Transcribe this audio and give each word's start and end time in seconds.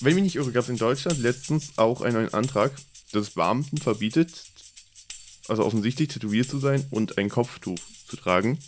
wenn 0.00 0.14
mich 0.14 0.24
nicht 0.24 0.36
irre, 0.36 0.52
gab 0.52 0.64
es 0.64 0.68
in 0.68 0.76
Deutschland 0.76 1.18
letztens 1.18 1.76
auch 1.76 2.02
einen 2.02 2.14
neuen 2.14 2.34
Antrag, 2.34 2.72
dass 3.12 3.30
Beamten 3.30 3.78
verbietet, 3.78 4.44
also 5.48 5.64
offensichtlich 5.64 6.08
tätowiert 6.08 6.48
zu 6.48 6.58
sein 6.58 6.86
und 6.90 7.18
ein 7.18 7.28
Kopftuch 7.28 7.78
zu 8.06 8.16
tragen. 8.16 8.58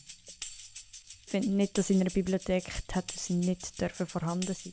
Ich 1.26 1.30
finde 1.30 1.50
nicht, 1.50 1.78
dass 1.78 1.90
in 1.90 2.00
einer 2.00 2.10
Bibliothek 2.10 2.64
Tattoos 2.88 3.30
nicht 3.30 3.80
dürfen 3.80 4.06
vorhanden 4.06 4.54
sein. 4.54 4.72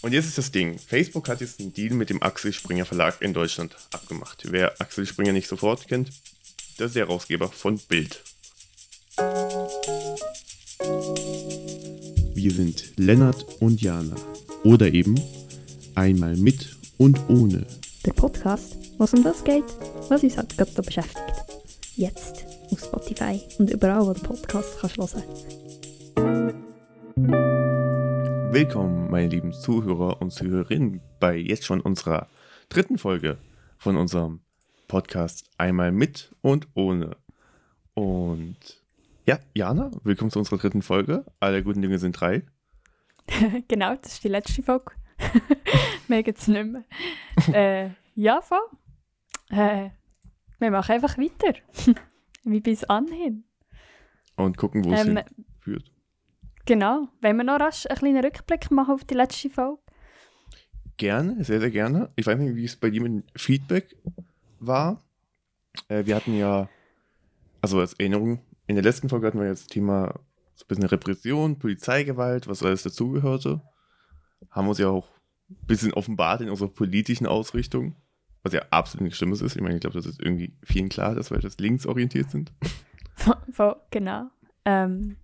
Und 0.00 0.12
jetzt 0.12 0.26
ist 0.26 0.38
das 0.38 0.52
Ding. 0.52 0.78
Facebook 0.78 1.28
hat 1.28 1.40
jetzt 1.40 1.60
einen 1.60 1.72
Deal 1.72 1.94
mit 1.94 2.10
dem 2.10 2.22
Axel 2.22 2.52
Springer 2.52 2.84
Verlag 2.84 3.20
in 3.20 3.32
Deutschland 3.32 3.76
abgemacht. 3.90 4.42
Wer 4.50 4.80
Axel 4.80 5.06
Springer 5.06 5.32
nicht 5.32 5.48
sofort 5.48 5.88
kennt, 5.88 6.10
das 6.76 6.88
ist 6.88 6.96
der 6.96 7.06
Herausgeber 7.06 7.50
von 7.50 7.78
Bild. 7.78 8.22
Wir 12.34 12.50
sind 12.50 12.92
Lennart 12.96 13.44
und 13.60 13.80
Jana. 13.80 14.16
Oder 14.64 14.90
eben 14.94 15.14
einmal 15.94 16.36
mit 16.36 16.74
und 16.96 17.20
ohne. 17.28 17.66
Der 18.06 18.14
Podcast, 18.14 18.78
was 18.96 19.12
um 19.12 19.22
das 19.22 19.44
geht, 19.44 19.64
was 20.08 20.22
uns 20.22 20.38
halt 20.38 20.56
gerade 20.56 20.70
so 20.70 20.80
beschäftigt. 20.80 21.44
Jetzt 21.96 22.46
auf 22.70 22.80
Spotify 22.80 23.42
und 23.58 23.68
überall, 23.68 24.06
wo 24.06 24.14
du 24.14 24.22
Podcast 24.22 24.78
kannst 24.80 24.96
hören. 24.96 25.22
Willkommen, 28.52 29.10
meine 29.10 29.28
lieben 29.28 29.52
Zuhörer 29.52 30.22
und 30.22 30.30
Zuhörerinnen, 30.30 31.02
bei 31.20 31.36
jetzt 31.36 31.66
schon 31.66 31.82
unserer 31.82 32.28
dritten 32.70 32.96
Folge 32.96 33.36
von 33.76 33.98
unserem 33.98 34.40
Podcast 34.88 35.44
Einmal 35.58 35.92
mit 35.92 36.34
und 36.40 36.68
ohne. 36.72 37.18
Und 37.92 38.56
ja, 39.26 39.38
Jana, 39.52 39.90
willkommen 40.04 40.30
zu 40.30 40.38
unserer 40.38 40.56
dritten 40.56 40.80
Folge. 40.80 41.26
Alle 41.38 41.62
guten 41.62 41.82
Dinge 41.82 41.98
sind 41.98 42.18
drei. 42.18 42.44
genau, 43.68 43.94
das 43.96 44.14
ist 44.14 44.24
die 44.24 44.28
letzte 44.28 44.62
Folge. 44.62 44.92
Mehr 46.08 46.22
gibt 46.22 46.38
es 46.38 46.48
nicht 46.48 46.66
mehr. 46.66 46.84
äh, 47.52 47.90
ja, 48.14 48.40
voll. 48.40 48.58
Äh, 49.50 49.90
wir 50.58 50.70
machen 50.70 50.92
einfach 50.92 51.16
weiter. 51.18 51.58
Wie 52.44 52.60
bis 52.60 52.84
anhin. 52.84 53.44
Und 54.36 54.56
gucken, 54.56 54.84
wo 54.84 54.92
es 54.92 55.06
Ähm, 55.06 55.20
hinführt. 55.36 55.90
Genau. 56.66 57.08
Wenn 57.20 57.36
wir 57.36 57.44
noch 57.44 57.60
rasch 57.60 57.86
einen 57.86 57.98
kleinen 57.98 58.24
Rückblick 58.24 58.70
machen 58.70 58.94
auf 58.94 59.04
die 59.04 59.14
letzte 59.14 59.50
Folge. 59.50 59.78
Gerne, 60.96 61.42
sehr, 61.44 61.60
sehr 61.60 61.70
gerne. 61.70 62.10
Ich 62.16 62.26
weiß 62.26 62.38
nicht, 62.38 62.54
wie 62.54 62.64
es 62.64 62.76
bei 62.76 62.90
dir 62.90 63.02
mit 63.02 63.24
Feedback 63.36 63.96
war. 64.60 65.02
Äh, 65.88 66.06
wir 66.06 66.16
hatten 66.16 66.36
ja, 66.36 66.68
also 67.60 67.80
als 67.80 67.94
Erinnerung, 67.94 68.40
in 68.66 68.76
der 68.76 68.84
letzten 68.84 69.08
Folge 69.08 69.26
hatten 69.26 69.40
wir 69.40 69.46
jetzt 69.46 69.62
das 69.64 69.68
Thema 69.68 70.14
so 70.54 70.64
ein 70.64 70.68
bisschen 70.68 70.84
Repression, 70.84 71.58
Polizeigewalt, 71.58 72.48
was 72.48 72.62
alles 72.62 72.82
dazugehörte. 72.82 73.60
Haben 74.50 74.68
uns 74.68 74.78
ja 74.78 74.88
auch 74.88 75.08
ein 75.50 75.66
bisschen 75.66 75.92
offenbart 75.92 76.40
in 76.40 76.50
unserer 76.50 76.68
politischen 76.68 77.26
Ausrichtung, 77.26 77.96
was 78.42 78.52
ja 78.52 78.62
absolut 78.70 79.02
nichts 79.02 79.18
Schlimmes 79.18 79.42
ist. 79.42 79.56
Ich 79.56 79.62
meine, 79.62 79.74
ich 79.74 79.80
glaube, 79.80 79.96
das 79.96 80.06
ist 80.06 80.20
irgendwie 80.20 80.56
vielen 80.62 80.88
klar, 80.88 81.14
dass 81.14 81.30
wir 81.30 81.38
das 81.38 81.58
linksorientiert 81.58 82.30
sind. 82.30 82.52
Genau. 83.90 84.30
Ähm, 84.64 85.16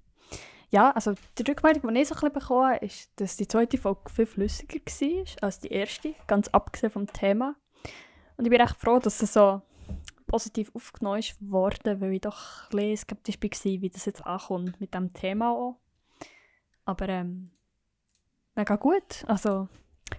ja, 0.71 0.93
also 0.93 1.15
die 1.37 1.43
Rückmeldung, 1.43 1.93
die 1.93 2.01
ich 2.01 2.09
so 2.09 2.15
ein 2.15 2.21
bisschen 2.21 2.33
bekommen 2.33 2.75
habe, 2.75 2.85
ist, 2.85 3.11
dass 3.17 3.37
die 3.37 3.49
zweite 3.49 3.79
Folge 3.79 4.11
viel 4.15 4.27
flüssiger 4.27 4.79
war 4.79 5.43
als 5.43 5.59
die 5.59 5.69
erste, 5.69 6.15
ganz 6.29 6.49
abgesehen 6.49 6.93
vom 6.93 7.07
Thema. 7.09 7.57
Und 8.37 8.45
ich 8.45 8.51
bin 8.51 8.61
echt 8.61 8.77
froh, 8.77 9.01
dass 9.01 9.21
es 9.21 9.33
so 9.33 9.63
positiv 10.31 10.71
aufgenommen 10.75 11.19
ist 11.19 11.37
worden, 11.41 12.01
weil 12.01 12.13
ich 12.13 12.21
doch 12.21 12.71
ein 12.71 12.77
bisschen 12.77 12.97
skeptisch 12.97 13.37
war, 13.43 13.83
wie 13.83 13.91
das 13.91 14.05
jetzt 14.05 14.25
ankommt 14.25 14.81
mit 14.81 14.95
dem 14.95 15.13
Thema 15.13 15.51
auch. 15.51 15.81
Aber 16.85 17.09
ähm, 17.09 17.51
mega 18.55 18.77
gut. 18.77 19.25
Also 19.27 19.69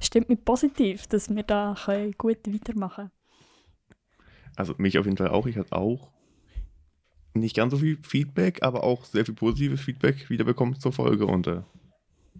stimmt 0.02 0.28
mich 0.28 0.44
positiv, 0.44 1.08
dass 1.08 1.34
wir 1.34 1.44
da 1.44 1.76
können 1.86 2.14
gut 2.17 2.39
weitermachen 2.45 3.09
Also 4.58 4.76
mich 4.78 4.98
auf 5.00 5.06
jeden 5.06 5.17
Fall 5.17 5.30
auch. 5.30 5.48
Ich 5.48 5.58
hatte 5.58 5.72
auch 5.73 6.12
nicht 7.33 7.55
ganz 7.55 7.72
so 7.72 7.78
viel 7.78 7.98
Feedback, 8.04 8.64
aber 8.64 8.83
auch 8.83 9.05
sehr 9.05 9.26
viel 9.26 9.36
positives 9.36 9.80
Feedback 9.80 10.30
wiederbekommen 10.30 10.78
zur 10.78 10.92
Folge. 10.92 11.26
Und 11.26 11.48
äh, 11.48 11.61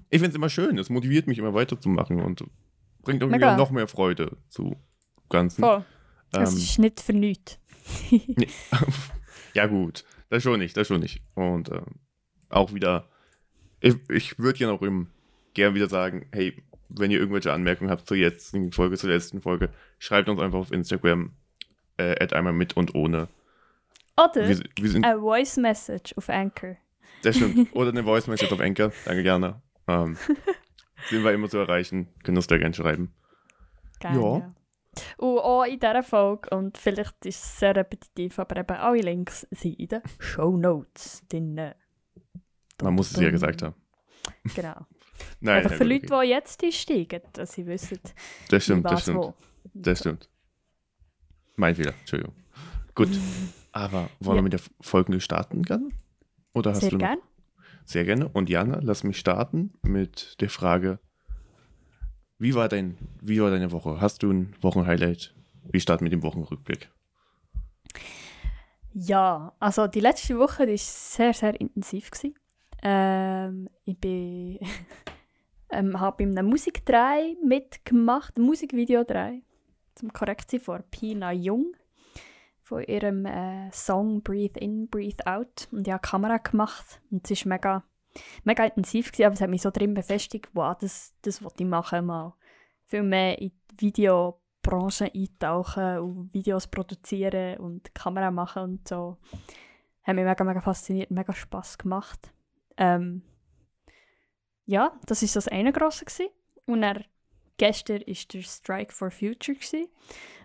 ich 0.10 0.20
finde 0.20 0.32
es 0.32 0.36
immer 0.36 0.50
schön. 0.50 0.78
Es 0.78 0.90
motiviert 0.90 1.28
mich 1.28 1.38
immer 1.38 1.54
weiterzumachen 1.54 2.22
und 2.22 2.44
bringt 3.02 3.22
irgendwie 3.22 3.40
noch 3.40 3.72
mehr 3.72 3.88
Freude 3.88 4.38
zu 4.50 4.76
Ganzen. 5.30 5.62
Voll. 5.62 5.86
Das 6.32 6.52
Ähm, 6.52 6.58
ist 6.58 6.80
nicht 6.80 7.00
für 7.00 7.14
nichts. 7.14 7.61
nee. 8.12 8.48
ja 9.54 9.68
gut, 9.68 10.04
das 10.30 10.44
schon 10.44 10.60
nicht, 10.60 10.76
das 10.78 10.88
schon 10.88 11.00
nicht. 11.02 11.22
Und 11.36 11.70
äh, 11.70 11.82
auch 12.50 12.74
wieder, 12.74 13.08
ich, 13.80 13.96
ich 14.10 14.40
würde 14.40 14.60
ja 14.60 14.68
noch 14.68 14.82
im, 14.82 15.08
gern 15.54 15.76
wieder 15.76 15.88
sagen, 15.88 16.26
hey, 16.32 16.62
wenn 16.90 17.12
ihr 17.12 17.20
irgendwelche 17.20 17.54
Anmerkungen 17.54 17.90
habt 17.90 18.06
zur 18.08 18.18
jetzigen 18.18 18.72
Folge, 18.72 18.98
zur 18.98 19.10
letzten 19.10 19.42
Folge, 19.42 19.70
schreibt 20.00 20.30
uns 20.30 20.42
einfach 20.42 20.60
auf 20.60 20.72
Instagram, 20.72 21.32
äh, 21.98 22.28
einmal 22.34 22.54
mit 22.54 22.76
und 22.76 22.96
ohne. 22.96 23.28
Oder 24.18 24.48
Wir, 24.48 24.60
wir 24.80 24.90
sind 24.90 25.06
eine 25.06 25.20
Voice 25.20 25.58
Message 25.58 26.14
auf 26.18 26.30
Anchor. 26.30 26.76
Das 27.24 27.36
stimmt. 27.36 27.70
Oder 27.76 27.90
eine 27.90 28.04
Voice 28.04 28.28
Message 28.28 28.52
auf 28.52 28.60
Anchor. 28.60 28.92
Danke 29.06 29.24
gerne. 29.24 29.62
Ähm, 29.88 30.18
sind 31.10 31.24
wir 31.24 31.32
immer 31.34 31.50
zu 31.50 31.58
erreichen. 31.58 32.08
Können 32.24 32.38
uns 32.38 32.48
da 32.48 32.58
gerne 32.58 32.74
schreiben. 32.74 33.14
Gerne, 34.00 34.20
Ja. 34.20 34.38
ja. 34.40 34.56
Und 35.18 35.40
auch 35.40 35.64
in 35.64 35.80
dieser 35.80 36.04
Folge, 36.04 36.50
und 36.56 36.78
vielleicht 36.78 37.26
ist 37.26 37.44
es 37.44 37.60
sehr 37.60 37.76
repetitiv, 37.76 38.38
aber 38.40 38.58
eben 38.58 38.76
alle 38.78 39.02
Links 39.02 39.48
sind 39.52 39.80
in 39.80 39.88
den 39.88 40.02
Show 40.20 40.58
Notes 40.58 41.22
drin. 41.30 41.72
Man 42.82 42.94
muss 42.94 43.12
es 43.12 43.20
ja 43.22 43.30
gesagt 43.30 43.62
haben. 43.62 43.76
Genau. 44.56 44.76
Nein, 45.40 45.58
Einfach 45.64 45.74
für 45.78 45.84
Leute, 45.84 46.14
okay. 46.14 46.26
die 46.26 46.32
jetzt 46.32 46.64
einsteigen, 46.64 47.22
dass 47.34 47.54
sie 47.54 47.66
wissen, 47.68 48.00
Das 48.50 48.64
stimmt, 48.64 48.84
was 48.86 48.92
das 48.94 49.02
stimmt. 49.04 49.18
wo. 49.20 49.34
Das 49.74 50.00
stimmt. 50.00 50.30
Mein 51.56 51.76
Fehler, 51.76 51.94
Entschuldigung. 52.00 52.36
Gut. 52.96 53.10
Aber 53.72 54.10
wollen 54.20 54.36
wir 54.36 54.36
Ja. 54.38 54.42
mit 54.42 54.54
der 54.54 54.60
Folge 54.82 55.22
starten 55.22 55.64
können? 55.64 55.94
Oder 56.54 56.72
hast 56.72 56.82
Sehr 56.82 56.90
du 56.90 56.98
noch? 56.98 57.06
gern. 57.08 57.20
Sehr 57.86 58.04
gerne. 58.04 58.28
Und 58.30 58.50
Jana, 58.50 58.80
lass 58.82 59.04
mich 59.04 59.18
starten 59.18 59.74
mit 59.84 60.42
der 60.42 60.50
Frage: 60.50 61.00
Wie 62.42 62.56
war, 62.56 62.68
dein, 62.68 62.98
wie 63.22 63.40
war 63.40 63.52
deine 63.52 63.72
Woche? 63.72 64.02
Hast 64.02 64.24
du 64.24 64.32
ein 64.32 64.56
Wochenhighlight? 64.62 65.32
Wir 65.72 65.80
starten 65.80 66.04
mit 66.04 66.12
dem 66.12 66.24
Wochenrückblick. 66.24 66.90
Ja, 68.94 69.54
also 69.60 69.86
die 69.86 70.00
letzte 70.00 70.40
Woche 70.40 70.68
war 70.68 70.76
sehr, 70.76 71.36
sehr 71.36 71.62
intensiv. 71.62 72.10
Ähm, 72.82 73.70
ich 73.86 73.96
ähm, 75.72 76.00
habe 76.00 76.18
bei 76.18 76.32
einem 76.32 76.48
Musikdreh 76.48 77.36
mitgemacht, 77.46 78.40
Musikvideo-Dreh, 78.40 79.42
zum 79.94 80.12
Korrektion 80.12 80.62
von 80.62 80.84
Pina 80.90 81.32
Jung, 81.32 81.76
von 82.64 82.82
ihrem 82.86 83.28
äh, 83.28 83.72
Song 83.72 84.24
Breathe 84.24 84.60
In, 84.60 84.88
Breathe 84.90 85.28
Out. 85.28 85.68
Und 85.72 85.86
ich 85.86 85.94
habe 85.94 86.02
Kamera 86.02 86.38
gemacht 86.38 87.02
und 87.12 87.30
es 87.30 87.46
war 87.46 87.50
mega, 87.50 87.84
mega 88.44 88.66
intensiv, 88.66 89.12
gewesen, 89.12 89.26
aber 89.26 89.34
es 89.34 89.42
hat 89.42 89.50
mich 89.50 89.62
so 89.62 89.72
drin 89.72 89.94
befestigt, 89.94 90.50
wow, 90.54 90.76
das, 90.80 91.14
das 91.22 91.44
wollte 91.44 91.64
ich 91.64 91.70
machen 91.70 92.06
mal. 92.06 92.34
Viel 92.88 93.04
mehr 93.04 93.40
in 93.40 93.52
die 93.72 93.88
Videobranche 93.88 95.12
eintauchen 95.14 96.00
und 96.00 96.34
Videos 96.34 96.68
produzieren 96.68 97.58
und 97.58 97.94
Kamera 97.96 98.32
machen 98.32 98.64
und 98.64 98.88
so. 98.88 99.18
Hat 100.04 100.16
mich 100.16 100.26
mega, 100.26 100.44
mega 100.44 100.62
fasziniert, 100.62 101.12
mega 101.12 101.34
Spass 101.34 101.78
gemacht. 101.78 102.34
Ähm, 102.78 103.22
ja, 104.66 104.98
das 105.06 105.22
war 105.22 105.30
das 105.34 105.48
eine 105.48 105.72
grosse. 105.72 106.06
Gewesen. 106.06 106.30
Und 106.66 106.82
dann, 106.82 107.04
gestern 107.62 108.00
war 108.00 108.16
der 108.34 108.42
Strike 108.42 108.92
for 108.92 109.12
Future, 109.12 109.56
gewesen, 109.56 109.88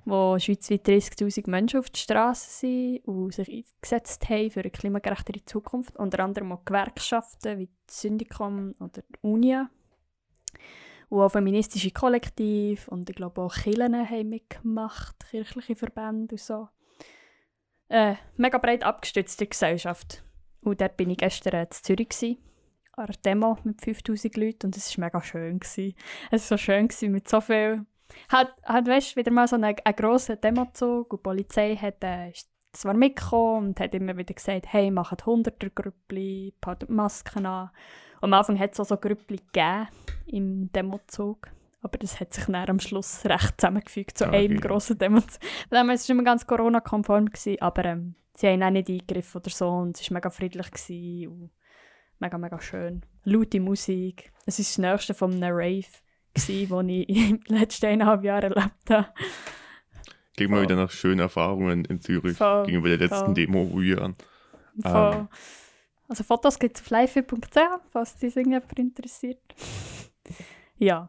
wo 0.05 0.39
schweizweit 0.39 0.87
30'000 0.87 1.49
Menschen 1.49 1.81
auf 1.81 1.89
die 1.89 2.01
Straße 2.01 2.51
sind 2.51 3.09
und 3.09 3.33
sich 3.33 3.49
eingesetzt 3.49 4.29
haben 4.29 4.51
für 4.51 4.61
eine 4.61 4.71
klimagerechtere 4.71 5.43
Zukunft. 5.47 5.97
Unter 5.97 6.23
anderem 6.23 6.53
auch 6.53 6.67
Gewerkschaften 6.67 7.59
wie 7.59 7.67
die 7.69 7.73
Syndicom 7.89 8.75
oder 8.81 9.01
die 9.01 9.19
Unia. 9.23 9.71
Und 11.09 11.23
auch 11.23 11.31
feministische 11.31 11.91
Kollektive 11.91 12.91
und 12.91 13.09
ich 13.09 13.17
glaube 13.17 13.41
auch 13.41 13.55
Kirchen 13.55 13.95
haben 13.95 14.29
mitgemacht, 14.29 15.17
kirchliche 15.31 15.75
Verbände 15.75 16.35
und 16.35 16.41
so. 16.41 16.69
Äh, 17.89 18.17
mega 18.37 18.59
breit 18.59 18.85
abgestützte 18.85 19.47
Gesellschaft. 19.47 20.23
Und 20.61 20.83
dort 20.83 20.99
bin 20.99 21.09
ich 21.09 21.19
gestern 21.19 21.55
äh, 21.55 21.63
in 21.63 21.71
Zürich 21.71 22.11
gewesen, 22.11 22.39
an 22.97 23.05
einer 23.05 23.17
Demo 23.25 23.59
mit 23.65 23.81
5000 23.81 24.37
Leuten 24.37 24.67
und 24.67 24.77
es 24.77 24.97
war 24.97 25.05
mega 25.05 25.23
schön. 25.23 25.61
Gewesen. 25.61 25.95
Es 26.31 26.51
war 26.51 26.59
so 26.59 26.63
schön 26.63 26.89
gewesen, 26.89 27.13
mit 27.13 27.29
so 27.29 27.41
viel... 27.41 27.85
Hat, 28.31 28.55
hat 28.63 28.87
weißt, 28.89 29.17
wieder 29.17 29.31
mal 29.31 29.47
so 29.47 29.57
einen, 29.57 29.65
einen 29.65 29.97
grossen 29.97 30.41
Demozug 30.41 31.13
und 31.13 31.21
die 31.21 31.23
Polizei 31.23 31.77
hat 31.77 32.03
äh, 32.03 32.31
ist 32.31 32.49
zwar 32.73 32.95
mitgekommen 32.95 33.69
und 33.69 33.81
hat 33.81 33.95
immer 33.95 34.17
wieder 34.17 34.33
gesagt, 34.33 34.67
hey, 34.73 34.91
macht 34.91 35.25
100er 35.25 35.71
Grüppli, 35.71 36.55
behaltet 36.61 36.89
Masken 36.89 37.47
an. 37.47 37.71
Und 38.21 38.33
am 38.33 38.35
Anfang 38.35 38.59
hat 38.59 38.73
es 38.73 38.81
auch 38.81 38.87
so 38.87 38.97
Grüppli 38.97 39.39
gegeben 39.53 39.89
im 40.27 40.73
Demozug. 40.73 41.49
Aber 41.83 41.99
das 41.99 42.19
hat 42.19 42.33
sich 42.33 42.45
dann 42.47 42.69
am 42.69 42.81
Schluss 42.81 43.25
recht 43.27 43.61
zusammengefügt 43.61 44.19
zu 44.19 44.27
Ah, 44.27 44.31
einem 44.31 44.57
okay. 44.57 44.69
grossen 44.69 44.99
Demozug. 44.99 45.41
Von 45.69 45.91
Es 45.91 46.09
war 46.09 46.15
immer 46.15 46.25
ganz 46.25 46.47
Corona-konform, 46.47 47.29
aber 47.61 47.85
ähm, 47.85 48.15
sie 48.35 48.49
haben 48.49 48.63
auch 48.63 48.71
nicht 48.71 48.89
eingegriffen 48.89 49.41
oder 49.41 49.51
so 49.51 49.69
und 49.69 49.99
es 50.01 50.11
war 50.11 50.17
mega 50.17 50.31
friedlich 50.31 50.71
gewesen 50.71 51.29
und 51.29 51.51
mega, 52.19 52.39
mega 52.39 52.61
schön. 52.61 53.03
Laute 53.25 53.61
Musik. 53.61 54.33
Es 54.47 54.59
ist 54.59 54.71
das 54.71 54.79
Nächste 54.79 55.15
von 55.15 55.33
einem 55.33 55.55
Rave 55.57 55.85
die 56.37 56.63
ich 56.65 56.69
in 57.31 57.41
den 57.41 57.57
letzten 57.59 57.87
eineinhalb 57.87 58.23
Jahren 58.25 58.53
erlebt 58.53 58.91
habe. 58.91 59.09
Mal 60.39 60.49
Voll. 60.49 60.63
wieder 60.63 60.77
nach 60.77 60.91
schönen 60.91 61.21
Erfahrungen 61.21 61.87
in 61.87 62.01
Zürich 62.01 62.37
Voll, 62.37 62.67
gegenüber 62.67 62.89
der 62.89 62.99
letzten 62.99 63.25
voll. 63.27 63.35
Demo, 63.35 63.71
wo 63.73 63.81
wir. 63.81 63.97
Von, 63.97 64.15
Ähm. 64.85 65.29
also 66.09 66.25
Fotos 66.25 66.59
gibt 66.59 66.77
es 66.77 66.83
auf 66.83 66.91
live.ch, 66.91 67.59
falls 67.91 68.17
dich 68.17 68.37
irgendjemand 68.37 68.79
interessiert. 68.79 69.41
ja, 70.77 71.09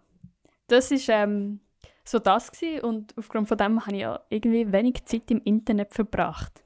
das 0.68 0.92
ist 0.92 1.10
ähm, 1.10 1.60
so 2.06 2.20
das 2.20 2.52
gewesen 2.52 2.86
und 2.86 3.14
aufgrund 3.18 3.50
von 3.50 3.58
dem 3.58 3.86
habe 3.86 3.96
ich 3.96 4.02
ja 4.02 4.20
irgendwie 4.30 4.72
wenig 4.72 5.04
Zeit 5.04 5.30
im 5.30 5.42
Internet 5.44 5.94
verbracht. 5.94 6.64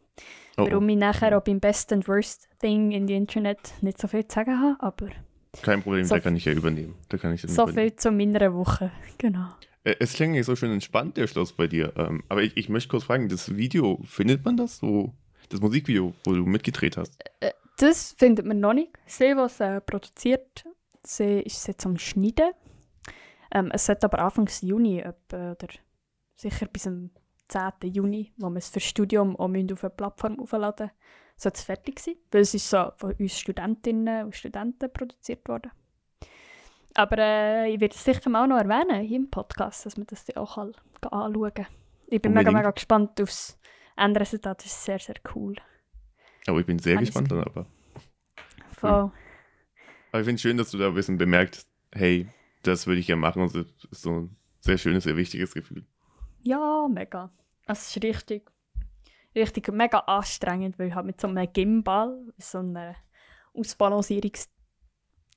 Oh, 0.62 0.72
Warum 0.72 0.90
ich 0.90 0.98
nachher 0.98 1.38
auch 1.38 1.44
beim 1.44 1.60
Best 1.60 1.92
and 1.94 2.08
Worst 2.08 2.48
Thing 2.60 2.92
in 2.92 3.08
die 3.08 3.16
Internet 3.16 3.60
nicht 3.82 4.00
so 4.00 4.08
viel 4.08 4.28
zu 4.28 4.36
sagen 4.36 4.60
habe, 4.60 4.76
aber 4.80 5.08
kein 5.62 5.82
Problem, 5.84 6.06
so- 6.06 6.16
da 6.16 6.22
kann 6.22 6.36
ich 6.36 6.46
ja 6.46 6.54
übernehmen. 6.54 6.96
Da 7.10 7.18
kann 7.18 7.34
ich 7.34 7.42
so 7.42 7.48
übernehmen. 7.64 7.74
viel 7.90 7.96
zu 7.96 8.12
meiner 8.12 8.54
Woche. 8.54 8.92
Genau. 9.18 9.48
Äh, 9.84 9.96
Es 10.00 10.14
klingt 10.14 10.34
nicht 10.34 10.46
so 10.46 10.56
schön 10.56 10.72
entspannt, 10.72 11.18
der 11.18 11.28
Schluss 11.28 11.54
bei 11.54 11.68
dir. 11.68 11.92
Ähm, 11.98 12.24
aber 12.30 12.42
ich, 12.44 12.56
ich 12.56 12.70
möchte 12.70 12.90
kurz 12.90 13.04
fragen, 13.04 13.28
das 13.30 13.56
Video, 13.56 14.00
findet 14.06 14.46
man 14.46 14.56
das 14.58 14.78
so? 14.78 15.14
Das 15.50 15.60
Musikvideo, 15.60 16.14
wo 16.24 16.34
du 16.34 16.46
mitgedreht 16.46 16.96
hast? 16.98 17.18
Das 17.78 18.14
findet 18.18 18.46
man 18.46 18.60
noch 18.60 18.74
nicht. 18.74 18.92
Sie, 19.08 19.36
was 19.36 19.60
äh, 19.60 19.82
produziert, 19.82 20.64
sie 21.04 21.40
ist 21.42 21.68
jetzt 21.68 21.86
am 21.86 21.98
Schneiden. 21.98 22.52
Ähm, 23.54 23.70
es 23.74 23.86
sollte 23.88 24.06
aber 24.06 24.20
Anfang 24.20 24.48
Juni, 24.62 25.00
etwa, 25.00 25.52
oder 25.52 25.68
sicher 26.36 26.68
bis 26.68 26.84
zum 26.84 27.10
10. 27.52 27.94
Juni, 27.94 28.32
wo 28.38 28.50
wir 28.50 28.58
es 28.58 28.70
für 28.70 28.80
das 28.80 28.84
Studium 28.84 29.36
auch 29.36 29.50
auf 29.50 29.84
eine 29.84 29.90
Plattform 29.90 30.40
aufladen 30.40 30.88
müssen, 30.88 30.98
sollte 31.36 31.58
es 31.58 31.64
fertig 31.64 32.00
sein. 32.00 32.16
Weil 32.32 32.42
es 32.42 32.54
ist 32.54 32.70
so 32.70 32.92
von 32.96 33.14
uns 33.14 33.38
Studentinnen 33.38 34.26
und 34.26 34.36
Studenten 34.36 34.92
produziert 34.92 35.48
worden. 35.48 35.72
Aber 36.94 37.18
äh, 37.18 37.74
ich 37.74 37.80
werde 37.80 37.96
es 37.96 38.04
sicher 38.04 38.30
mal 38.30 38.48
noch 38.48 38.58
erwähnen 38.58 39.02
hier 39.02 39.18
im 39.18 39.30
Podcast, 39.30 39.86
dass 39.86 39.98
man 39.98 40.08
das 40.08 40.26
auch 40.36 40.56
kann, 40.56 40.74
kann 41.00 41.12
anschauen 41.12 41.54
kann. 41.54 41.68
Ich 42.08 42.22
bin 42.22 42.34
mega, 42.34 42.50
Unbedingt. 42.50 42.58
mega 42.58 42.72
gespannt 42.72 43.22
aufs 43.22 43.60
Endresultat. 43.96 44.60
Das 44.60 44.66
ist 44.66 44.84
sehr, 44.84 45.00
sehr 45.00 45.16
cool. 45.36 45.56
Aber 46.48 46.60
ich 46.60 46.66
bin 46.66 46.80
sehr 46.80 46.96
ich 46.96 47.02
gespannt 47.02 47.32
dann 47.32 47.44
aber. 47.44 47.66
Voll. 48.74 49.12
Aber 50.12 50.20
ich 50.20 50.26
finde 50.26 50.36
es 50.36 50.42
schön, 50.42 50.58
dass 50.58 50.72
du 50.72 50.78
da 50.78 50.88
ein 50.88 50.94
bisschen 50.94 51.18
bemerkt, 51.18 51.66
hey, 51.94 52.28
das 52.64 52.88
würde 52.88 53.00
ich 53.00 53.08
gerne 53.08 53.22
machen. 53.22 53.42
Und 53.42 53.56
das 53.56 53.66
ist 53.92 54.02
so 54.02 54.12
ein 54.12 54.36
sehr 54.60 54.78
schönes, 54.78 55.06
sehr 55.06 55.16
wichtiges 55.16 55.54
Gefühl. 55.54 55.86
Ja, 56.44 56.88
mega. 56.90 57.32
Es 57.68 57.96
ist 57.96 58.04
richtig, 58.04 58.52
richtig 59.36 59.72
mega 59.72 60.00
anstrengend, 60.00 60.78
weil 60.80 60.90
ich 60.90 60.96
habe 60.96 61.08
mit 61.08 61.22
so 61.22 61.28
einem 61.28 61.52
Gimbal, 61.52 62.34
so 62.38 62.60
einem 62.60 62.96
Ausbalancierungsding, 63.54 64.50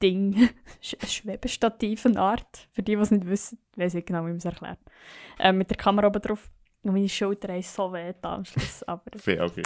ein 0.02 1.08
Schwebestativ 1.08 2.06
eine 2.06 2.20
Art, 2.20 2.68
für 2.72 2.82
die, 2.82 2.96
die 2.96 3.02
es 3.02 3.10
nicht 3.10 3.26
wissen, 3.26 3.58
weiß 3.76 3.94
ich 3.94 4.04
genau, 4.04 4.20
wie 4.20 4.28
man 4.28 4.36
es 4.36 4.44
erklärt, 4.44 4.78
äh, 5.38 5.52
mit 5.52 5.70
der 5.70 5.76
Kamera 5.76 6.06
oben 6.08 6.22
drauf. 6.22 6.50
Und 6.82 6.92
meine 6.92 7.08
Schulter 7.08 7.52
haben 7.52 7.62
so 7.62 7.92
weh 7.92 8.12
am 8.22 8.44
Schluss, 8.44 8.82
aber 8.82 9.14
es 9.14 9.22
Fair, 9.24 9.44
okay. 9.44 9.62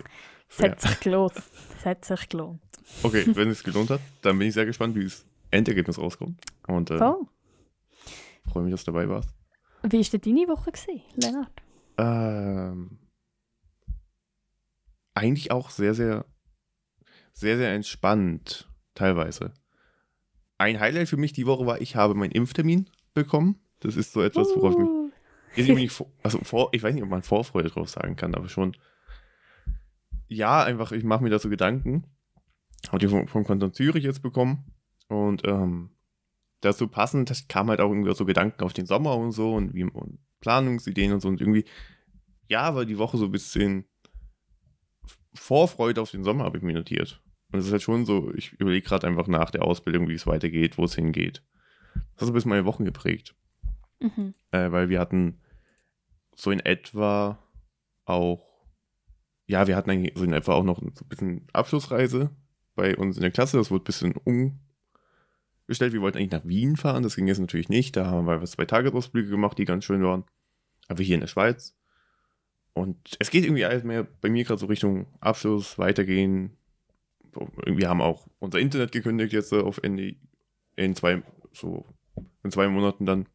es 0.48 0.56
Fair. 0.56 0.70
hat 0.70 0.80
sich 0.80 1.00
gelohnt. 1.00 1.32
Es 1.78 1.84
hat 1.84 2.04
sich 2.04 2.28
gelohnt. 2.28 2.62
Okay, 3.02 3.24
wenn 3.34 3.50
es 3.50 3.62
gelohnt 3.62 3.90
hat, 3.90 4.00
dann 4.22 4.38
bin 4.38 4.48
ich 4.48 4.54
sehr 4.54 4.66
gespannt, 4.66 4.94
wie 4.94 5.04
das 5.04 5.26
Endergebnis 5.50 5.98
rauskommt. 5.98 6.40
Und 6.66 6.90
äh, 6.90 6.98
Voll. 6.98 7.26
freue 8.50 8.62
mich, 8.62 8.72
dass 8.72 8.84
du 8.84 8.92
dabei 8.92 9.08
warst. 9.08 9.30
Wie 9.82 9.98
war 9.98 10.18
denn 10.18 10.20
deine 10.20 10.48
Woche, 10.48 10.72
gewesen, 10.72 11.02
Lennart? 11.16 11.52
Ähm, 11.98 12.98
eigentlich 15.14 15.50
auch 15.50 15.70
sehr, 15.70 15.94
sehr, 15.94 16.24
sehr, 17.32 17.56
sehr 17.56 17.74
entspannt, 17.74 18.68
teilweise. 18.94 19.52
Ein 20.58 20.80
Highlight 20.80 21.08
für 21.08 21.16
mich 21.16 21.32
die 21.32 21.46
Woche 21.46 21.66
war, 21.66 21.80
ich 21.80 21.96
habe 21.96 22.14
meinen 22.14 22.32
Impftermin 22.32 22.88
bekommen. 23.14 23.60
Das 23.80 23.96
ist 23.96 24.12
so 24.12 24.22
etwas, 24.22 24.48
worauf 24.54 24.72
ich 24.72 24.78
mich. 24.78 24.88
Uh, 24.88 25.10
Ist 25.56 25.68
irgendwie 25.68 25.82
nicht 25.82 25.92
vor, 25.92 26.10
also 26.22 26.38
vor, 26.38 26.70
ich 26.72 26.82
weiß 26.82 26.94
nicht, 26.94 27.02
ob 27.02 27.10
man 27.10 27.22
Vorfreude 27.22 27.68
drauf 27.68 27.88
sagen 27.88 28.16
kann, 28.16 28.34
aber 28.34 28.48
schon. 28.48 28.76
Ja, 30.28 30.62
einfach, 30.62 30.92
ich 30.92 31.04
mache 31.04 31.22
mir 31.22 31.30
da 31.30 31.38
so 31.38 31.48
Gedanken. 31.48 32.04
Habe 32.88 32.98
die 32.98 33.08
vom, 33.08 33.26
vom 33.28 33.44
Kanton 33.44 33.72
Zürich 33.72 34.04
jetzt 34.04 34.22
bekommen. 34.22 34.72
Und 35.08 35.46
ähm, 35.46 35.90
dazu 36.60 36.86
passend, 36.86 37.30
das 37.30 37.48
kam 37.48 37.70
halt 37.70 37.80
auch 37.80 37.90
irgendwie 37.90 38.14
so 38.14 38.24
Gedanken 38.24 38.62
auf 38.62 38.72
den 38.72 38.86
Sommer 38.86 39.16
und 39.16 39.32
so 39.32 39.54
und 39.54 39.74
wie 39.74 39.84
und 39.84 40.18
Planungsideen 40.40 41.12
und 41.12 41.20
so. 41.20 41.28
Und 41.28 41.40
irgendwie, 41.40 41.64
ja, 42.48 42.74
war 42.74 42.84
die 42.84 42.98
Woche 42.98 43.16
so 43.16 43.26
ein 43.26 43.32
bisschen 43.32 43.84
Vorfreude 45.34 46.00
auf 46.00 46.10
den 46.10 46.24
Sommer, 46.24 46.44
habe 46.44 46.58
ich 46.58 46.62
mir 46.62 46.74
notiert. 46.74 47.22
Und 47.52 47.60
es 47.60 47.66
ist 47.66 47.72
halt 47.72 47.82
schon 47.82 48.04
so, 48.04 48.32
ich 48.34 48.52
überlege 48.52 48.86
gerade 48.86 49.06
einfach 49.06 49.26
nach 49.26 49.50
der 49.50 49.64
Ausbildung, 49.64 50.08
wie 50.08 50.14
es 50.14 50.26
weitergeht, 50.26 50.78
wo 50.78 50.84
es 50.84 50.94
hingeht. 50.94 51.42
Das 51.94 52.22
hat 52.22 52.26
so 52.26 52.26
ein 52.26 52.34
bisschen 52.34 52.50
meine 52.50 52.64
Wochen 52.64 52.84
geprägt 52.84 53.34
mhm. 54.00 54.34
äh, 54.50 54.70
weil 54.70 54.88
wir 54.88 55.00
hatten 55.00 55.40
so 56.34 56.50
in 56.50 56.60
etwa 56.60 57.38
auch, 58.04 58.44
ja, 59.46 59.66
wir 59.66 59.76
hatten 59.76 59.90
eigentlich 59.90 60.16
so 60.16 60.24
in 60.24 60.32
etwa 60.32 60.54
auch 60.54 60.64
noch 60.64 60.78
so 60.78 61.04
ein 61.04 61.08
bisschen 61.08 61.46
Abschlussreise 61.52 62.30
bei 62.74 62.96
uns 62.96 63.16
in 63.16 63.22
der 63.22 63.30
Klasse. 63.30 63.56
Das 63.56 63.70
wurde 63.70 63.82
ein 63.82 63.84
bisschen 63.84 64.14
umgestellt. 65.68 65.92
Wir 65.92 66.00
wollten 66.00 66.18
eigentlich 66.18 66.30
nach 66.32 66.46
Wien 66.46 66.76
fahren, 66.76 67.02
das 67.02 67.14
ging 67.14 67.26
jetzt 67.26 67.38
natürlich 67.38 67.68
nicht. 67.68 67.96
Da 67.96 68.06
haben 68.06 68.26
wir 68.26 68.42
zwei 68.44 68.64
Tagesausflüge 68.64 69.28
gemacht, 69.28 69.58
die 69.58 69.66
ganz 69.66 69.84
schön 69.84 70.02
waren. 70.02 70.24
Aber 70.88 71.02
hier 71.02 71.14
in 71.14 71.20
der 71.20 71.28
Schweiz. 71.28 71.76
Und 72.72 73.16
es 73.18 73.30
geht 73.30 73.44
irgendwie 73.44 73.64
alles 73.64 73.84
mehr 73.84 74.04
bei 74.04 74.30
mir 74.30 74.44
gerade 74.44 74.60
so 74.60 74.66
Richtung 74.66 75.06
Abschluss, 75.20 75.78
weitergehen. 75.78 76.56
Irgendwie 77.64 77.86
haben 77.86 78.00
auch 78.00 78.26
unser 78.38 78.58
Internet 78.58 78.92
gekündigt 78.92 79.32
jetzt 79.32 79.52
äh, 79.52 79.60
auf 79.60 79.80
Ende, 79.82 80.16
in 80.76 80.94
zwei, 80.94 81.22
so 81.52 81.84
in 82.42 82.50
zwei 82.50 82.68
Monaten 82.68 83.04
dann. 83.04 83.26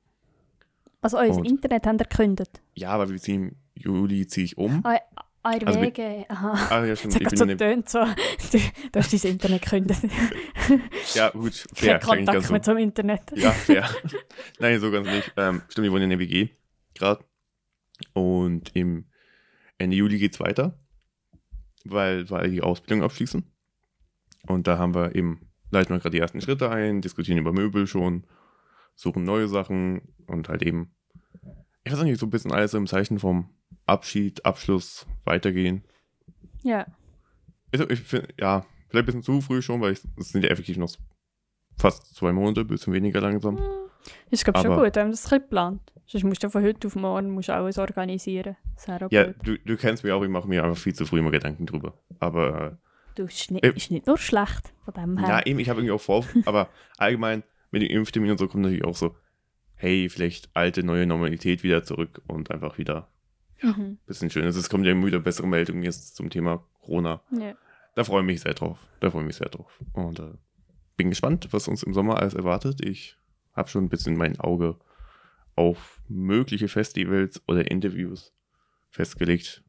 Also 1.01 1.17
euer 1.17 1.45
Internet 1.45 1.85
haben 1.85 1.99
ihr 1.99 2.05
gekündigt? 2.05 2.61
Ja, 2.73 2.89
aber 2.89 3.09
wir 3.09 3.17
ziehen 3.17 3.49
im 3.49 3.55
Juli 3.75 4.25
ziehe 4.25 4.45
ich 4.45 4.57
um. 4.57 4.81
Ah, 4.85 4.99
eure 5.43 5.67
Also 5.67 5.81
Wege, 5.81 6.25
aha. 6.29 6.67
Ah, 6.69 6.85
ja, 6.85 6.95
stimmt. 6.95 7.15
Es 7.15 7.15
hat 7.15 7.33
Ich 7.33 7.39
gerade 7.39 7.55
bin 7.55 7.57
so 7.57 7.65
getönt, 7.65 7.89
so, 7.89 7.99
du, 8.51 8.63
du 8.91 8.99
hast 8.99 9.23
dein 9.23 9.31
Internet 9.31 9.61
gekündigt. 9.61 10.01
ja, 11.15 11.29
gut, 11.29 11.65
fair. 11.73 11.99
Kein 11.99 12.25
Kontakt 12.25 12.49
mehr 12.49 12.63
so. 12.63 12.71
zum 12.71 12.77
Internet. 12.77 13.21
Ja, 13.35 13.51
fair. 13.51 13.89
Nein, 14.59 14.79
so 14.79 14.91
ganz 14.91 15.07
nicht. 15.07 15.33
Ähm, 15.37 15.61
stimmt, 15.69 15.85
wir 15.85 15.91
wohnen 15.91 16.03
in 16.03 16.09
der 16.11 16.19
WG 16.19 16.49
gerade. 16.95 17.23
Und 18.13 18.75
im 18.75 19.05
Ende 19.77 19.95
Juli 19.95 20.17
geht's 20.17 20.39
weiter, 20.39 20.79
weil, 21.83 22.29
weil 22.29 22.51
die 22.51 22.61
Ausbildung 22.61 23.03
abschließen. 23.03 23.43
Und 24.47 24.67
da 24.67 24.77
haben 24.77 24.95
wir 24.95 25.15
eben, 25.15 25.49
leiten 25.71 25.93
wir 25.93 25.99
gerade 25.99 26.15
die 26.15 26.19
ersten 26.19 26.41
Schritte 26.41 26.69
ein, 26.69 27.01
diskutieren 27.01 27.37
über 27.37 27.53
Möbel 27.53 27.87
schon, 27.87 28.25
suchen 28.95 29.23
neue 29.23 29.47
Sachen 29.47 30.01
und 30.27 30.49
halt 30.49 30.63
eben, 30.63 30.95
ich 31.83 31.91
weiß 31.91 32.03
nicht, 32.03 32.19
so 32.19 32.27
ein 32.27 32.29
bisschen 32.29 32.51
alles 32.51 32.73
im 32.73 32.87
Zeichen 32.87 33.19
vom 33.19 33.49
Abschied, 33.85 34.45
Abschluss, 34.45 35.05
weitergehen. 35.25 35.83
Ja. 36.63 36.85
Also 37.71 37.89
ich 37.89 37.99
finde, 38.01 38.29
ja, 38.39 38.65
vielleicht 38.89 39.03
ein 39.03 39.05
bisschen 39.05 39.23
zu 39.23 39.41
früh 39.41 39.61
schon, 39.61 39.81
weil 39.81 39.93
ich- 39.93 40.01
es 40.17 40.29
sind 40.29 40.43
ja 40.43 40.49
effektiv 40.49 40.77
noch 40.77 40.91
fast 41.77 42.15
zwei 42.15 42.31
Monate, 42.31 42.61
ein 42.61 42.67
bisschen 42.67 42.93
weniger 42.93 43.21
langsam. 43.21 43.57
Ist 44.29 44.43
glaube 44.43 44.59
schon 44.59 44.75
gut, 44.75 44.95
wenn 44.95 45.03
man 45.05 45.11
das 45.11 45.25
ein 45.25 45.39
bisschen 45.39 45.49
plant. 45.49 45.81
Sonst 46.05 46.23
musst 46.25 46.43
du 46.43 46.49
von 46.49 46.63
heute 46.63 46.87
auf 46.87 46.95
morgen 46.95 47.31
musst 47.31 47.47
du 47.49 47.53
alles 47.53 47.77
organisieren. 47.77 48.57
Das 48.75 48.89
auch 48.89 49.11
Ja, 49.11 49.23
blöd. 49.23 49.35
du, 49.43 49.57
du 49.59 49.77
kennst 49.77 50.03
mich 50.03 50.11
auch, 50.11 50.21
ich 50.23 50.29
mache 50.29 50.47
mir 50.47 50.63
einfach 50.63 50.77
viel 50.77 50.93
zu 50.93 51.05
früh 51.05 51.19
immer 51.19 51.31
Gedanken 51.31 51.65
drüber. 51.65 51.97
Aber 52.19 52.77
Du, 53.15 53.25
ist 53.25 53.51
nicht, 53.51 53.63
Äh, 53.63 53.73
ist 53.75 53.91
nicht 53.91 54.07
nur 54.07 54.17
schlecht 54.17 54.73
von 54.83 54.93
dem 54.95 55.17
her. 55.19 55.29
ja, 55.29 55.45
eben, 55.45 55.59
ich 55.59 55.69
habe 55.69 55.79
irgendwie 55.79 55.91
auch 55.93 56.01
vor, 56.01 56.25
aber 56.45 56.69
allgemein 56.97 57.43
mit 57.71 57.81
dem 57.83 57.89
Impftermin 57.91 58.31
und 58.31 58.37
so 58.39 58.47
kommt 58.47 58.63
natürlich 58.63 58.83
auch 58.85 58.95
so, 58.95 59.15
hey, 59.75 60.09
vielleicht 60.09 60.49
alte, 60.55 60.83
neue 60.83 61.05
Normalität 61.05 61.63
wieder 61.63 61.83
zurück 61.83 62.21
und 62.27 62.49
einfach 62.51 62.77
wieder 62.79 63.07
Mhm. 63.63 63.97
bisschen 64.05 64.29
schön. 64.29 64.43
Also 64.43 64.59
Es 64.59 64.69
kommt 64.69 64.85
ja 64.85 64.91
immer 64.91 65.07
wieder 65.07 65.19
bessere 65.19 65.47
Meldungen 65.47 65.83
jetzt 65.83 66.15
zum 66.15 66.29
Thema 66.29 66.63
Corona. 66.81 67.21
Ja. 67.31 67.55
Da 67.95 68.03
freue 68.03 68.21
ich 68.21 68.27
mich 68.27 68.41
sehr 68.41 68.53
drauf. 68.53 68.77
Da 68.99 69.09
freue 69.09 69.21
ich 69.21 69.27
mich 69.27 69.35
sehr 69.37 69.49
drauf. 69.49 69.79
Und 69.93 70.19
äh, 70.19 70.33
bin 70.97 71.09
gespannt, 71.09 71.47
was 71.51 71.67
uns 71.67 71.83
im 71.83 71.93
Sommer 71.93 72.17
alles 72.17 72.33
erwartet. 72.33 72.83
Ich 72.83 73.17
habe 73.53 73.69
schon 73.69 73.85
ein 73.85 73.89
bisschen 73.89 74.17
mein 74.17 74.39
Auge 74.39 74.77
auf 75.55 76.01
mögliche 76.07 76.67
Festivals 76.67 77.41
oder 77.47 77.69
Interviews 77.69 78.33
festgelegt, 78.89 79.63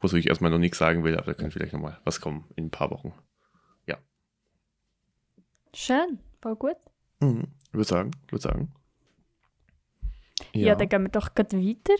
wo 0.00 0.14
ich 0.16 0.28
erstmal 0.28 0.50
noch 0.50 0.58
nichts 0.58 0.78
sagen 0.78 1.04
will, 1.04 1.16
aber 1.16 1.26
da 1.26 1.34
kann 1.34 1.50
vielleicht 1.50 1.72
nochmal 1.72 2.00
was 2.04 2.20
kommen 2.20 2.46
in 2.56 2.66
ein 2.66 2.70
paar 2.70 2.90
Wochen. 2.90 3.12
Schön, 5.74 6.18
voll 6.42 6.56
gut. 6.56 6.76
Mhm. 7.20 7.48
Würde 7.72 7.84
sagen, 7.84 8.10
würde 8.28 8.42
sagen. 8.42 8.72
Ja. 10.52 10.74
dann 10.74 10.88
gehen 10.88 11.02
wir 11.02 11.08
doch 11.10 11.34
gerade 11.34 11.56
weiter. 11.58 11.94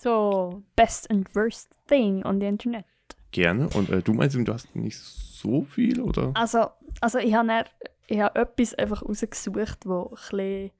So, 0.00 0.62
best 0.76 1.10
and 1.10 1.28
worst 1.34 1.68
thing 1.86 2.24
on 2.24 2.40
the 2.40 2.46
Internet. 2.46 2.84
gerne. 3.32 3.68
Und 3.74 3.90
äh, 3.90 4.02
du 4.02 4.12
meinst, 4.12 4.36
du 4.36 4.52
hast 4.52 4.74
nicht 4.74 4.98
so 4.98 5.62
viel, 5.62 6.00
oder? 6.00 6.30
Also, 6.34 6.70
also 7.00 7.18
ich 7.18 7.34
habe 7.34 7.64
ich 8.06 8.20
habe 8.20 8.40
etwas 8.40 8.74
einfach 8.74 9.02
rausgesucht, 9.02 9.84
das 9.84 10.32
ein 10.32 10.70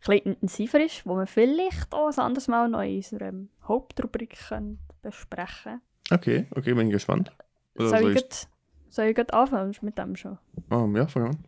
bisschen, 0.00 0.18
intensiver 0.24 0.84
ist, 0.84 1.06
wo 1.06 1.16
wir 1.16 1.26
vielleicht 1.26 1.92
auch 1.94 2.08
ein 2.08 2.18
anderes 2.18 2.48
Mal 2.48 2.68
noch 2.68 2.82
in 2.82 2.96
unserer 2.96 3.32
Hauptrubrik 3.66 4.36
können 4.48 4.78
besprechen 5.02 5.80
Okay, 6.10 6.46
okay, 6.50 6.74
bin 6.74 6.88
ich 6.88 6.92
gespannt. 6.92 7.32
Oder 7.76 7.88
Soll 7.88 8.00
soll 8.00 8.10
ich, 8.10 8.16
grad, 8.16 8.48
soll 8.90 9.06
ich 9.06 9.34
anfangen 9.34 9.74
mit 9.80 9.96
dem 9.96 10.16
schon? 10.16 10.38
Ähm, 10.70 10.96
ja, 10.96 11.06
fang 11.06 11.28
an. 11.28 11.44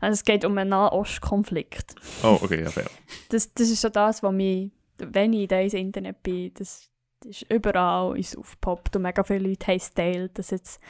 Also 0.00 0.14
es 0.14 0.24
geht 0.24 0.44
um 0.44 0.56
einen 0.56 0.70
Nahost-Konflikt. 0.70 1.94
Oh, 2.22 2.38
okay, 2.40 2.62
ja, 2.62 2.70
fair. 2.70 2.88
Das, 3.28 3.52
das 3.52 3.68
ist 3.68 3.80
so 3.80 3.88
das, 3.88 4.22
was 4.22 4.32
mich, 4.32 4.70
wenn 4.98 5.32
ich 5.32 5.42
in 5.42 5.48
diesem 5.62 5.80
Internet 5.80 6.22
bin, 6.22 6.52
das, 6.54 6.90
das 7.20 7.42
ist 7.42 7.50
überall 7.50 8.18
ist 8.18 8.36
aufgepoppt 8.36 8.96
und 8.96 9.02
mega 9.02 9.22
viele 9.24 9.48
Leute 9.48 9.66
haben 9.66 9.76
es 9.76 9.88
geteilt, 9.90 10.38
dass 10.38 10.50
jetzt 10.50 10.80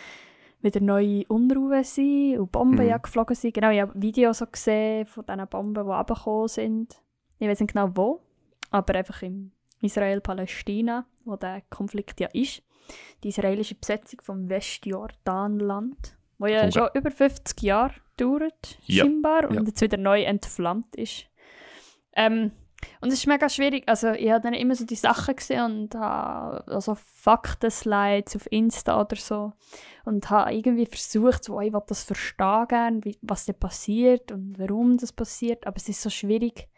wieder 0.60 0.80
neue 0.80 1.24
Unruhen 1.28 1.84
sind 1.84 2.38
und 2.38 2.50
Bomben 2.52 2.82
Mhm. 2.84 2.88
ja 2.90 2.98
geflogen 2.98 3.36
sind. 3.36 3.54
Genau, 3.54 3.70
ich 3.70 3.80
habe 3.80 3.92
Videos 4.00 4.38
so 4.38 4.46
gesehen 4.46 5.06
von 5.06 5.24
diesen 5.24 5.46
Bomben, 5.48 5.84
die 5.84 5.90
runtergekommen 5.90 6.48
sind. 6.48 7.00
Ich 7.38 7.46
weiß 7.48 7.60
nicht 7.60 7.72
genau 7.72 7.90
wo, 7.94 8.20
aber 8.70 8.94
einfach 8.96 9.22
in 9.22 9.52
Israel-Palästina, 9.82 11.06
wo 11.24 11.36
der 11.36 11.62
Konflikt 11.70 12.18
ja 12.20 12.28
ist. 12.32 12.62
Die 13.22 13.28
israelische 13.28 13.74
Besetzung 13.76 14.20
vom 14.22 14.48
Westjordanland, 14.48 16.16
wo 16.38 16.46
ja 16.46 16.62
Okay. 16.62 16.72
schon 16.72 16.88
über 16.94 17.10
50 17.10 17.62
Jahre 17.62 17.94
dauert, 18.16 18.78
Ja, 18.86 19.04
scheinbar, 19.04 19.48
und 19.48 19.54
ja. 19.56 19.62
jetzt 19.62 19.80
wieder 19.80 19.96
neu 19.98 20.22
entflammt 20.22 20.96
ist. 20.96 21.26
Ähm, 22.14 22.50
und 23.00 23.08
es 23.08 23.20
ist 23.20 23.26
mega 23.26 23.48
schwierig. 23.48 23.84
Also, 23.86 24.10
ich 24.10 24.30
habe 24.30 24.40
dann 24.40 24.54
immer 24.54 24.74
so 24.74 24.84
die 24.84 24.94
Sachen 24.94 25.36
gesehen 25.36 25.64
und 25.64 25.94
habe 25.94 26.66
also 26.72 26.96
Fakten-Slides 26.96 28.36
auf 28.36 28.50
Insta 28.50 29.00
oder 29.00 29.16
so. 29.16 29.52
Und 30.04 30.30
habe 30.30 30.52
irgendwie 30.52 30.86
versucht, 30.86 31.44
so, 31.44 31.60
ich 31.60 31.72
will 31.72 31.82
das 31.86 32.04
verstehen 32.04 32.66
gern, 32.68 33.04
wie, 33.04 33.18
was 33.22 33.46
da 33.46 33.52
passiert 33.52 34.32
und 34.32 34.58
warum 34.58 34.96
das 34.96 35.12
passiert. 35.12 35.66
Aber 35.66 35.76
es 35.76 35.88
ist 35.88 36.02
so 36.02 36.10
schwierig, 36.10 36.68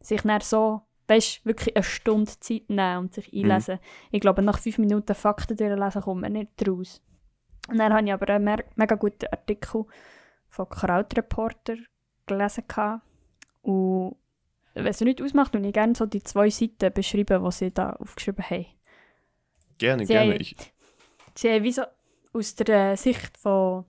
sich 0.00 0.22
dann 0.22 0.40
so, 0.40 0.82
weißt 1.08 1.44
wirklich 1.44 1.74
eine 1.74 1.82
Stunde 1.82 2.30
Zeit 2.40 2.68
nehmen 2.68 2.98
und 2.98 3.14
sich 3.14 3.32
einlesen. 3.32 3.80
Ich 4.10 4.20
glaube, 4.20 4.42
nach 4.42 4.58
fünf 4.58 4.78
Minuten 4.78 5.14
Fakten 5.14 5.56
durchlesen 5.56 6.02
kommt 6.02 6.20
man 6.20 6.32
nicht 6.32 6.68
raus. 6.68 7.02
Und 7.68 7.78
dann 7.78 7.92
habe 7.92 8.06
ich 8.06 8.12
aber 8.12 8.32
einen 8.32 8.62
mega 8.76 8.94
guten 8.94 9.26
Artikel 9.26 9.84
von 10.48 10.68
Krautreporter 10.68 11.76
gelesen. 12.26 12.64
gehabt. 12.66 13.02
Und 13.62 14.16
wenn 14.84 14.90
es 14.90 15.00
nicht 15.00 15.22
ausmacht, 15.22 15.54
würde 15.54 15.66
ich 15.68 15.72
gerne 15.74 15.94
so 15.94 16.06
die 16.06 16.22
zwei 16.22 16.50
Seiten 16.50 16.92
beschreiben, 16.92 17.44
die 17.44 17.50
sie 17.52 17.70
da 17.72 17.90
aufgeschrieben 17.94 18.44
haben. 18.48 18.66
Gerne, 19.78 20.06
Sie 20.06 20.12
gerne. 20.12 20.32
haben- 20.34 20.40
Ich, 20.40 20.56
Sie 21.34 21.50
haben 21.50 21.62
wie 21.64 21.72
so 21.72 21.82
aus 22.32 22.54
der 22.54 22.96
Sicht 22.96 23.36
von, 23.38 23.84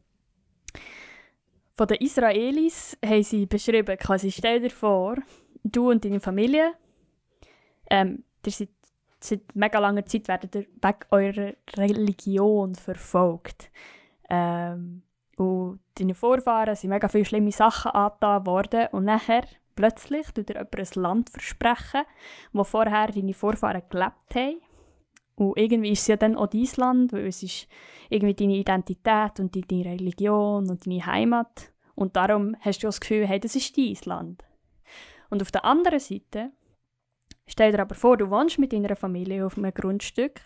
von 1.75 1.87
den 1.87 1.97
Israelis 1.97 2.97
haben 3.03 3.23
sie 3.23 3.45
beschrieben, 3.45 3.97
quasi 3.97 4.31
stell 4.31 4.59
dir 4.61 4.69
vor, 4.69 5.15
du 5.63 5.89
und 5.91 6.03
deine 6.05 6.19
Familie, 6.19 6.73
ähm, 7.89 8.23
ihr 8.45 8.51
seid 8.51 8.69
seit 9.23 9.55
mega 9.55 9.77
langer 9.79 10.03
Zeit 10.05 10.27
werdet 10.27 10.55
ihr 10.55 10.61
wegen 10.81 10.99
eurer 11.11 11.53
Religion 11.77 12.73
verfolgt. 12.73 13.69
Ähm, 14.29 15.03
und 15.37 15.79
deine 15.95 16.15
Vorfahren 16.15 16.75
sind 16.75 16.89
mega 16.89 17.07
viele 17.07 17.25
schlimme 17.25 17.51
Sachen 17.51 17.91
angetan 17.91 18.45
worden 18.47 18.87
und 18.91 19.05
nachher 19.05 19.43
plötzlich 19.75 20.27
tut 20.31 20.49
dir 20.49 20.55
jemand 20.55 20.75
ein 20.75 21.01
Land 21.01 21.29
versprechen, 21.29 22.03
wo 22.53 22.63
vorher 22.63 23.07
deine 23.07 23.33
Vorfahren 23.33 23.83
gelebt 23.89 24.35
haben. 24.35 24.61
Und 25.35 25.57
irgendwie 25.57 25.91
ist 25.91 26.01
es 26.01 26.07
ja 26.07 26.17
dann 26.17 26.35
auch 26.35 26.47
dein 26.47 26.67
Land, 26.77 27.13
weil 27.13 27.27
es 27.27 27.41
ist 27.41 27.67
irgendwie 28.09 28.33
deine 28.33 28.57
Identität 28.57 29.39
und 29.39 29.55
deine 29.55 29.85
Religion 29.85 30.69
und 30.69 30.85
deine 30.85 31.05
Heimat. 31.05 31.71
Und 31.95 32.15
darum 32.15 32.55
hast 32.59 32.83
du 32.83 32.87
das 32.87 32.99
Gefühl, 32.99 33.27
hey, 33.27 33.39
das 33.39 33.55
ist 33.55 33.77
dein 33.77 33.97
Land. 34.05 34.43
Und 35.29 35.41
auf 35.41 35.51
der 35.51 35.65
anderen 35.65 35.99
Seite, 35.99 36.51
stell 37.47 37.71
dir 37.71 37.79
aber 37.79 37.95
vor, 37.95 38.17
du 38.17 38.29
wohnst 38.29 38.59
mit 38.59 38.73
deiner 38.73 38.95
Familie 38.95 39.45
auf 39.45 39.57
einem 39.57 39.73
Grundstück, 39.73 40.41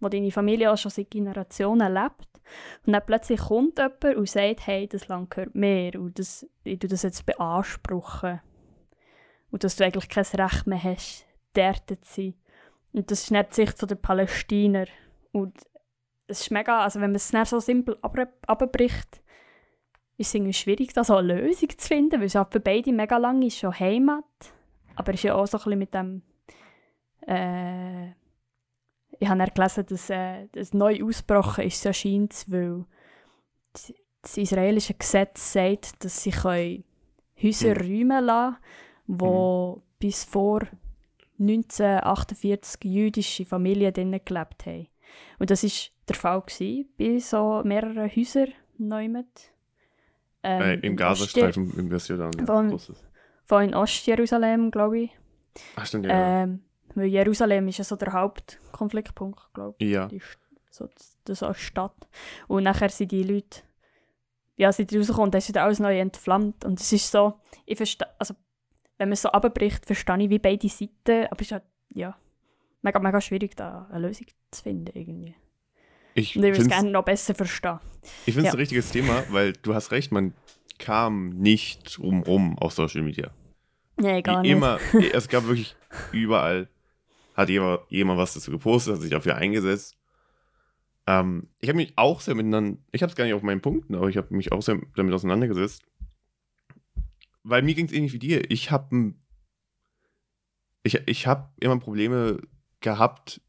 wo 0.00 0.08
deine 0.08 0.30
Familie 0.30 0.72
auch 0.72 0.78
schon 0.78 0.90
seit 0.90 1.10
Generationen 1.10 1.92
lebt. 1.92 2.40
Und 2.86 2.92
dann 2.92 3.02
plötzlich 3.06 3.40
kommt 3.40 3.78
jemand 3.78 4.04
und 4.04 4.28
sagt, 4.28 4.66
hey, 4.66 4.86
das 4.86 5.08
Land 5.08 5.30
gehört 5.30 5.54
mir 5.54 5.98
und 6.00 6.18
das, 6.18 6.46
ich 6.64 6.78
tue 6.78 6.88
das 6.88 7.02
jetzt 7.02 7.24
beanspruchen. 7.26 8.40
Und 9.52 9.62
dass 9.62 9.76
du 9.76 9.84
eigentlich 9.84 10.08
kein 10.08 10.24
Recht 10.24 10.66
mehr 10.66 10.82
hast, 10.82 11.24
dort 11.52 11.88
zu 11.88 11.96
sein. 12.22 12.34
Und 12.92 13.10
das 13.10 13.22
ist 13.22 13.30
nicht 13.30 13.50
die 13.50 13.54
Sicht 13.54 13.90
der 13.90 13.94
Palästiner. 13.94 14.86
Und 15.30 15.54
es 16.26 16.40
ist 16.40 16.50
mega, 16.50 16.80
also 16.82 17.00
wenn 17.00 17.12
man 17.12 17.16
es 17.16 17.28
so 17.48 17.60
simpel 17.60 17.96
abbricht, 18.02 19.22
ist 20.18 20.28
es 20.28 20.34
irgendwie 20.34 20.52
schwierig, 20.52 20.92
da 20.92 21.04
so 21.04 21.16
eine 21.16 21.34
Lösung 21.34 21.68
zu 21.76 21.86
finden, 21.86 22.18
weil 22.20 22.26
es 22.26 22.34
halt 22.34 22.52
für 22.52 22.60
beide 22.60 22.92
mega 22.92 23.16
lang 23.18 23.40
ist 23.42 23.58
schon 23.58 23.78
Heimat. 23.78 24.24
Aber 24.96 25.12
es 25.12 25.20
ist 25.20 25.24
ja 25.24 25.34
auch 25.34 25.46
so 25.46 25.58
ein 25.58 25.64
bisschen 25.64 25.78
mit 25.78 25.94
dem, 25.94 26.22
äh, 27.26 28.10
ich 29.18 29.28
habe 29.28 29.50
gelesen, 29.50 29.86
dass 29.86 30.10
äh, 30.10 30.48
das 30.52 30.74
neu 30.74 31.02
ausgebrochen 31.04 31.64
ist, 31.64 31.80
so 31.80 31.92
scheint 31.92 32.32
es, 32.32 32.50
weil 32.50 32.84
das- 33.72 33.92
israelische 34.36 34.94
Gesetz 34.94 35.52
sagt, 35.52 36.04
dass 36.04 36.22
sie 36.22 36.30
können 36.30 36.84
Häuser 37.42 37.70
Mhm. 37.74 37.76
räumen 37.80 38.24
lassen, 38.24 38.56
wo 39.06 39.82
bis 39.98 40.24
vor 40.24 40.62
1948 41.38 42.84
jüdische 42.84 43.44
Familien 43.44 43.92
drinnen 43.92 44.20
gelebt 44.24 44.66
haben. 44.66 44.88
Und 45.38 45.50
das 45.50 45.62
war 45.62 45.70
der 46.08 46.16
Fall 46.16 46.40
gewesen, 46.42 46.88
bei 46.98 47.18
so 47.18 47.62
mehreren 47.64 48.10
Häusern 48.10 48.52
neu 48.78 49.08
mit. 49.08 49.52
Ähm, 50.42 50.62
äh, 50.62 50.74
Im 50.86 50.96
Gazastreifen, 50.96 51.72
im 51.78 51.90
Westjordan. 51.90 52.32
Ja, 52.38 52.46
Von-. 52.46 52.80
Von 53.44 53.64
in 53.64 53.74
Ostjerusalem, 53.74 54.70
glaube 54.70 55.00
ich. 55.00 55.10
Ach, 55.76 55.86
stimmt, 55.86 56.06
ja. 56.06 56.42
Ähm, 56.42 56.62
weil 56.94 57.06
Jerusalem 57.06 57.68
ist 57.68 57.78
ja 57.78 57.84
so 57.84 57.96
der 57.96 58.12
Hauptkonfliktpunkt, 58.12 59.52
glaube 59.52 59.76
ich. 59.78 59.90
ja. 59.90 60.06
Die, 60.06 60.20
so, 60.70 60.88
das 61.24 61.42
als 61.42 61.60
Stadt. 61.60 61.94
Und 62.48 62.64
nachher 62.64 62.88
sind 62.88 63.12
die 63.12 63.22
Leute, 63.22 63.60
ja, 64.56 64.72
sind 64.72 64.94
rausgekommen, 64.94 65.30
dann 65.30 65.38
ist 65.38 65.48
wieder 65.48 65.64
alles 65.64 65.80
neu 65.80 65.98
entflammt. 65.98 66.64
Und 66.64 66.80
es 66.80 66.92
ist 66.92 67.10
so, 67.10 67.34
ich 67.66 67.76
verstehe, 67.76 68.08
also, 68.18 68.34
wenn 69.02 69.08
man 69.08 69.14
es 69.14 69.22
so 69.22 69.30
abbricht, 69.30 69.84
verstehe 69.84 70.16
ich 70.22 70.30
wie 70.30 70.38
beide 70.38 70.68
Seiten, 70.68 71.26
aber 71.26 71.40
es 71.40 71.48
ist 71.48 71.52
halt, 71.52 71.64
ja, 71.92 72.16
mega, 72.82 73.00
mega 73.00 73.20
schwierig, 73.20 73.56
da 73.56 73.88
eine 73.90 74.06
Lösung 74.06 74.28
zu 74.52 74.62
finden, 74.62 74.96
irgendwie. 74.96 75.34
Ich 76.14 76.36
Und 76.36 76.44
ich 76.44 76.50
würde 76.50 76.62
es 76.62 76.68
gerne 76.68 76.90
noch 76.90 77.04
besser 77.04 77.34
verstehen. 77.34 77.80
Ich 78.26 78.34
finde 78.34 78.40
es 78.42 78.46
Ja. 78.46 78.52
ein 78.52 78.60
richtiges 78.60 78.90
Thema, 78.92 79.24
weil 79.30 79.54
du 79.54 79.74
hast 79.74 79.90
recht, 79.90 80.12
man 80.12 80.34
kam 80.78 81.30
nicht 81.30 81.98
rum 81.98 82.56
auf 82.58 82.74
Social 82.74 83.02
Media. 83.02 83.32
Nee, 83.96 84.22
gar 84.22 84.42
nicht. 84.42 84.52
Immer, 84.52 84.78
es 85.12 85.28
gab 85.28 85.46
wirklich 85.46 85.74
überall, 86.12 86.68
hat 87.34 87.48
jemand, 87.48 87.80
jemand 87.88 88.20
was 88.20 88.34
dazu 88.34 88.52
gepostet, 88.52 88.94
hat 88.94 89.00
sich 89.00 89.10
dafür 89.10 89.34
eingesetzt. 89.34 89.96
Ähm, 91.08 91.48
ich 91.58 91.68
habe 91.68 91.78
mich 91.78 91.92
auch 91.96 92.20
sehr 92.20 92.36
miteinander, 92.36 92.78
ich 92.92 93.02
habe 93.02 93.10
es 93.10 93.16
gar 93.16 93.24
nicht 93.24 93.34
auf 93.34 93.42
meinen 93.42 93.62
Punkten, 93.62 93.96
aber 93.96 94.08
ich 94.08 94.16
habe 94.16 94.32
mich 94.32 94.52
auch 94.52 94.62
sehr 94.62 94.78
damit 94.94 95.12
auseinandergesetzt. 95.12 95.82
Weil 97.42 97.62
mir 97.62 97.74
ging 97.74 97.86
es 97.86 97.92
ähnlich 97.92 98.12
wie 98.12 98.18
dir. 98.18 98.50
Ich 98.50 98.70
habe 98.70 99.14
ich, 100.82 101.00
ich 101.06 101.26
hab 101.26 101.54
immer 101.62 101.78
Probleme 101.78 102.40
gehabt, 102.80 103.40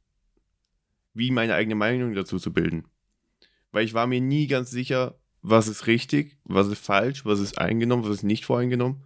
wie 1.13 1.31
meine 1.31 1.55
eigene 1.55 1.75
Meinung 1.75 2.13
dazu 2.13 2.39
zu 2.39 2.53
bilden. 2.53 2.85
Weil 3.71 3.85
ich 3.85 3.93
war 3.93 4.07
mir 4.07 4.21
nie 4.21 4.47
ganz 4.47 4.71
sicher, 4.71 5.19
was 5.41 5.67
ist 5.67 5.87
richtig, 5.87 6.39
was 6.43 6.67
ist 6.67 6.83
falsch, 6.83 7.25
was 7.25 7.39
ist 7.39 7.57
eingenommen, 7.57 8.03
was 8.03 8.11
ist 8.17 8.23
nicht 8.23 8.45
voreingenommen. 8.45 9.03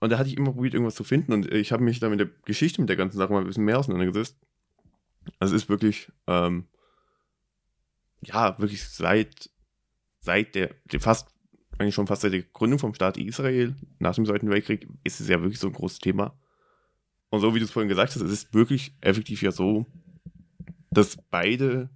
Und 0.00 0.10
da 0.10 0.18
hatte 0.18 0.28
ich 0.28 0.36
immer 0.36 0.52
probiert, 0.52 0.74
irgendwas 0.74 0.94
zu 0.94 1.04
finden. 1.04 1.32
Und 1.32 1.52
ich 1.52 1.72
habe 1.72 1.82
mich 1.82 2.00
da 2.00 2.08
mit 2.08 2.20
der 2.20 2.30
Geschichte 2.44 2.80
mit 2.80 2.88
der 2.88 2.96
ganzen 2.96 3.18
Sache 3.18 3.32
mal 3.32 3.40
ein 3.40 3.46
bisschen 3.46 3.64
mehr 3.64 3.78
auseinandergesetzt. 3.78 4.36
Also 5.38 5.54
es 5.54 5.62
ist 5.62 5.68
wirklich, 5.68 6.10
ähm, 6.26 6.66
ja, 8.22 8.58
wirklich 8.58 8.84
seit, 8.84 9.50
seit 10.20 10.54
der, 10.54 10.74
der 10.86 11.00
fast, 11.00 11.28
eigentlich 11.78 11.94
schon 11.94 12.06
fast 12.06 12.22
seit 12.22 12.32
der 12.32 12.42
Gründung 12.42 12.78
vom 12.78 12.94
Staat 12.94 13.16
Israel 13.16 13.74
nach 13.98 14.14
dem 14.14 14.26
Zweiten 14.26 14.50
Weltkrieg 14.50 14.88
ist 15.04 15.20
es 15.20 15.28
ja 15.28 15.40
wirklich 15.40 15.58
so 15.58 15.66
ein 15.66 15.72
großes 15.72 15.98
Thema. 15.98 16.38
Und 17.30 17.40
so 17.40 17.54
wie 17.54 17.58
du 17.58 17.64
es 17.64 17.70
vorhin 17.70 17.88
gesagt 17.88 18.14
hast, 18.14 18.22
es 18.22 18.30
ist 18.30 18.54
wirklich 18.54 18.94
effektiv 19.00 19.42
ja 19.42 19.52
so, 19.52 19.86
dass 20.90 21.16
beide 21.30 21.88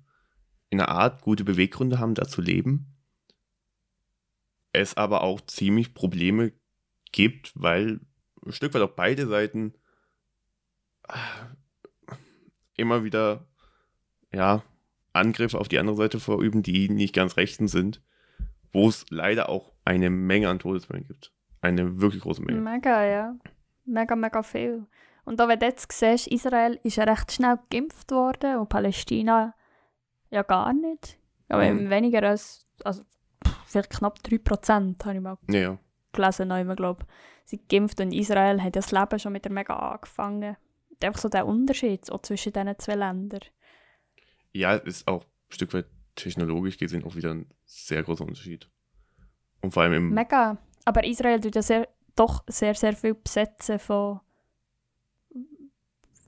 in 0.70 0.80
einer 0.80 0.88
Art 0.88 1.20
gute 1.20 1.44
Beweggründe 1.44 1.98
haben, 1.98 2.14
da 2.14 2.26
zu 2.26 2.40
leben. 2.40 2.96
Es 4.72 4.96
aber 4.96 5.22
auch 5.22 5.40
ziemlich 5.42 5.94
Probleme 5.94 6.52
gibt, 7.12 7.52
weil 7.54 8.00
ein 8.44 8.52
Stück 8.52 8.74
weit 8.74 8.82
auch 8.82 8.94
beide 8.94 9.26
Seiten 9.26 9.74
äh, 11.08 12.14
immer 12.74 13.04
wieder 13.04 13.46
ja, 14.32 14.62
Angriffe 15.12 15.58
auf 15.58 15.68
die 15.68 15.78
andere 15.78 15.96
Seite 15.96 16.20
verüben, 16.20 16.62
die 16.62 16.88
nicht 16.88 17.14
ganz 17.14 17.36
rechten 17.36 17.68
sind, 17.68 18.02
wo 18.72 18.88
es 18.88 19.04
leider 19.10 19.48
auch 19.48 19.72
eine 19.84 20.10
Menge 20.10 20.48
an 20.48 20.58
Todesfällen 20.58 21.04
gibt. 21.06 21.32
Eine 21.60 22.00
wirklich 22.00 22.22
große 22.22 22.42
Menge. 22.42 22.60
Mega, 22.60 23.04
ja. 23.04 23.36
Mega, 23.84 24.16
mega 24.16 24.42
viel. 24.42 24.86
Und 25.24 25.40
auch 25.40 25.48
wenn 25.48 25.58
du 25.58 25.66
jetzt 25.66 25.90
siehst, 25.92 26.28
Israel 26.28 26.78
ist 26.82 26.96
ja 26.96 27.04
recht 27.04 27.32
schnell 27.32 27.58
geimpft 27.70 28.10
worden 28.12 28.58
und 28.58 28.68
Palästina 28.68 29.54
ja 30.30 30.42
gar 30.42 30.72
nicht. 30.72 31.18
Aber 31.48 31.64
Mhm. 31.72 31.90
weniger 31.90 32.22
als, 32.22 32.66
also 32.84 33.02
vielleicht 33.66 33.90
knapp 33.90 34.18
3% 34.22 35.04
habe 35.04 35.16
ich 35.16 35.20
mal 35.22 35.38
Ja, 35.48 35.58
ja. 35.60 35.78
gelesen, 36.12 36.48
noch 36.48 36.58
immer, 36.58 36.76
glaube 36.76 37.04
sind 37.44 37.68
geimpft 37.68 38.00
und 38.00 38.12
Israel 38.12 38.58
hat 38.60 38.74
ja 38.74 38.82
das 38.82 38.90
Leben 38.90 39.18
schon 39.20 39.32
mit 39.32 39.44
der 39.44 39.52
Mega 39.52 39.74
angefangen. 39.76 40.56
Und 40.90 41.04
einfach 41.04 41.20
so 41.20 41.28
der 41.28 41.46
Unterschied 41.46 42.10
auch 42.10 42.22
zwischen 42.22 42.52
diesen 42.52 42.78
zwei 42.78 42.94
Ländern. 42.96 43.40
Ja, 44.52 44.74
ist 44.74 45.06
auch 45.06 45.22
ein 45.22 45.28
Stück 45.50 45.72
weit 45.74 45.86
technologisch 46.16 46.76
gesehen 46.78 47.04
auch 47.04 47.14
wieder 47.14 47.30
ein 47.32 47.46
sehr 47.66 48.02
großer 48.02 48.24
Unterschied. 48.24 48.68
Und 49.60 49.72
vor 49.74 49.82
allem 49.82 49.92
im. 49.92 50.10
Mega. 50.14 50.56
Aber 50.84 51.04
Israel 51.04 51.40
tut 51.40 51.54
ja 51.56 51.62
sehr, 51.62 51.88
doch 52.14 52.44
sehr, 52.46 52.74
sehr 52.74 52.94
viel 52.94 53.14
besetzen 53.14 53.78
von, 53.78 54.20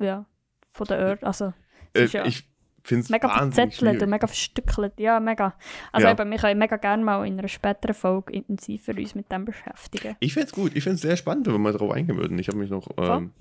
ja, 0.01 0.27
von 0.73 0.87
der 0.87 0.99
Erde. 0.99 1.27
Also, 1.27 1.53
Äh, 1.95 2.07
ja 2.07 2.25
ich 2.27 2.45
finde 2.83 3.05
es 3.05 3.11
mega 3.11 3.29
verzettelt 3.29 4.03
und 4.03 4.11
mega 4.11 4.27
verstückelt. 4.27 4.99
Ja, 4.99 5.21
mega. 5.21 5.55
Also 5.93 6.07
Ja. 6.07 6.13
eben, 6.13 6.31
wir 6.31 6.39
können 6.39 6.59
mega 6.59 6.77
gerne 6.77 7.05
mal 7.05 7.27
in 7.27 7.39
einer 7.39 7.49
späteren 7.49 7.95
Folge 7.95 8.33
intensiver 8.33 8.93
uns 8.97 9.15
mit 9.15 9.31
dem 9.31 9.45
beschäftigen. 9.45 10.17
Ich 10.21 10.33
finde 10.35 10.47
es 10.47 10.53
gut. 10.53 10.75
Ich 10.75 10.83
finde 10.85 10.97
es 10.97 11.03
sehr 11.03 11.17
spannend, 11.17 11.47
wenn 11.47 11.55
wir 11.55 11.59
mal 11.59 11.73
drauf 11.73 11.93
eingehen 11.93 12.17
würden. 12.17 12.39
Ich 12.39 12.49
habe 12.49 12.59
mich 12.59 12.71
noch 12.71 12.89
ähm, 12.97 13.33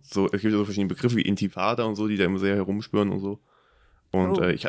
so, 0.00 0.26
es 0.26 0.40
gibt 0.42 0.44
ja 0.52 0.58
so 0.58 0.64
verschiedene 0.64 0.88
Begriffe 0.88 1.16
wie 1.16 1.22
Intifada 1.22 1.84
und 1.84 1.94
so, 1.96 2.08
die 2.08 2.16
da 2.16 2.24
immer 2.24 2.38
sehr 2.38 2.56
herumspüren 2.56 3.10
und 3.10 3.20
so. 3.20 3.40
Und 4.10 4.38
Oh. 4.38 4.42
äh, 4.42 4.52
ich 4.52 4.66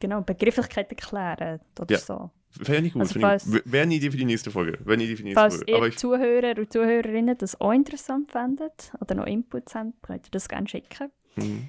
Genau, 0.00 0.20
Begrifflichkeit 0.20 0.90
erklären 0.90 1.60
oder 1.80 1.92
Ja. 1.94 1.98
so. 1.98 2.30
wäre 2.58 2.80
nicht 2.82 2.94
gut. 2.94 3.02
Also 3.02 3.18
ich- 3.18 3.62
Wäre 3.72 3.82
eine 3.84 3.94
Idee 3.94 4.10
für 4.10 4.16
die 4.16 4.24
nächste 4.24 4.50
Folge. 4.50 4.78
Wäre 4.84 4.94
eine 4.94 5.04
Idee 5.04 5.16
für 5.16 5.22
die 5.22 5.28
nächste 5.34 5.40
Falls 5.40 5.56
Folge. 5.56 5.72
Ihr 5.72 5.82
ich, 5.88 5.98
Zuhörer 5.98 6.58
und 6.58 6.72
Zuhörerinnen 6.72 7.36
das 7.38 7.60
auch 7.60 7.72
interessant 7.72 8.30
fändet 8.32 8.92
oder 9.00 9.14
noch 9.14 9.26
Inputs 9.26 9.74
habt, 9.74 10.02
könnt 10.02 10.26
ihr 10.26 10.30
das 10.30 10.48
gerne 10.48 10.66
schicken. 10.68 11.10
Mhm. 11.36 11.68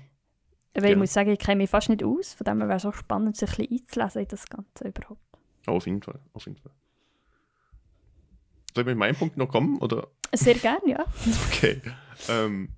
Weil 0.73 0.83
ich 0.83 0.89
Gerne. 0.89 0.95
muss 0.97 1.13
sagen, 1.13 1.31
ich 1.31 1.39
kenne 1.39 1.57
mich 1.57 1.69
fast 1.69 1.89
nicht 1.89 2.03
aus, 2.03 2.33
von 2.35 2.45
dem 2.45 2.59
her 2.59 2.67
wäre 2.67 2.77
es 2.77 2.85
auch 2.85 2.93
spannend, 2.93 3.35
sich 3.35 3.49
ein 3.49 3.67
bisschen 3.67 3.81
einzulesen 4.03 4.21
in 4.21 4.27
das 4.27 4.45
Ganze 4.47 4.87
überhaupt. 4.87 5.21
auf 5.65 5.85
jeden 5.85 6.01
Fall. 6.01 6.19
Auf 6.33 6.45
jeden 6.45 6.57
Fall. 6.59 6.71
Soll 8.75 8.83
ich 8.83 8.87
mit 8.87 8.97
meinem 8.97 9.15
Punkt 9.15 9.37
noch 9.37 9.49
kommen? 9.49 9.79
Oder? 9.79 10.07
Sehr 10.33 10.53
gerne, 10.55 10.87
ja. 10.87 11.05
Okay. 11.51 11.81
ähm, 12.29 12.69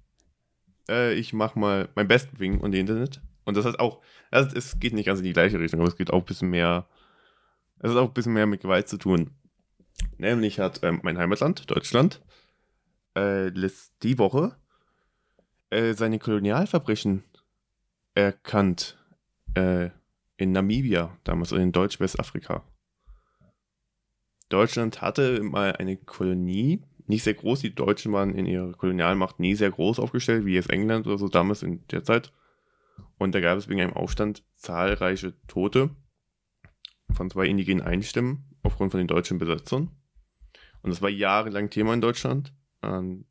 äh, 0.90 1.14
ich 1.14 1.34
mache 1.34 1.60
mal 1.60 1.90
mein 1.96 2.08
Best 2.08 2.40
Wing 2.40 2.60
und 2.62 2.74
Internet. 2.74 3.22
Und 3.50 3.58
das 3.58 3.66
heißt 3.66 3.80
auch, 3.80 4.02
also 4.32 4.56
es 4.56 4.80
geht 4.80 4.94
nicht 4.94 5.08
ganz 5.08 5.20
in 5.20 5.26
die 5.26 5.34
gleiche 5.34 5.60
Richtung, 5.60 5.82
aber 5.82 5.90
es 5.90 5.98
geht 5.98 6.12
auch 6.12 6.20
ein 6.20 6.26
bisschen 6.26 6.50
mehr, 6.50 6.88
es 7.80 7.90
hat 7.90 7.98
auch 7.98 8.08
ein 8.08 8.14
bisschen 8.14 8.34
mehr 8.34 8.46
mit 8.46 8.62
Gewalt 8.62 8.88
zu 8.88 8.98
tun. 8.98 9.32
Nämlich 10.18 10.60
hat 10.60 10.80
ähm, 10.84 11.00
mein 11.04 11.18
Heimatland, 11.18 11.70
Deutschland, 11.70 12.22
äh, 13.16 13.52
die 14.04 14.18
Woche 14.18 14.56
äh, 15.72 15.94
seine 15.94 16.20
Kolonialverbrechen 16.20 17.24
erkannt 18.14 18.98
äh, 19.56 19.90
in 20.38 20.52
Namibia, 20.52 21.18
damals 21.24 21.52
in 21.52 21.72
Deutsch-Westafrika. 21.72 22.64
Deutschland 24.50 25.02
hatte 25.02 25.44
mal 25.44 25.76
eine 25.76 25.98
Kolonie, 25.98 26.82
nicht 27.08 27.24
sehr 27.24 27.34
groß. 27.34 27.62
Die 27.62 27.74
Deutschen 27.74 28.14
waren 28.14 28.36
in 28.36 28.46
ihrer 28.46 28.74
Kolonialmacht 28.74 29.40
nie 29.40 29.56
sehr 29.56 29.72
groß 29.72 30.00
aufgestellt, 30.00 30.46
wie 30.46 30.54
jetzt 30.54 30.70
England 30.70 31.08
oder 31.08 31.18
so 31.18 31.28
damals 31.28 31.64
in 31.64 31.86
der 31.88 32.04
Zeit. 32.04 32.32
Und 33.20 33.36
da 33.36 33.42
gab 33.42 33.58
es 33.58 33.68
wegen 33.68 33.82
einem 33.82 33.94
Aufstand 33.94 34.44
zahlreiche 34.56 35.36
Tote 35.46 35.92
von 37.12 37.30
zwei 37.30 37.46
indigenen 37.46 37.86
Einstimmen 37.86 38.56
aufgrund 38.64 38.92
von 38.92 38.98
den 38.98 39.08
deutschen 39.08 39.38
Besetzern. 39.38 39.92
Und 40.82 40.90
das 40.90 41.02
war 41.02 41.10
jahrelang 41.10 41.70
Thema 41.70 41.94
in 41.94 42.02
Deutschland. 42.02 42.54
Ähm, 42.82 43.26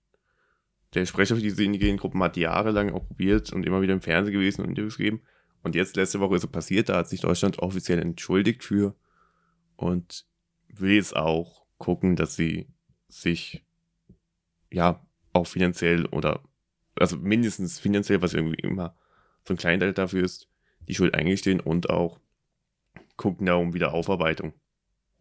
der 0.94 1.06
Sprecher 1.06 1.36
für 1.36 1.42
diese 1.42 1.64
indigenen 1.64 1.96
Gruppen 1.96 2.22
hat 2.22 2.36
jahrelang 2.36 2.92
auch 2.92 3.06
probiert 3.06 3.52
und 3.52 3.64
immer 3.64 3.80
wieder 3.80 3.94
im 3.94 4.02
Fernsehen 4.02 4.34
gewesen 4.34 4.62
und 4.62 4.68
Interviews 4.68 4.98
gegeben. 4.98 5.22
Und 5.62 5.74
jetzt 5.74 5.96
letzte 5.96 6.20
Woche 6.20 6.36
ist 6.36 6.44
es 6.44 6.50
passiert, 6.50 6.90
da 6.90 6.98
hat 6.98 7.08
sich 7.08 7.20
Deutschland 7.20 7.58
offiziell 7.58 7.98
entschuldigt 7.98 8.62
für 8.62 8.94
und 9.76 10.26
will 10.68 10.92
jetzt 10.92 11.16
auch 11.16 11.66
gucken, 11.78 12.14
dass 12.14 12.36
sie 12.36 12.68
sich 13.08 13.64
ja 14.70 15.04
auch 15.32 15.46
finanziell 15.46 16.04
oder 16.06 16.42
also 16.96 17.16
mindestens 17.16 17.78
finanziell, 17.78 18.20
was 18.20 18.34
irgendwie 18.34 18.60
immer 18.60 18.94
so 19.48 19.54
ein 19.54 19.58
Kleinteil 19.58 19.92
dafür 19.92 20.22
ist, 20.22 20.48
die 20.86 20.94
Schuld 20.94 21.14
eingestehen 21.14 21.60
und 21.60 21.90
auch 21.90 22.20
gucken 23.16 23.46
da 23.46 23.54
um 23.54 23.74
Wiederaufarbeitung 23.74 24.54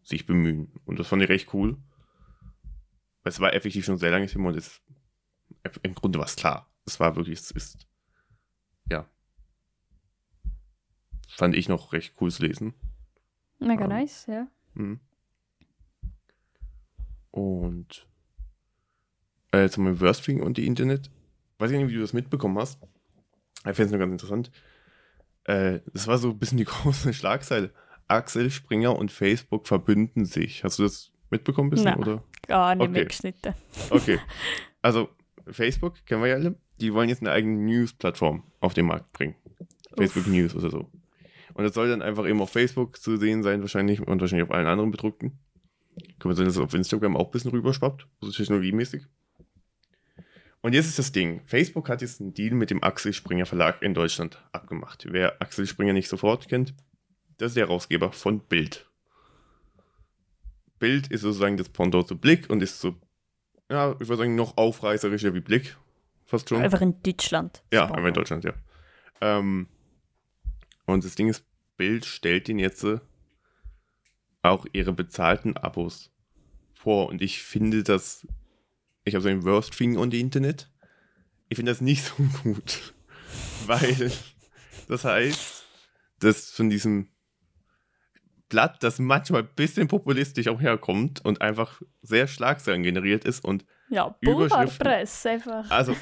sich 0.02 0.26
bemühen. 0.26 0.72
Und 0.84 0.98
das 0.98 1.08
fand 1.08 1.22
ich 1.22 1.28
recht 1.28 1.52
cool. 1.52 1.76
Weil 3.22 3.32
es 3.32 3.40
war 3.40 3.52
effektiv 3.52 3.84
schon 3.84 3.98
sehr 3.98 4.10
lange 4.10 4.26
Thema 4.26 4.48
und 4.48 4.56
es, 4.56 4.80
im 5.82 5.94
Grunde 5.94 6.18
war 6.18 6.26
es 6.26 6.36
klar. 6.36 6.70
Es 6.86 7.00
war 7.00 7.16
wirklich, 7.16 7.38
es 7.38 7.50
ist, 7.50 7.86
ja, 8.90 9.06
fand 11.28 11.54
ich 11.54 11.68
noch 11.68 11.92
recht 11.92 12.14
cool 12.20 12.30
zu 12.30 12.44
lesen. 12.44 12.74
Mega 13.58 13.84
Ähm, 13.84 13.90
nice, 13.90 14.26
ja. 14.26 14.46
Mhm. 14.74 15.00
Und 17.30 18.06
äh, 19.52 19.68
zu 19.68 19.80
meinem 19.80 20.00
Worstring 20.00 20.40
und 20.40 20.56
die 20.56 20.66
Internet. 20.66 21.10
Weiß 21.58 21.70
ich 21.70 21.78
nicht, 21.78 21.90
wie 21.90 21.94
du 21.94 22.00
das 22.00 22.12
mitbekommen 22.12 22.58
hast. 22.58 22.80
Ich 23.66 23.74
finde 23.76 23.84
es 23.84 23.90
nur 23.90 23.98
ganz 23.98 24.12
interessant. 24.12 24.50
Äh, 25.44 25.80
das 25.92 26.06
war 26.06 26.18
so 26.18 26.30
ein 26.30 26.38
bisschen 26.38 26.58
die 26.58 26.64
große 26.66 27.12
Schlagzeile. 27.12 27.72
Axel 28.06 28.50
Springer 28.50 28.96
und 28.96 29.12
Facebook 29.12 29.66
verbünden 29.66 30.24
sich. 30.24 30.64
Hast 30.64 30.78
du 30.78 30.84
das 30.84 31.12
mitbekommen 31.30 31.68
ein 31.68 31.70
bisschen? 31.70 31.90
Nein. 31.90 31.98
Oder? 31.98 32.22
Gar 32.46 32.74
nicht 32.74 32.88
Okay. 32.88 32.98
mitgeschnitten. 33.00 33.54
Okay. 33.90 34.18
Also, 34.80 35.08
Facebook 35.50 36.06
kennen 36.06 36.22
wir 36.22 36.28
ja 36.28 36.36
alle. 36.36 36.54
Die 36.80 36.94
wollen 36.94 37.08
jetzt 37.08 37.20
eine 37.20 37.32
eigene 37.32 37.56
News-Plattform 37.64 38.44
auf 38.60 38.74
den 38.74 38.86
Markt 38.86 39.12
bringen. 39.12 39.34
Facebook 39.96 40.22
Uff. 40.26 40.32
News 40.32 40.54
oder 40.54 40.70
so. 40.70 40.88
Und 41.54 41.64
das 41.64 41.74
soll 41.74 41.88
dann 41.88 42.00
einfach 42.00 42.24
eben 42.28 42.40
auf 42.40 42.50
Facebook 42.50 42.96
zu 42.96 43.16
sehen 43.16 43.42
sein, 43.42 43.60
wahrscheinlich, 43.60 44.00
und 44.06 44.20
wahrscheinlich 44.20 44.48
auf 44.48 44.54
allen 44.54 44.68
anderen 44.68 44.92
bedruckten. 44.92 45.36
Kann 46.20 46.28
man 46.28 46.36
sagen, 46.36 46.46
dass 46.46 46.54
es 46.56 46.62
auf 46.62 46.72
Instagram 46.74 47.16
auch 47.16 47.26
ein 47.26 47.30
bisschen 47.32 47.50
rüberschwappt, 47.50 48.06
so 48.20 48.30
technologiemäßig. 48.30 49.02
Und 50.60 50.72
jetzt 50.72 50.86
ist 50.86 50.98
das 50.98 51.12
Ding. 51.12 51.40
Facebook 51.44 51.88
hat 51.88 52.02
jetzt 52.02 52.20
einen 52.20 52.34
Deal 52.34 52.54
mit 52.54 52.70
dem 52.70 52.82
Axel 52.82 53.12
Springer 53.12 53.46
Verlag 53.46 53.82
in 53.82 53.94
Deutschland 53.94 54.42
abgemacht. 54.52 55.06
Wer 55.08 55.40
Axel 55.40 55.66
Springer 55.66 55.92
nicht 55.92 56.08
sofort 56.08 56.48
kennt, 56.48 56.74
das 57.38 57.50
ist 57.50 57.56
der 57.56 57.66
Herausgeber 57.66 58.12
von 58.12 58.40
Bild. 58.40 58.88
Bild 60.78 61.08
ist 61.08 61.22
sozusagen 61.22 61.56
das 61.56 61.68
Pendant 61.68 62.08
zu 62.08 62.18
Blick 62.18 62.50
und 62.50 62.62
ist 62.62 62.80
so, 62.80 62.96
ja, 63.70 63.92
ich 63.92 64.08
würde 64.08 64.18
sagen, 64.18 64.34
noch 64.34 64.56
aufreißerischer 64.56 65.34
wie 65.34 65.40
Blick. 65.40 65.76
Fast 66.24 66.48
schon. 66.48 66.60
Einfach 66.60 66.80
in 66.80 67.00
Deutschland. 67.02 67.62
Ja, 67.72 67.86
einfach 67.86 68.08
in 68.08 68.14
Deutschland, 68.14 68.44
ja. 68.44 68.52
Ähm, 69.20 69.68
und 70.86 71.04
das 71.04 71.14
Ding 71.14 71.28
ist, 71.28 71.44
Bild 71.76 72.04
stellt 72.04 72.48
ihnen 72.48 72.58
jetzt 72.58 72.84
äh, 72.84 72.98
auch 74.42 74.66
ihre 74.72 74.92
bezahlten 74.92 75.56
Abos 75.56 76.10
vor. 76.74 77.08
Und 77.08 77.22
ich 77.22 77.42
finde 77.42 77.82
das, 77.82 78.26
ich 79.08 79.14
habe 79.14 79.22
so 79.22 79.28
ein 79.28 79.44
Worst 79.44 79.76
Thing 79.76 79.96
on 79.96 80.10
the 80.10 80.20
Internet. 80.20 80.70
Ich 81.48 81.56
finde 81.56 81.72
das 81.72 81.80
nicht 81.80 82.04
so 82.18 82.22
gut. 82.42 82.94
Weil 83.66 84.10
das 84.88 85.04
heißt, 85.04 85.64
dass 86.20 86.50
von 86.50 86.70
diesem 86.70 87.08
Blatt, 88.48 88.82
das 88.82 88.98
manchmal 88.98 89.42
ein 89.42 89.48
bisschen 89.56 89.88
populistisch 89.88 90.48
auch 90.48 90.60
herkommt 90.60 91.22
und 91.24 91.42
einfach 91.42 91.82
sehr 92.00 92.26
Schlagzeilen 92.26 92.82
generiert 92.82 93.24
ist 93.26 93.44
und 93.44 93.66
Ja, 93.90 94.16
Überschriften. 94.20 94.48
Boulevardpresse 94.58 95.30
einfach. 95.30 95.70
also 95.70 95.94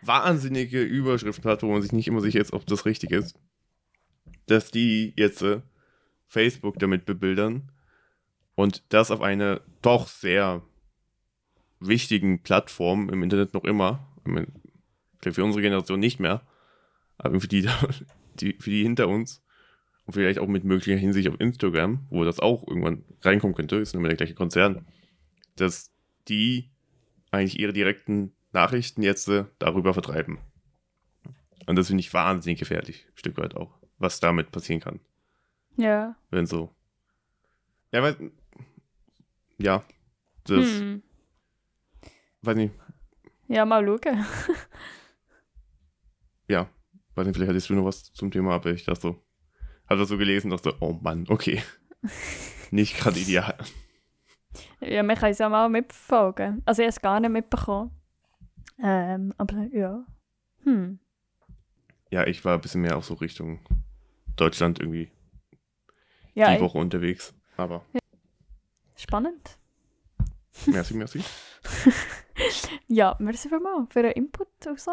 wahnsinnige 0.00 0.80
Überschriften 0.82 1.50
hat, 1.50 1.62
wo 1.62 1.70
man 1.70 1.82
sich 1.82 1.92
nicht 1.92 2.08
immer 2.08 2.22
sicher 2.22 2.40
ist, 2.40 2.54
ob 2.54 2.66
das 2.66 2.86
richtig 2.86 3.10
ist. 3.10 3.38
Dass 4.46 4.70
die 4.70 5.12
jetzt 5.16 5.42
äh, 5.42 5.60
Facebook 6.26 6.78
damit 6.78 7.04
bebildern 7.04 7.70
und 8.54 8.82
das 8.88 9.10
auf 9.10 9.20
einer 9.20 9.60
doch 9.82 10.08
sehr 10.08 10.62
wichtigen 11.80 12.42
Plattform 12.42 13.08
im 13.08 13.22
Internet 13.22 13.54
noch 13.54 13.64
immer, 13.64 14.06
für 15.20 15.44
unsere 15.44 15.62
Generation 15.62 16.00
nicht 16.00 16.20
mehr, 16.20 16.42
aber 17.18 17.40
für 17.40 17.48
die, 17.48 17.68
die, 18.40 18.54
für 18.58 18.70
die 18.70 18.82
hinter 18.82 19.08
uns 19.08 19.42
und 20.06 20.14
vielleicht 20.14 20.38
auch 20.38 20.46
mit 20.46 20.64
möglicher 20.64 20.98
Hinsicht 20.98 21.28
auf 21.28 21.40
Instagram, 21.40 22.06
wo 22.10 22.24
das 22.24 22.40
auch 22.40 22.66
irgendwann 22.66 23.04
reinkommen 23.22 23.56
könnte, 23.56 23.76
ist 23.76 23.94
nur 23.94 24.02
der 24.02 24.16
gleiche 24.16 24.34
Konzern, 24.34 24.86
dass 25.56 25.92
die 26.28 26.70
eigentlich 27.30 27.58
ihre 27.58 27.72
direkten 27.72 28.32
Nachrichten 28.52 29.02
jetzt 29.02 29.28
äh, 29.28 29.44
darüber 29.58 29.94
vertreiben. 29.94 30.38
Und 31.66 31.76
das 31.76 31.88
finde 31.88 32.00
ich 32.00 32.12
wahnsinnig 32.12 32.58
gefährlich, 32.58 33.06
ein 33.08 33.18
Stück 33.18 33.36
weit 33.36 33.54
auch, 33.54 33.78
was 33.98 34.20
damit 34.20 34.50
passieren 34.50 34.80
kann. 34.80 35.00
Ja. 35.76 36.16
Wenn 36.30 36.46
so. 36.46 36.74
Ja, 37.92 38.02
weil. 38.02 38.32
Ja. 39.58 39.84
Das. 40.44 40.66
Hm. 40.66 41.02
Weiß 42.42 42.56
nicht. 42.56 42.74
Ja, 43.48 43.64
mal 43.64 43.84
schauen. 43.84 44.24
Ja. 46.48 46.68
Weiß 47.14 47.26
nicht, 47.26 47.36
vielleicht 47.36 47.50
hattest 47.50 47.68
du 47.70 47.74
noch 47.74 47.84
was 47.84 48.12
zum 48.12 48.30
Thema, 48.30 48.54
aber 48.54 48.70
ich 48.70 48.84
dachte 48.84 49.00
so. 49.00 49.22
Hab 49.88 49.98
das 49.98 50.08
so 50.08 50.16
gelesen 50.16 50.50
und 50.52 50.64
dachte, 50.64 50.76
oh 50.80 50.92
Mann, 51.02 51.26
okay. 51.28 51.62
nicht 52.70 52.96
gerade 52.96 53.18
ideal. 53.18 53.56
Ja, 54.80 55.02
wir 55.02 55.14
können 55.16 55.32
es 55.32 55.38
ja 55.38 55.48
mal 55.48 55.68
mitverfolgen. 55.68 56.62
Also 56.64 56.82
ich 56.82 56.86
habe 56.86 56.90
es 56.90 57.00
gar 57.00 57.20
nicht 57.20 57.30
mitbekommen. 57.30 57.90
Ähm, 58.82 59.34
aber 59.36 59.66
ja. 59.72 60.04
Hm. 60.62 60.98
Ja, 62.10 62.26
ich 62.26 62.44
war 62.44 62.54
ein 62.54 62.60
bisschen 62.60 62.80
mehr 62.80 62.96
auch 62.96 63.02
so 63.02 63.14
Richtung 63.14 63.60
Deutschland 64.36 64.80
irgendwie 64.80 65.10
Ja, 66.34 66.54
die 66.54 66.60
Woche 66.60 66.78
unterwegs. 66.78 67.34
Aber 67.56 67.84
spannend. 68.96 69.58
merci, 70.66 70.94
merci. 70.94 71.22
Ja, 72.86 73.16
merci 73.18 73.48
vielmals 73.48 73.92
für 73.92 74.02
den 74.02 74.12
Input 74.12 74.48
und 74.66 74.80
so. 74.80 74.92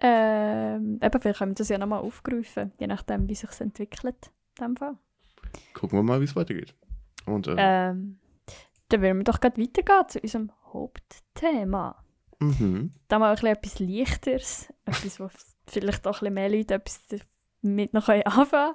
Ähm, 0.00 0.98
eben, 1.02 1.20
vielleicht 1.20 1.38
können 1.38 1.52
wir 1.52 1.56
das 1.56 1.68
ja 1.68 1.78
nochmal 1.78 2.00
aufgreifen, 2.00 2.72
je 2.78 2.86
nachdem, 2.86 3.28
wie 3.28 3.34
sich 3.34 3.60
entwickelt. 3.60 4.30
In 4.58 4.64
dem 4.64 4.76
Fall. 4.76 4.96
Gucken 5.72 5.98
wir 5.98 6.02
mal, 6.02 6.20
wie 6.20 6.24
es 6.24 6.36
weitergeht. 6.36 6.74
Und 7.26 7.48
äh, 7.48 7.54
Ähm, 7.58 8.18
dann 8.88 9.02
würden 9.02 9.18
wir 9.18 9.24
doch 9.24 9.40
gerade 9.40 9.60
weitergehen 9.60 10.08
zu 10.08 10.20
unserem 10.20 10.52
Hauptthema. 10.72 12.02
Mhm. 12.40 12.92
Da 13.08 13.18
mal 13.18 13.30
ein 13.30 13.34
bisschen 13.34 13.48
etwas 13.48 13.78
Leichteres, 13.78 14.72
etwas, 14.84 15.20
wo 15.20 15.28
vielleicht 15.66 16.06
auch 16.06 16.22
ein 16.22 16.34
bisschen 16.34 16.34
mehr 16.34 16.48
Leute 16.50 16.74
etwas 16.74 17.00
damit 17.62 17.94
noch 17.94 18.08
anfangen 18.08 18.74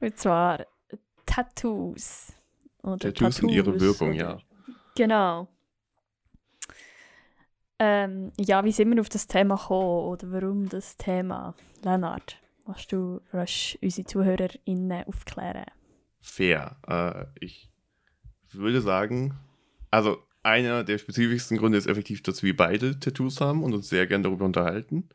Und 0.00 0.18
zwar 0.18 0.64
Tattoos. 1.26 2.32
Oder 2.82 2.98
Tattoos 2.98 3.40
und 3.42 3.48
ihre 3.50 3.80
Wirkung, 3.80 4.12
ja. 4.12 4.38
Genau. 4.96 5.48
Ähm, 7.84 8.30
ja, 8.38 8.64
wie 8.64 8.70
sind 8.70 8.94
wir 8.94 9.00
auf 9.00 9.08
das 9.08 9.26
Thema 9.26 9.56
gekommen 9.56 10.06
oder 10.06 10.30
warum 10.30 10.68
das 10.68 10.96
Thema? 10.96 11.56
Leonard, 11.82 12.36
willst 12.64 12.92
du 12.92 13.20
rasch 13.32 13.76
unsere 13.82 14.06
ZuhörerInnen 14.06 15.02
aufklären? 15.08 15.64
Fair. 16.20 16.76
Äh, 16.86 17.24
ich 17.44 17.72
würde 18.52 18.80
sagen, 18.82 19.34
also 19.90 20.18
einer 20.44 20.84
der 20.84 20.98
spezifischsten 20.98 21.58
Gründe 21.58 21.76
ist 21.76 21.88
effektiv, 21.88 22.22
dass 22.22 22.44
wir 22.44 22.56
beide 22.56 23.00
Tattoos 23.00 23.40
haben 23.40 23.64
und 23.64 23.74
uns 23.74 23.88
sehr 23.88 24.06
gern 24.06 24.22
darüber 24.22 24.44
unterhalten. 24.44 25.08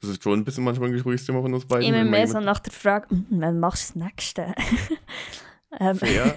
Das 0.00 0.10
ist 0.10 0.24
schon 0.24 0.40
ein 0.40 0.44
bisschen 0.44 0.64
manchmal 0.64 0.88
ein 0.88 0.94
Gesprächsthema 0.94 1.40
von 1.40 1.54
uns 1.54 1.66
beiden. 1.66 1.86
Immer 1.86 2.02
mehr 2.02 2.26
so 2.26 2.40
nach 2.40 2.58
der 2.58 2.72
Frage, 2.72 3.14
"Mm, 3.14 3.40
wann 3.40 3.60
machst 3.60 3.94
du 3.94 4.00
das 4.00 4.06
nächste? 4.08 4.54
ähm, 5.78 5.98
Fair. 5.98 6.34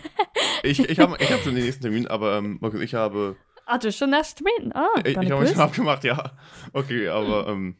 Ich, 0.62 0.80
ich 0.80 1.00
habe 1.00 1.18
ich 1.20 1.32
hab 1.32 1.40
schon 1.40 1.56
den 1.56 1.64
nächsten 1.66 1.82
Termin, 1.82 2.06
aber 2.06 2.38
ähm, 2.38 2.60
ich 2.82 2.94
habe 2.94 3.36
ah, 3.68 3.78
du 3.78 3.88
hast 3.88 3.98
schon 3.98 4.10
nächsten 4.10 4.44
Termin? 4.44 4.72
Ah, 4.74 4.88
Ich, 4.98 5.04
gar 5.04 5.12
ich 5.12 5.18
nicht 5.20 5.32
habe 5.32 5.42
mich 5.44 5.52
schon 5.52 5.60
abgemacht, 5.62 6.04
ja. 6.04 6.38
Okay, 6.74 7.08
aber 7.10 7.48
ähm, 7.48 7.76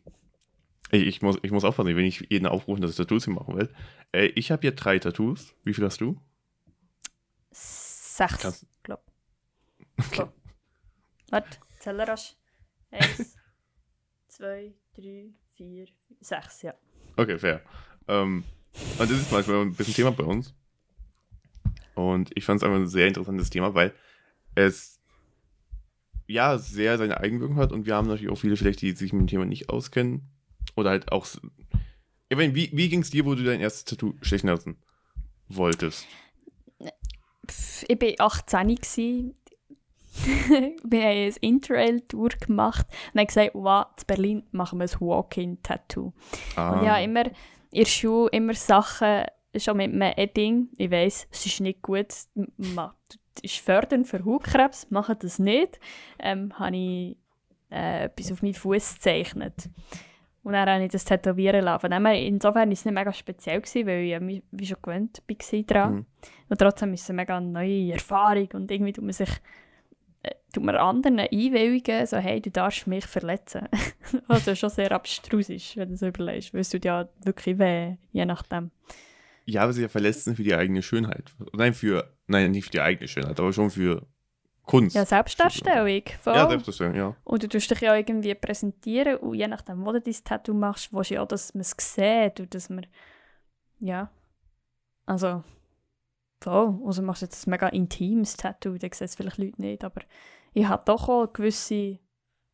ich, 0.92 1.04
ich, 1.08 1.22
muss, 1.22 1.38
ich 1.42 1.52
muss 1.52 1.64
aufpassen, 1.64 1.96
wenn 1.96 2.06
ich 2.06 2.26
jeden 2.30 2.46
aufrufen, 2.46 2.82
dass 2.82 2.92
ich 2.92 2.98
Tattoos 2.98 3.26
hier 3.26 3.34
machen 3.34 3.56
will. 3.58 3.74
Äh, 4.12 4.28
ich 4.36 4.52
habe 4.52 4.62
hier 4.62 4.72
drei 4.74 5.00
Tattoos. 5.00 5.54
Wie 5.64 5.74
viel 5.74 5.84
hast 5.86 6.00
du? 6.02 6.20
Sechs, 7.52 8.40
Kannst- 8.42 8.66
glaub 8.84 9.02
Okay. 10.00 10.16
So. 10.16 10.32
Warte, 11.32 11.58
zähl 11.80 12.00
rasch. 12.02 12.36
Eins, 12.92 13.36
zwei, 14.28 14.74
drei, 14.96 15.30
vier, 15.56 15.88
sechs, 16.22 16.62
ja. 16.62 16.74
Okay, 17.16 17.38
fair. 17.40 17.62
Ähm, 18.08 18.44
und 19.00 19.00
das 19.00 19.12
ist 19.20 19.32
manchmal 19.32 19.62
ein 19.64 19.74
bisschen 19.74 19.94
Thema 19.96 20.12
bei 20.12 20.24
uns. 20.24 20.54
Und 21.96 22.30
ich 22.36 22.46
fand 22.46 22.60
es 22.62 22.64
einfach 22.64 22.78
ein 22.78 22.88
sehr 22.88 23.08
interessantes 23.08 23.50
Thema, 23.50 23.74
weil 23.74 23.94
es 24.56 24.97
ja 26.28 26.58
sehr 26.58 26.98
seine 26.98 27.20
Eigenwirkung 27.20 27.56
hat 27.58 27.72
und 27.72 27.86
wir 27.86 27.96
haben 27.96 28.08
natürlich 28.08 28.32
auch 28.32 28.38
viele 28.38 28.58
vielleicht, 28.58 28.82
die 28.82 28.92
sich 28.92 29.14
mit 29.14 29.22
dem 29.22 29.28
Thema 29.28 29.46
nicht 29.46 29.70
auskennen. 29.70 30.30
Oder 30.76 30.92
halt 30.92 31.12
auch. 31.12 31.26
meine, 32.38 32.54
wie, 32.54 32.70
wie 32.74 32.90
ging 32.90 33.02
es 33.02 33.10
dir, 33.10 33.26
wo 33.26 33.34
du 33.36 33.44
dein 33.44 33.62
erstes 33.62 33.86
Tattoo 33.86 34.14
stechen 34.22 34.50
lassen 34.50 34.78
wolltest? 35.48 36.06
Ich 37.88 38.02
war 38.20 38.26
18 38.28 38.76
gsi. 38.76 39.34
wir 40.84 41.02
haben 41.04 41.10
eine 41.10 41.34
Interrail-Tour 41.42 42.30
gemacht 42.30 42.88
und 43.14 43.20
haben 43.20 43.28
gesagt, 43.28 43.52
wow, 43.54 43.86
in 43.98 44.04
Berlin 44.08 44.44
machen 44.52 44.80
wir 44.80 44.86
ein 44.86 45.00
Walk-in-Tattoo. 45.02 46.12
Ah, 46.56 46.80
Und 46.80 46.86
ja, 46.86 46.98
immer 46.98 47.26
in 47.26 47.32
der 47.84 47.86
Schule 47.86 48.30
immer 48.32 48.54
Sachen, 48.56 49.26
schon 49.56 49.78
mit 49.78 49.92
einem 49.94 50.02
Edding. 50.18 50.70
Ich 50.78 50.90
weiss, 50.90 51.28
es 51.32 51.46
ist 51.46 51.60
nicht 51.62 51.84
gut, 51.84 52.08
m- 52.36 52.52
ma- 52.58 52.96
es 53.10 53.18
ist 53.42 53.58
fördernd 53.58 54.08
für 54.08 54.24
Hautkrebs, 54.24 54.90
mache 54.90 55.16
das 55.16 55.40
nicht. 55.40 55.80
Ähm, 56.20 56.58
habe 56.58 56.76
ich 56.76 57.18
äh, 57.72 58.06
etwas 58.06 58.32
auf 58.32 58.42
meinen 58.42 58.54
Fuß 58.54 58.96
gezeichnet. 58.96 59.70
Und 60.44 60.54
dann 60.54 60.70
habe 60.70 60.86
ich 60.86 60.92
das 60.92 61.04
tätowieren 61.04 61.66
lassen. 61.66 61.92
Her, 61.92 62.14
insofern 62.26 62.70
war 62.70 62.74
es 62.74 62.86
nicht 62.86 62.94
mega 62.94 63.12
speziell, 63.12 63.60
gewesen, 63.60 63.86
weil 63.86 64.04
ich 64.04 64.12
ja 64.12 64.20
mich 64.22 64.44
wie 64.52 64.66
schon 64.66 64.78
gewöhnt 64.82 65.22
war 65.28 65.64
daran. 65.64 65.94
Mhm. 65.94 66.06
Und 66.48 66.58
trotzdem 66.58 66.94
ist 66.94 67.02
es 67.02 67.10
eine 67.10 67.18
mega 67.18 67.42
neue 67.42 67.92
Erfahrung 67.92 68.48
und 68.54 68.72
irgendwie 68.72 68.94
tut 68.94 69.04
man 69.04 69.12
sich 69.12 69.30
äh, 70.24 70.32
tut 70.54 70.64
man 70.64 70.78
anderen 70.78 71.20
einwilligen, 71.20 72.06
so 72.06 72.16
hey, 72.16 72.40
du 72.40 72.50
darfst 72.50 72.88
mich 72.88 73.06
verletzen. 73.06 73.68
Was 74.28 74.46
ja 74.46 74.56
schon 74.56 74.70
sehr 74.70 74.94
abstrus 74.94 75.50
ist, 75.50 75.76
wenn 75.76 75.90
du 75.90 75.98
so 75.98 76.08
überlegst, 76.08 76.54
weil 76.54 76.62
es 76.62 76.70
tut 76.70 76.86
ja 76.86 77.10
wirklich 77.26 77.60
weh, 77.60 77.98
je 78.14 78.26
nachdem. 78.26 78.72
Ja, 79.50 79.64
aber 79.64 79.72
sie 79.72 79.82
ja 79.82 79.88
verletzen 79.88 80.36
für 80.36 80.44
die 80.44 80.54
eigene 80.54 80.82
Schönheit. 80.82 81.32
Nein, 81.54 81.74
für, 81.74 82.14
nein, 82.28 82.52
nicht 82.52 82.66
für 82.66 82.72
die 82.72 82.82
eigene 82.82 83.08
Schönheit, 83.08 83.40
aber 83.40 83.54
schon 83.54 83.70
für 83.70 84.06
Kunst. 84.64 84.94
Ja, 84.94 85.06
Selbstdarstellung. 85.06 86.04
Voll. 86.20 86.36
Ja, 86.36 86.50
Selbstdarstellung, 86.50 86.96
ja. 86.96 87.16
und 87.24 87.44
du 87.44 87.48
tust 87.48 87.72
dich 87.72 87.80
ja 87.80 87.96
irgendwie 87.96 88.36
präsentieren 88.36 89.16
und 89.16 89.36
je 89.36 89.48
nachdem, 89.48 89.86
wo 89.86 89.94
du 89.94 90.02
dein 90.02 90.14
Tattoo 90.26 90.54
machst, 90.54 90.92
willst 90.92 91.12
du 91.12 91.16
ja, 91.16 91.26
dass 91.26 91.54
man 91.54 91.62
es 91.62 91.74
sieht 91.80 92.42
und 92.42 92.54
dass 92.54 92.70
man, 92.70 92.86
ja, 93.80 94.12
also, 95.06 95.46
voll. 96.42 96.82
Also 96.86 97.02
machst 97.02 97.22
du 97.22 97.28
jetzt 97.28 97.48
ein 97.48 97.52
mega 97.52 97.70
intimes 97.70 98.36
Tattoo, 98.36 98.78
da 98.78 98.90
sehen 98.92 99.06
es 99.06 99.16
vielleicht 99.16 99.38
Leute 99.38 99.62
nicht, 99.62 99.86
aber 99.86 100.02
ich 100.54 100.68
habe 100.68 100.84
doch 100.86 101.08
auch 101.08 101.32
gewisse, 101.32 102.00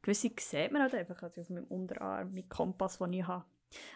gewisse 0.03 0.29
sieht 0.38 0.71
man 0.71 0.84
halt 0.84 0.93
einfach 0.93 1.23
also 1.23 1.41
auf 1.41 1.49
meinem 1.49 1.65
Unterarm, 1.65 2.34
mit 2.34 2.51
Kompass, 2.51 2.99
den 2.99 3.13
ich 3.13 3.25
habe. 3.25 3.45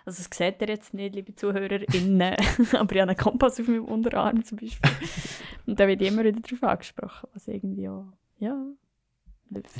Also 0.05 0.23
das 0.23 0.29
seht 0.35 0.61
ihr 0.61 0.67
jetzt 0.67 0.93
nicht, 0.93 1.15
liebe 1.15 1.35
ZuhörerInnen, 1.35 2.21
aber 2.73 2.95
ich 2.95 3.01
habe 3.01 3.01
einen 3.01 3.17
Kompass 3.17 3.59
auf 3.59 3.67
meinem 3.67 3.85
Unterarm 3.85 4.43
zum 4.43 4.57
Beispiel. 4.57 4.91
Und 5.65 5.79
da 5.79 5.87
wird 5.87 6.01
immer 6.01 6.23
wieder 6.23 6.39
darauf 6.39 6.63
angesprochen, 6.63 7.29
was 7.33 7.47
irgendwie 7.47 7.89
auch, 7.89 8.05
ja, 8.39 8.55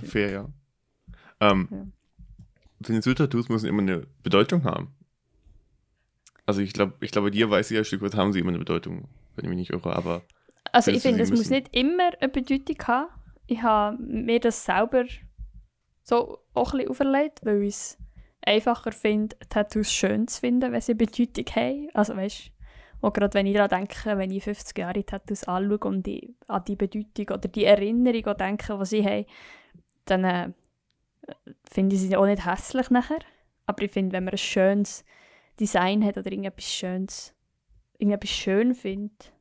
Fair, 0.04 0.32
ja. 0.32 0.50
Ähm, 1.40 1.68
Ja. 1.72 1.86
Tattoo-Tattoos 2.84 3.50
müssen 3.50 3.68
immer 3.68 3.82
eine 3.82 4.08
Bedeutung 4.24 4.64
haben. 4.64 4.96
Also 6.46 6.62
ich 6.62 6.74
glaube, 6.74 6.94
ich 7.02 7.12
glaube, 7.12 7.28
bei 7.28 7.32
dir 7.32 7.50
weiß 7.50 7.72
ich 7.72 7.76
ja, 7.76 7.82
ein 7.82 7.86
Stück 7.86 8.02
weit 8.02 8.16
haben 8.16 8.32
sie 8.32 8.40
immer 8.40 8.50
eine 8.50 8.60
Bedeutung, 8.60 9.10
wenn 9.36 9.46
ich 9.46 9.50
mich 9.50 9.58
nicht 9.58 9.72
irre, 9.72 9.96
aber 9.96 10.22
Also 10.72 10.92
ich 10.92 11.02
finde, 11.02 11.24
es 11.24 11.32
muss 11.32 11.50
nicht 11.50 11.76
immer 11.76 12.12
eine 12.20 12.30
Bedeutung 12.30 12.78
haben. 12.88 13.10
Ich 13.48 13.62
habe 13.62 13.98
mir 14.02 14.40
das 14.40 14.64
selber 14.66 15.06
so 16.04 16.40
auch 16.54 16.74
ein 16.74 16.78
bisschen 16.78 16.92
auferlegt, 16.92 17.40
weil 17.44 17.64
ich 17.64 17.76
es 17.76 17.98
einfacher 18.46 18.92
finde, 18.92 19.36
Tattoos 19.50 19.92
schön 19.92 20.28
zu 20.28 20.40
finden, 20.40 20.72
wenn 20.72 20.82
sie 20.82 20.94
Bedeutung 20.94 21.46
haben. 21.56 21.90
Also 21.94 22.16
weißt 22.16 22.52
auch 23.02 23.14
gerade 23.14 23.34
wenn 23.36 23.46
ich 23.46 23.54
daran 23.54 23.88
denke, 23.88 24.18
wenn 24.18 24.32
ich 24.32 24.44
50 24.44 24.78
Jahre 24.78 25.04
Tattoos 25.04 25.44
anschaue 25.44 25.78
und 25.80 26.06
die, 26.06 26.36
an 26.48 26.64
die 26.66 26.76
Bedeutung 26.76 27.28
oder 27.30 27.48
die 27.48 27.66
Erinnerung 27.66 28.36
denke, 28.38 28.78
die 28.78 28.86
sie 28.86 29.06
haben, 29.06 29.26
dann 30.06 30.24
äh, 30.24 30.52
finde 31.70 31.96
ich 31.96 32.02
sie 32.02 32.16
auch 32.16 32.26
nicht 32.26 32.46
hässlich 32.46 32.90
nachher. 32.90 33.20
Aber 33.66 33.84
ich 33.84 33.92
finde, 33.92 34.14
wenn 34.14 34.24
man 34.24 34.34
ein 34.34 34.40
schönes 34.40 35.06
Design 35.60 36.04
hat 36.04 36.18
oder 36.18 36.32
irgendetwas 36.32 36.74
Schönes, 36.74 37.36
irgendetwas 38.00 38.30
schön 38.32 38.74
findet, 38.74 39.34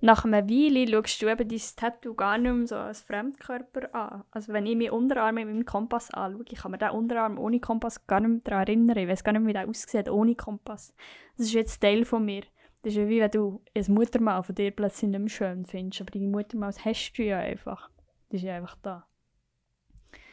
nach 0.00 0.24
einer 0.24 0.48
Weile 0.48 0.86
schaust 0.88 1.22
du 1.22 1.28
eben 1.28 1.48
dein 1.48 1.60
Tattoo 1.76 2.14
gar 2.14 2.38
nicht 2.38 2.52
mehr 2.52 2.66
so 2.66 2.76
als 2.76 3.02
Fremdkörper 3.02 3.94
an. 3.94 4.24
Also 4.30 4.52
wenn 4.52 4.66
ich 4.66 4.76
meinen 4.76 4.90
Unterarm 4.90 5.34
mit 5.34 5.46
meinem 5.46 5.64
Kompass 5.64 6.12
anschaue, 6.12 6.44
ich 6.48 6.58
kann 6.58 6.70
mir 6.70 6.78
den 6.78 6.90
Unterarm 6.90 7.38
ohne 7.38 7.60
Kompass 7.60 8.06
gar 8.06 8.20
nicht 8.20 8.30
mehr 8.30 8.40
daran 8.44 8.66
erinnern. 8.66 8.96
Ich 8.96 9.08
weiß 9.08 9.24
gar 9.24 9.32
nicht 9.32 9.42
mehr, 9.42 9.48
wie 9.48 9.52
der 9.54 9.68
aussieht 9.68 10.08
ohne 10.08 10.34
Kompass. 10.34 10.94
Das 11.36 11.46
ist 11.46 11.52
jetzt 11.52 11.80
Teil 11.80 12.04
von 12.04 12.24
mir. 12.24 12.42
Das 12.82 12.92
ist 12.92 12.98
ja 12.98 13.08
wie 13.08 13.20
wenn 13.20 13.30
du 13.30 13.60
ein 13.74 13.84
Muttermal 13.88 14.42
von 14.42 14.54
dir 14.54 14.70
plötzlich 14.70 15.10
nicht 15.10 15.20
mehr 15.20 15.28
schön 15.28 15.66
findest. 15.66 16.00
Aber 16.00 16.10
deine 16.10 16.28
Muttermal 16.28 16.72
hast 16.84 17.12
du 17.14 17.24
ja 17.24 17.38
einfach. 17.38 17.90
Das 18.28 18.40
ist 18.40 18.46
ja 18.46 18.56
einfach 18.56 18.76
da. 18.82 19.06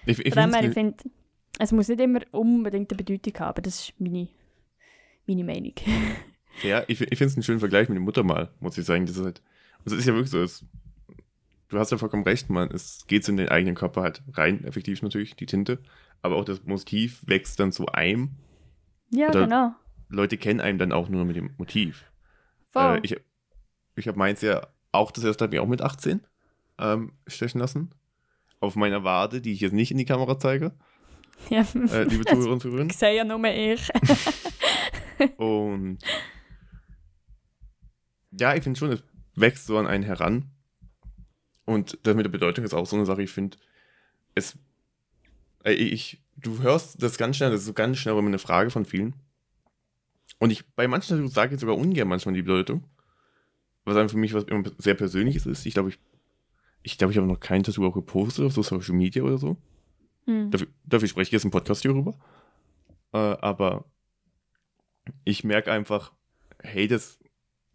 ich, 0.05 0.23
ich 0.23 0.33
finde 0.33 0.71
finde, 0.71 1.03
es 1.57 1.71
muss 1.71 1.87
nicht 1.87 2.01
immer 2.01 2.21
unbedingt 2.31 2.91
eine 2.91 2.97
Bedeutung 2.97 3.39
haben. 3.39 3.63
Das 3.63 3.79
ist 3.79 3.99
meine, 3.99 4.27
meine 5.25 5.43
Meinung. 5.43 5.73
fair. 6.55 6.85
Ich, 6.87 7.01
ich 7.01 7.17
finde 7.17 7.25
es 7.25 7.35
einen 7.35 7.43
schönen 7.43 7.59
Vergleich 7.59 7.89
mit 7.89 7.97
dem 7.97 8.03
Muttermal, 8.03 8.49
muss 8.59 8.77
ich 8.77 8.85
sagen. 8.85 9.05
Das 9.05 9.17
ist 9.17 9.23
halt, 9.23 9.41
es 9.85 9.93
ist 9.93 10.05
ja 10.05 10.13
wirklich 10.13 10.31
so, 10.31 10.41
es, 10.41 10.65
du 11.69 11.79
hast 11.79 11.91
ja 11.91 11.97
vollkommen 11.97 12.23
recht, 12.23 12.49
man, 12.49 12.69
es 12.71 13.05
geht 13.07 13.27
in 13.29 13.37
den 13.37 13.49
eigenen 13.49 13.75
Körper 13.75 14.01
halt 14.01 14.23
rein, 14.33 14.63
effektiv 14.63 15.01
natürlich, 15.01 15.35
die 15.35 15.45
Tinte, 15.45 15.79
aber 16.21 16.35
auch 16.35 16.45
das 16.45 16.63
Motiv 16.63 17.21
wächst 17.25 17.59
dann 17.59 17.71
zu 17.71 17.87
einem. 17.87 18.31
ja, 19.11 19.29
Oder- 19.29 19.43
genau. 19.43 19.71
Leute 20.07 20.37
kennen 20.37 20.61
einen 20.61 20.77
dann 20.77 20.91
auch 20.91 21.09
nur 21.09 21.25
mit 21.25 21.35
dem 21.35 21.55
Motiv. 21.57 22.05
Voll. 22.69 22.97
Äh, 22.97 22.99
ich 23.03 23.17
ich 23.95 24.07
habe 24.07 24.19
meins 24.19 24.41
ja 24.41 24.67
auch 24.91 25.11
das 25.11 25.23
erste 25.23 25.45
habe 25.45 25.55
ich 25.55 25.61
auch 25.61 25.67
mit 25.67 25.81
18 25.81 26.21
ähm, 26.77 27.13
stechen 27.27 27.59
lassen. 27.59 27.89
Auf 28.59 28.75
meiner 28.75 29.03
Wade, 29.03 29.41
die 29.41 29.51
ich 29.51 29.61
jetzt 29.61 29.73
nicht 29.73 29.91
in 29.91 29.97
die 29.97 30.05
Kamera 30.05 30.37
zeige, 30.37 30.73
ja. 31.49 31.65
äh, 31.73 32.03
liebe 32.03 32.23
Zuhörerinnen 32.25 32.53
und 32.53 32.61
Zuhörer. 32.61 32.85
Ich 32.85 32.97
sehe 32.97 33.15
ja 33.15 33.23
nur 33.23 33.43
ich. 33.45 33.89
Und 35.37 35.97
ja, 38.31 38.53
ich 38.53 38.63
finde 38.63 38.77
schon, 38.77 38.91
es 38.91 39.03
wächst 39.35 39.67
so 39.67 39.77
an 39.77 39.87
einen 39.87 40.03
heran. 40.03 40.51
Und 41.65 41.97
das 42.03 42.15
mit 42.15 42.25
der 42.25 42.31
Bedeutung 42.31 42.63
ist 42.63 42.73
auch 42.73 42.85
so 42.85 42.95
eine 42.95 43.05
Sache, 43.05 43.23
ich 43.23 43.31
finde, 43.31 43.57
es. 44.35 44.57
Ich, 45.63 46.21
du 46.35 46.61
hörst 46.61 47.01
das 47.01 47.17
ganz 47.17 47.37
schnell, 47.37 47.49
das 47.49 47.61
ist 47.61 47.65
so 47.65 47.73
ganz 47.73 47.97
schnell 47.97 48.15
immer 48.15 48.27
eine 48.27 48.37
Frage 48.37 48.69
von 48.69 48.85
vielen. 48.85 49.15
Und 50.37 50.51
ich, 50.51 50.67
bei 50.75 50.87
manchen 50.87 51.15
Tattoos 51.15 51.33
sage 51.33 51.55
ich 51.55 51.61
sogar 51.61 51.75
ungern 51.75 52.07
manchmal 52.07 52.35
die 52.35 52.43
Bedeutung. 52.43 52.83
Was 53.83 53.95
einfach 53.95 54.11
für 54.11 54.19
mich 54.19 54.33
was 54.33 54.43
immer 54.45 54.69
sehr 54.77 54.93
Persönliches 54.95 55.45
ist. 55.45 55.65
Ich 55.65 55.73
glaube, 55.73 55.89
ich, 55.89 55.99
ich 56.83 56.97
glaube, 56.97 57.13
ich 57.13 57.17
habe 57.17 57.27
noch 57.27 57.39
kein 57.39 57.63
Tattoo 57.63 57.85
auch 57.87 57.93
gepostet 57.93 58.45
auf 58.45 58.53
so 58.53 58.61
Social 58.61 58.95
Media 58.95 59.23
oder 59.23 59.37
so. 59.37 59.57
Hm. 60.25 60.51
Dafür, 60.51 60.67
dafür 60.83 61.07
spreche 61.07 61.29
ich 61.29 61.33
jetzt 61.33 61.45
im 61.45 61.51
Podcast 61.51 61.81
hier 61.81 61.93
rüber. 61.93 62.15
Äh, 63.13 63.17
aber 63.17 63.85
ich 65.23 65.43
merke 65.43 65.71
einfach, 65.71 66.11
hey, 66.61 66.87
das 66.87 67.19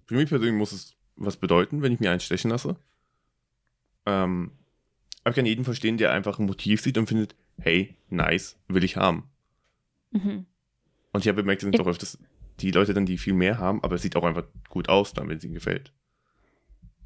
für 0.06 0.14
mich 0.14 0.28
persönlich 0.28 0.54
muss 0.54 0.72
es 0.72 0.96
was 1.24 1.36
bedeuten, 1.36 1.82
wenn 1.82 1.92
ich 1.92 2.00
mir 2.00 2.10
einen 2.10 2.20
stechen 2.20 2.50
lasse. 2.50 2.76
Ähm, 4.06 4.52
aber 5.22 5.30
ich 5.30 5.36
kann 5.36 5.46
jeden 5.46 5.64
verstehen, 5.64 5.98
der 5.98 6.12
einfach 6.12 6.38
ein 6.38 6.46
Motiv 6.46 6.80
sieht 6.80 6.96
und 6.98 7.06
findet, 7.06 7.34
hey, 7.58 7.96
nice, 8.08 8.58
will 8.68 8.84
ich 8.84 8.96
haben. 8.96 9.28
Mhm. 10.10 10.46
Und 11.12 11.20
ich 11.20 11.28
habe 11.28 11.42
bemerkt, 11.42 11.62
es 11.62 11.64
sind 11.66 11.74
Ich- 11.74 11.80
auch 11.80 11.86
öfters 11.86 12.18
die 12.60 12.70
Leute 12.70 12.92
dann, 12.94 13.06
die 13.06 13.18
viel 13.18 13.32
mehr 13.34 13.58
haben, 13.58 13.82
aber 13.82 13.94
es 13.96 14.02
sieht 14.02 14.16
auch 14.16 14.24
einfach 14.24 14.44
gut 14.68 14.88
aus 14.88 15.12
dann, 15.14 15.28
wenn 15.28 15.38
es 15.38 15.44
ihnen 15.44 15.54
gefällt. 15.54 15.92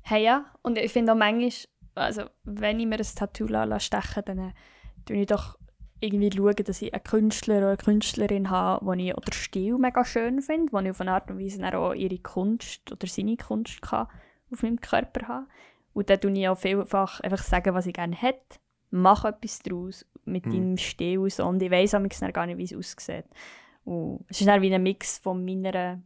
Hey 0.03 0.25
ja, 0.25 0.53
und 0.63 0.77
ich 0.79 0.93
finde 0.93 1.13
auch 1.13 1.17
manchmal, 1.17 1.53
also 1.95 2.25
wenn 2.43 2.79
ich 2.81 2.87
mir 2.87 2.97
ein 2.97 3.07
Tattoo 3.15 3.47
stechen 3.79 4.23
dann 4.27 4.39
äh, 4.39 4.53
tue 5.07 5.17
ich 5.17 5.27
doch 5.27 5.59
irgendwie 6.05 6.31
schauen, 6.37 6.65
dass 6.65 6.83
ich 6.83 6.93
einen 6.93 7.03
Künstler 7.05 7.59
oder 7.59 7.69
eine 7.69 7.77
Künstlerin 7.77 8.51
habe, 8.51 8.85
wo 8.85 8.93
ich 8.93 9.17
oder 9.17 9.33
Stil 9.33 9.79
mega 9.79 10.05
schön 10.05 10.43
finde, 10.43 10.73
wo 10.73 10.79
ich 10.79 10.91
auf 10.91 11.01
eine 11.01 11.13
Art 11.13 11.31
und 11.31 11.39
Weise 11.41 11.63
auch 11.77 11.95
ihre 11.95 12.19
Kunst 12.19 12.93
oder 12.93 13.07
seine 13.07 13.37
Kunst 13.37 13.83
kann 13.83 14.09
auf 14.53 14.63
meinem 14.63 14.81
Körper 14.81 15.29
haben. 15.29 15.47
Und 15.95 16.11
dann 16.11 16.21
tue 16.21 16.33
ich 16.33 16.49
auch 16.49 16.59
vielfach 16.59 17.21
einfach 17.21 17.43
sagen, 17.43 17.75
was 17.75 17.87
ich 17.87 17.95
gerne 17.95 18.17
hätte, 18.17 18.59
mache 18.91 19.29
etwas 19.29 19.61
daraus 19.61 20.07
mit 20.25 20.47
Mhm. 20.47 20.53
deinem 20.53 20.77
Stil 20.79 21.19
und 21.19 21.33
so. 21.33 21.45
Und 21.47 21.63
ich 21.63 21.71
weiss 21.71 21.93
dann 21.93 22.09
gar 22.33 22.47
nicht, 22.47 22.59
wie 22.59 22.65
es 22.65 22.75
aussieht. 22.75 23.27
Und 23.85 24.25
es 24.29 24.41
ist 24.41 24.47
dann 24.47 24.63
wie 24.63 24.75
ein 24.75 24.83
Mix 24.83 25.19
von 25.19 25.45
meiner, 25.45 26.01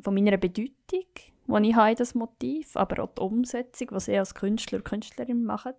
von 0.00 0.14
meiner 0.14 0.36
Bedeutung, 0.36 0.72
die 0.90 1.68
ich 1.68 1.74
habe 1.74 1.90
in 1.90 1.96
das 1.96 2.14
Motiv, 2.14 2.76
aber 2.76 3.02
auch 3.02 3.14
die 3.14 3.20
Umsetzung, 3.20 3.88
was 3.90 4.08
ich 4.08 4.18
als 4.18 4.34
Künstler 4.34 4.78
und 4.78 4.84
Künstlerin 4.84 5.44
mache. 5.44 5.74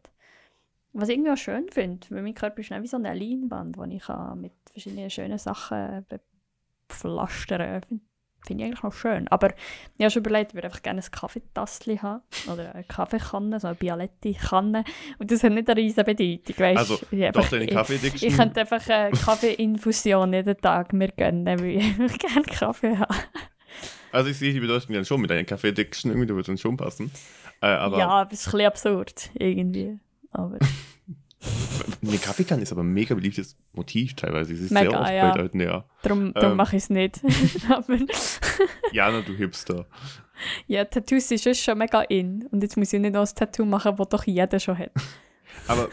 Was 1.00 1.10
ich 1.10 1.16
irgendwie 1.16 1.32
auch 1.32 1.38
schön 1.38 1.68
finde, 1.70 2.08
weil 2.10 2.24
mein 2.24 2.34
Körper 2.34 2.60
ist 2.60 2.72
wie 2.72 2.88
so 2.88 2.98
eine 2.98 3.14
Leinwand, 3.14 3.76
die 3.76 3.96
ich 3.98 4.04
kann 4.04 4.42
mit 4.42 4.54
verschiedenen 4.72 5.10
schönen 5.12 5.38
Sachen 5.38 6.06
bepflastern 6.90 7.82
kann. 7.82 8.02
Finde 8.46 8.64
ich 8.64 8.68
eigentlich 8.70 8.84
noch 8.84 8.94
schön. 8.94 9.28
Aber 9.28 9.50
ich 9.98 10.04
habe 10.04 10.10
schon 10.12 10.22
überlegt, 10.22 10.52
ich 10.52 10.56
würde 10.56 10.68
einfach 10.68 10.82
gerne 10.82 11.02
ein 11.02 11.12
Kaffeetassli 11.12 11.98
haben. 11.98 12.22
Oder 12.52 12.74
eine 12.74 12.84
Kaffeekanne, 12.84 13.60
so 13.60 13.68
eine 13.68 13.76
Bialetti-Kanne. 13.76 14.84
Und 15.20 15.32
das 15.32 15.44
hat 15.44 15.52
nicht 15.52 15.70
eine 15.70 15.80
riesige 15.82 16.04
Bedeutung, 16.04 16.58
weißt 16.58 16.78
Also, 16.78 16.94
ich, 16.96 17.20
Doch, 17.20 17.28
einfach- 17.28 17.50
deine 17.50 17.66
ich, 17.66 17.72
Kaffee-Addiction. 17.72 18.30
ich 18.30 18.36
könnte 18.38 18.60
einfach 18.62 18.90
eine 18.90 19.12
Kaffeeinfusion 19.12 20.34
jeden 20.34 20.58
Tag 20.58 20.94
mir 20.94 21.10
gönnen, 21.10 21.60
weil 21.60 21.66
ich 21.78 21.84
einfach 22.00 22.18
gerne 22.20 22.46
Kaffee 22.46 22.98
habe. 22.98 23.14
Also 24.12 24.30
ich 24.30 24.38
sehe 24.38 24.54
die 24.54 24.60
Bedeutung 24.62 24.96
dann 24.96 25.04
schon 25.06 25.20
mit 25.22 25.30
deiner 25.30 25.44
Kaffee-Addiction, 25.44 26.12
irgendwie, 26.12 26.28
da 26.28 26.36
wird 26.36 26.48
dann 26.48 26.58
schon 26.58 26.78
passen. 26.78 27.12
Äh, 27.62 27.68
aber 27.68 27.98
ja, 28.00 28.24
das 28.26 28.40
ist 28.40 28.48
ein 28.48 28.52
bisschen 28.52 28.68
absurd, 28.68 29.30
irgendwie. 29.34 30.00
Aber 30.38 30.58
eine 32.02 32.18
Kaffeekanne 32.18 32.62
ist 32.64 32.72
aber 32.72 32.82
ein 32.84 32.94
mega 32.94 33.16
beliebtes 33.16 33.58
Motiv 33.74 34.14
teilweise. 34.16 34.56
Sie 34.56 34.66
ist 34.66 34.72
Mega, 34.72 34.90
sehr 34.92 35.02
oft 35.02 35.12
ja. 35.12 35.32
bei 35.32 35.42
Leuten, 35.42 35.60
ja. 35.60 35.86
darum, 36.04 36.34
darum 36.34 36.52
Ähm. 36.52 36.58
mache 36.58 36.76
ich 36.78 36.84
es 36.84 36.90
nicht. 36.90 37.22
Aber 37.70 37.98
Jana, 38.92 39.22
du 39.22 39.34
Hipster. 39.34 39.86
ja, 40.68 40.86
Tattoos 40.86 41.30
ist 41.32 41.60
schon 41.64 41.78
mega 41.78 42.02
in. 42.02 42.46
Und 42.52 42.62
jetzt 42.64 42.78
muss 42.78 42.94
ich 42.94 43.00
nicht 43.00 43.14
noch 43.14 43.28
ein 43.28 43.36
Tattoo 43.36 43.66
machen, 43.66 43.96
das 43.98 44.10
doch 44.10 44.24
jeder 44.26 44.60
schon 44.60 44.78
hat. 44.78 44.92
Aber 45.68 45.90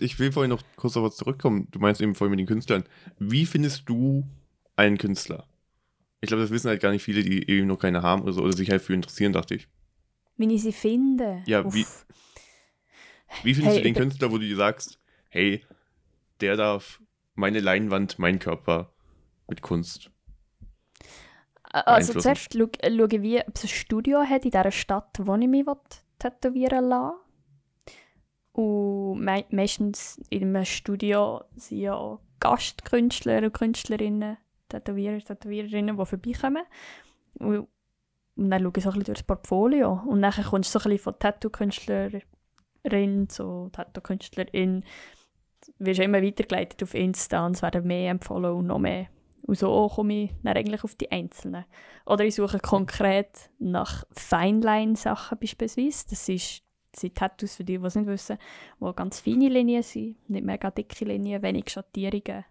ich 0.00 0.18
will 0.18 0.32
vorhin 0.32 0.50
noch 0.50 0.62
kurz 0.76 0.96
auf 0.96 1.04
was 1.04 1.16
zurückkommen. 1.16 1.68
Du 1.70 1.78
meinst 1.78 2.00
eben 2.00 2.14
vorhin 2.14 2.30
mit 2.32 2.40
den 2.40 2.46
Künstlern. 2.46 2.84
Wie 3.18 3.46
findest 3.46 3.88
du 3.88 4.24
einen 4.76 4.98
Künstler? 4.98 5.46
Ich 6.20 6.28
glaube, 6.28 6.42
das 6.42 6.50
wissen 6.50 6.68
halt 6.68 6.80
gar 6.80 6.90
nicht 6.90 7.02
viele, 7.02 7.22
die 7.22 7.48
eben 7.48 7.66
noch 7.66 7.78
keine 7.78 8.02
haben 8.02 8.22
oder 8.22 8.32
so, 8.32 8.42
oder 8.42 8.52
sich 8.52 8.70
halt 8.70 8.82
für 8.82 8.94
interessieren, 8.94 9.32
dachte 9.32 9.54
ich. 9.54 9.68
Wenn 10.36 10.50
ich 10.50 10.62
sie 10.62 10.72
finde. 10.72 11.42
Ja, 11.46 11.64
uff. 11.64 11.74
wie- 11.74 11.86
Wie 13.42 13.54
findest 13.54 13.76
Hey, 13.76 13.82
du 13.82 13.88
den 13.88 13.94
Künstler, 13.94 14.30
wo 14.30 14.38
du 14.38 14.44
dir 14.44 14.56
sagst, 14.56 14.98
hey, 15.28 15.64
der 16.40 16.56
darf 16.56 17.02
meine 17.34 17.60
Leinwand, 17.60 18.18
mein 18.18 18.38
Körper 18.38 18.92
mit 19.48 19.62
Kunst? 19.62 20.10
Also 21.62 22.18
zuerst 22.18 22.54
schau, 22.54 22.68
äh, 22.80 22.96
schaue 22.96 23.08
ich, 23.10 23.22
wie, 23.22 23.40
ob 23.40 23.54
es 23.54 23.64
ein 23.64 23.68
Studio 23.68 24.20
hat 24.20 24.44
in 24.44 24.50
dieser 24.50 24.70
Stadt, 24.70 25.18
wo 25.20 25.34
ich 25.36 25.48
mich 25.48 25.66
tätowieren 26.18 26.86
lasse. 26.86 27.16
Und 28.52 29.22
mei 29.22 29.44
meistens 29.50 30.18
in 30.30 30.44
einem 30.44 30.64
Studio 30.64 31.44
sind 31.56 31.80
ja 31.80 31.94
auch 31.94 32.20
Gastkünstler 32.40 33.42
und 33.42 33.52
Künstlerinnen, 33.52 34.38
Tätowierer, 34.68 35.18
Tätowiererinnen, 35.18 35.98
die 35.98 36.06
vorbeikommen. 36.06 36.64
Und, 37.34 37.68
und 38.36 38.50
dann 38.50 38.62
schaue 38.62 38.72
ich 38.76 38.82
so 38.82 38.90
ein 38.90 38.94
bisschen 38.94 39.04
durch 39.04 39.18
das 39.18 39.26
Portfolio. 39.26 40.02
Und 40.06 40.22
dann 40.22 40.32
kommst 40.32 40.74
du 40.74 40.78
so 40.78 40.88
ein 40.88 40.92
bisschen 40.92 41.04
von 41.04 41.18
Tattoo-Künstlerin 41.18 42.22
zu 43.28 43.70
Tattoo-Künstlerin. 43.72 44.84
Wirst 45.78 46.00
immer 46.00 46.22
weitergeleitet 46.22 46.82
auf 46.82 46.94
Insta 46.94 47.44
und 47.44 47.56
es 47.56 47.62
werden 47.62 47.86
mehr 47.86 48.10
empfohlen 48.10 48.52
und 48.52 48.66
noch 48.66 48.78
mehr. 48.78 49.08
Und 49.42 49.58
so 49.58 49.88
komme 49.88 50.24
ich 50.24 50.30
dann 50.42 50.56
eigentlich 50.56 50.82
auf 50.82 50.96
die 50.96 51.10
Einzelnen. 51.10 51.64
Oder 52.04 52.24
ich 52.24 52.34
suche 52.34 52.58
konkret 52.58 53.50
nach 53.58 54.04
Feinline-Sachen 54.12 55.38
beispielsweise. 55.38 56.04
Das 56.10 56.28
ist, 56.28 56.62
das 56.92 57.02
sind 57.02 57.14
Tattoos 57.14 57.54
für 57.54 57.64
die, 57.64 57.78
die 57.78 57.84
es 57.84 57.94
nicht 57.94 58.08
wissen, 58.08 58.38
wo 58.80 58.92
ganz 58.92 59.20
feine 59.20 59.48
Linien 59.48 59.84
sind, 59.84 60.16
nicht 60.28 60.44
mega 60.44 60.70
dicke 60.70 61.04
Linien, 61.04 61.42
wenig 61.42 61.70
Schattierungen. 61.70 62.44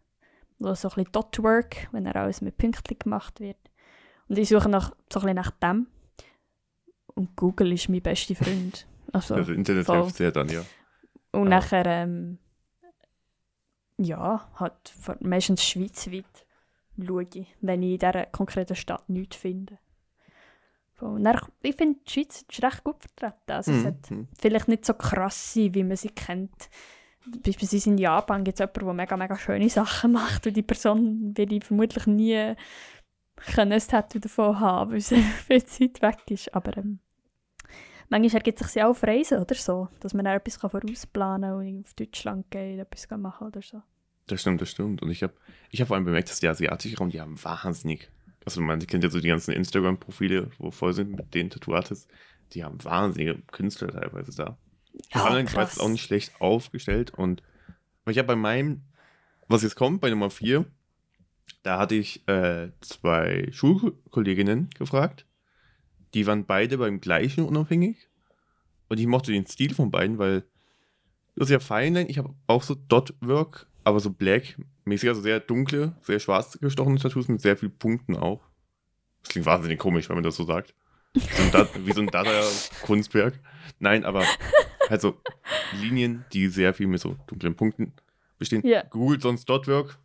Wo 0.58 0.74
so 0.74 0.88
ein 0.88 0.96
bisschen 0.96 1.12
Dotwork, 1.12 1.90
wenn 1.92 2.06
er 2.06 2.16
alles 2.16 2.40
mit 2.40 2.58
Pünktchen 2.58 2.98
gemacht 2.98 3.42
wird. 3.42 3.58
Und 4.30 4.38
ich 4.38 4.48
suche 4.48 4.70
nach, 4.70 4.92
so 5.12 5.20
ein 5.20 5.24
bisschen 5.24 5.36
nach 5.36 5.52
dem. 5.52 5.88
Und 7.14 7.36
Google 7.36 7.74
ist 7.74 7.90
mein 7.90 8.02
bester 8.02 8.36
Freund. 8.36 8.88
Also, 9.16 9.36
Also 9.36 9.54
Internet 9.54 9.86
voll. 9.86 10.02
hilft 10.04 10.16
sehr 10.18 10.32
dann, 10.32 10.50
ja. 10.50 10.62
und 11.32 11.48
Ah. 11.48 11.50
nachher, 11.50 11.86
ähm, 11.86 12.38
ja, 13.98 14.50
halt 14.60 14.94
meistens 15.22 15.64
schweizweit 15.64 16.26
schaue 17.02 17.28
ich, 17.34 17.48
wenn 17.62 17.82
ich 17.84 17.94
in 17.94 18.00
dieser 18.00 18.26
konkreten 18.28 18.76
Stadt 18.76 19.08
nichts 19.10 19.38
finde. 19.38 19.78
So, 21.00 21.08
und 21.08 21.24
dann, 21.24 21.40
ich 21.62 21.76
finde, 21.76 22.00
die 22.06 22.12
Schweiz 22.12 22.42
ist 22.50 22.64
recht 22.64 22.84
gut 22.84 22.98
vertreten. 23.02 23.52
Also 23.52 23.72
es 23.72 23.84
Mhm. 23.84 23.88
hat 23.88 24.12
Mhm. 24.12 24.28
vielleicht 24.38 24.68
nicht 24.68 24.86
so 24.86 24.94
krass 24.94 25.54
sein, 25.54 25.74
wie 25.74 25.84
man 25.84 25.98
sie 25.98 26.10
kennt. 26.10 26.70
Beispielsweise 27.44 27.90
in 27.90 27.98
Japan 27.98 28.44
gibt 28.44 28.60
es 28.60 28.60
jemanden, 28.60 28.86
der 28.86 28.94
mega, 28.94 29.18
mega 29.18 29.38
schöne 29.38 29.70
Sachen 29.70 30.12
macht 30.14 30.46
und 30.48 30.56
die 30.56 30.62
Person 30.62 31.36
wird 31.36 31.52
ich 31.52 31.64
vermutlich 31.66 32.06
nie 32.06 32.54
können 33.54 33.80
Tattoo 33.80 34.20
davon 34.20 34.60
haben, 34.60 34.92
weil 34.92 35.02
sie 35.02 35.22
viel 35.48 35.66
Zeit 35.66 36.02
weg 36.02 36.20
ist. 36.30 36.54
Aber 36.56 36.78
ähm, 36.78 37.00
manchmal 38.10 38.40
ergibt 38.40 38.62
es 38.62 38.68
sich 38.68 38.76
ja 38.76 38.86
auch 38.86 38.92
auf 38.92 39.04
Reisen 39.04 39.40
oder 39.40 39.56
so, 39.56 39.88
dass 40.00 40.14
man 40.14 40.26
dann 40.26 40.38
etwas 40.38 40.58
vorausplanen 40.58 41.52
kann 41.52 41.68
und 41.68 41.86
auf 41.86 41.94
Deutschland 41.94 42.50
gehen, 42.52 42.80
etwas 42.80 43.08
machen 43.18 43.48
oder 43.48 43.62
so. 43.62 43.82
Das 44.28 44.42
stimmt, 44.42 44.62
das 44.62 44.70
stimmt. 44.70 45.02
Und 45.02 45.12
ich 45.12 45.24
habe 45.24 45.34
ich 45.70 45.82
hab 45.82 45.88
vor 45.88 45.96
allem 45.96 46.06
bemerkt, 46.06 46.30
dass 46.30 46.40
der 46.40 46.52
asiatische 46.52 46.98
Raum, 46.98 47.10
die 47.10 47.22
haben 47.22 47.42
wahnsinnig. 47.44 48.10
Also 48.44 48.62
man 48.62 48.80
kennt 48.80 49.04
ja 49.04 49.10
so 49.10 49.20
die 49.20 49.28
ganzen 49.28 49.54
Instagram-Profile, 49.54 50.52
wo 50.58 50.72
voll 50.72 50.94
sind 50.94 51.12
mit 51.12 51.34
den 51.34 51.50
Tattoo-Artists. 51.50 52.08
Die 52.54 52.64
haben 52.64 52.84
wahnsinnige 52.84 53.42
Künstler 53.52 53.90
teilweise 53.90 54.36
da. 54.36 54.58
Die 54.94 55.16
haben 55.16 55.36
den 55.36 55.48
Kreis 55.48 55.80
auch 55.80 55.90
nicht 55.90 56.04
schlecht 56.04 56.40
aufgestellt. 56.40 57.12
Und 57.12 57.44
weil 58.04 58.14
ich 58.14 58.18
habe 58.18 58.28
bei 58.28 58.36
meinem, 58.36 58.82
was 59.48 59.64
jetzt 59.64 59.76
kommt, 59.76 60.02
bei 60.02 60.10
Nummer 60.10 60.30
4, 60.30 60.66
da 61.64 61.80
hatte 61.80 61.96
ich 61.96 62.28
äh, 62.28 62.70
zwei 62.82 63.48
Schulkolleginnen 63.52 64.70
gefragt. 64.78 65.25
Die 66.16 66.26
waren 66.26 66.46
beide 66.46 66.78
beim 66.78 67.02
gleichen 67.02 67.44
unabhängig. 67.46 67.98
Und 68.88 69.00
ich 69.00 69.06
mochte 69.06 69.34
den 69.34 69.46
Stil 69.46 69.74
von 69.74 69.92
beiden, 69.92 70.18
weil 70.18 70.44
das 71.36 71.50
ist 71.50 71.52
ja 71.52 71.60
Feinline. 71.60 72.10
Ich 72.10 72.18
habe 72.18 72.34
auch 72.48 72.64
so 72.64 72.74
Dot-Work, 72.74 73.68
aber 73.84 74.00
so 74.00 74.12
Black-mäßig, 74.12 75.10
also 75.10 75.22
sehr 75.22 75.42
dunkle, 75.42 75.94
sehr 76.02 76.20
schwarz 76.22 76.58
gestochene 76.60 77.00
Tattoos 77.00 77.28
mit 77.28 77.42
sehr 77.42 77.58
vielen 77.58 77.78
Punkten 77.78 78.16
auch. 78.16 78.42
Das 79.24 79.30
klingt 79.32 79.46
wahnsinnig 79.46 79.78
komisch, 79.78 80.08
wenn 80.08 80.16
man 80.16 80.24
das 80.24 80.38
so 80.38 80.46
sagt. 80.46 80.74
Wie 81.14 81.22
so 81.92 82.02
ein, 82.02 82.08
so 82.08 82.12
Dada-Kunstwerk. 82.12 83.38
Nein, 83.80 84.06
aber 84.06 84.24
halt 84.90 85.02
so 85.02 85.18
Linien, 85.82 86.24
die 86.32 86.48
sehr 86.48 86.74
viel 86.74 86.88
mit 86.88 87.02
so 87.02 87.18
dunklen 87.28 87.56
Punkten 87.56 87.92
bestehen. 88.38 88.66
Ja. 88.66 88.84
Googelt 88.84 89.22
sonst 89.22 89.50
Dotwork, 89.50 89.98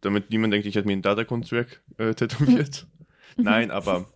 damit 0.00 0.30
niemand 0.30 0.52
denkt, 0.52 0.66
ich 0.66 0.76
hätte 0.76 0.86
mir 0.86 0.92
ein 0.92 1.02
Dada-Kunstwerk 1.02 1.82
äh, 1.98 2.14
tätowiert. 2.14 2.86
Nein, 3.36 3.72
aber 3.72 4.06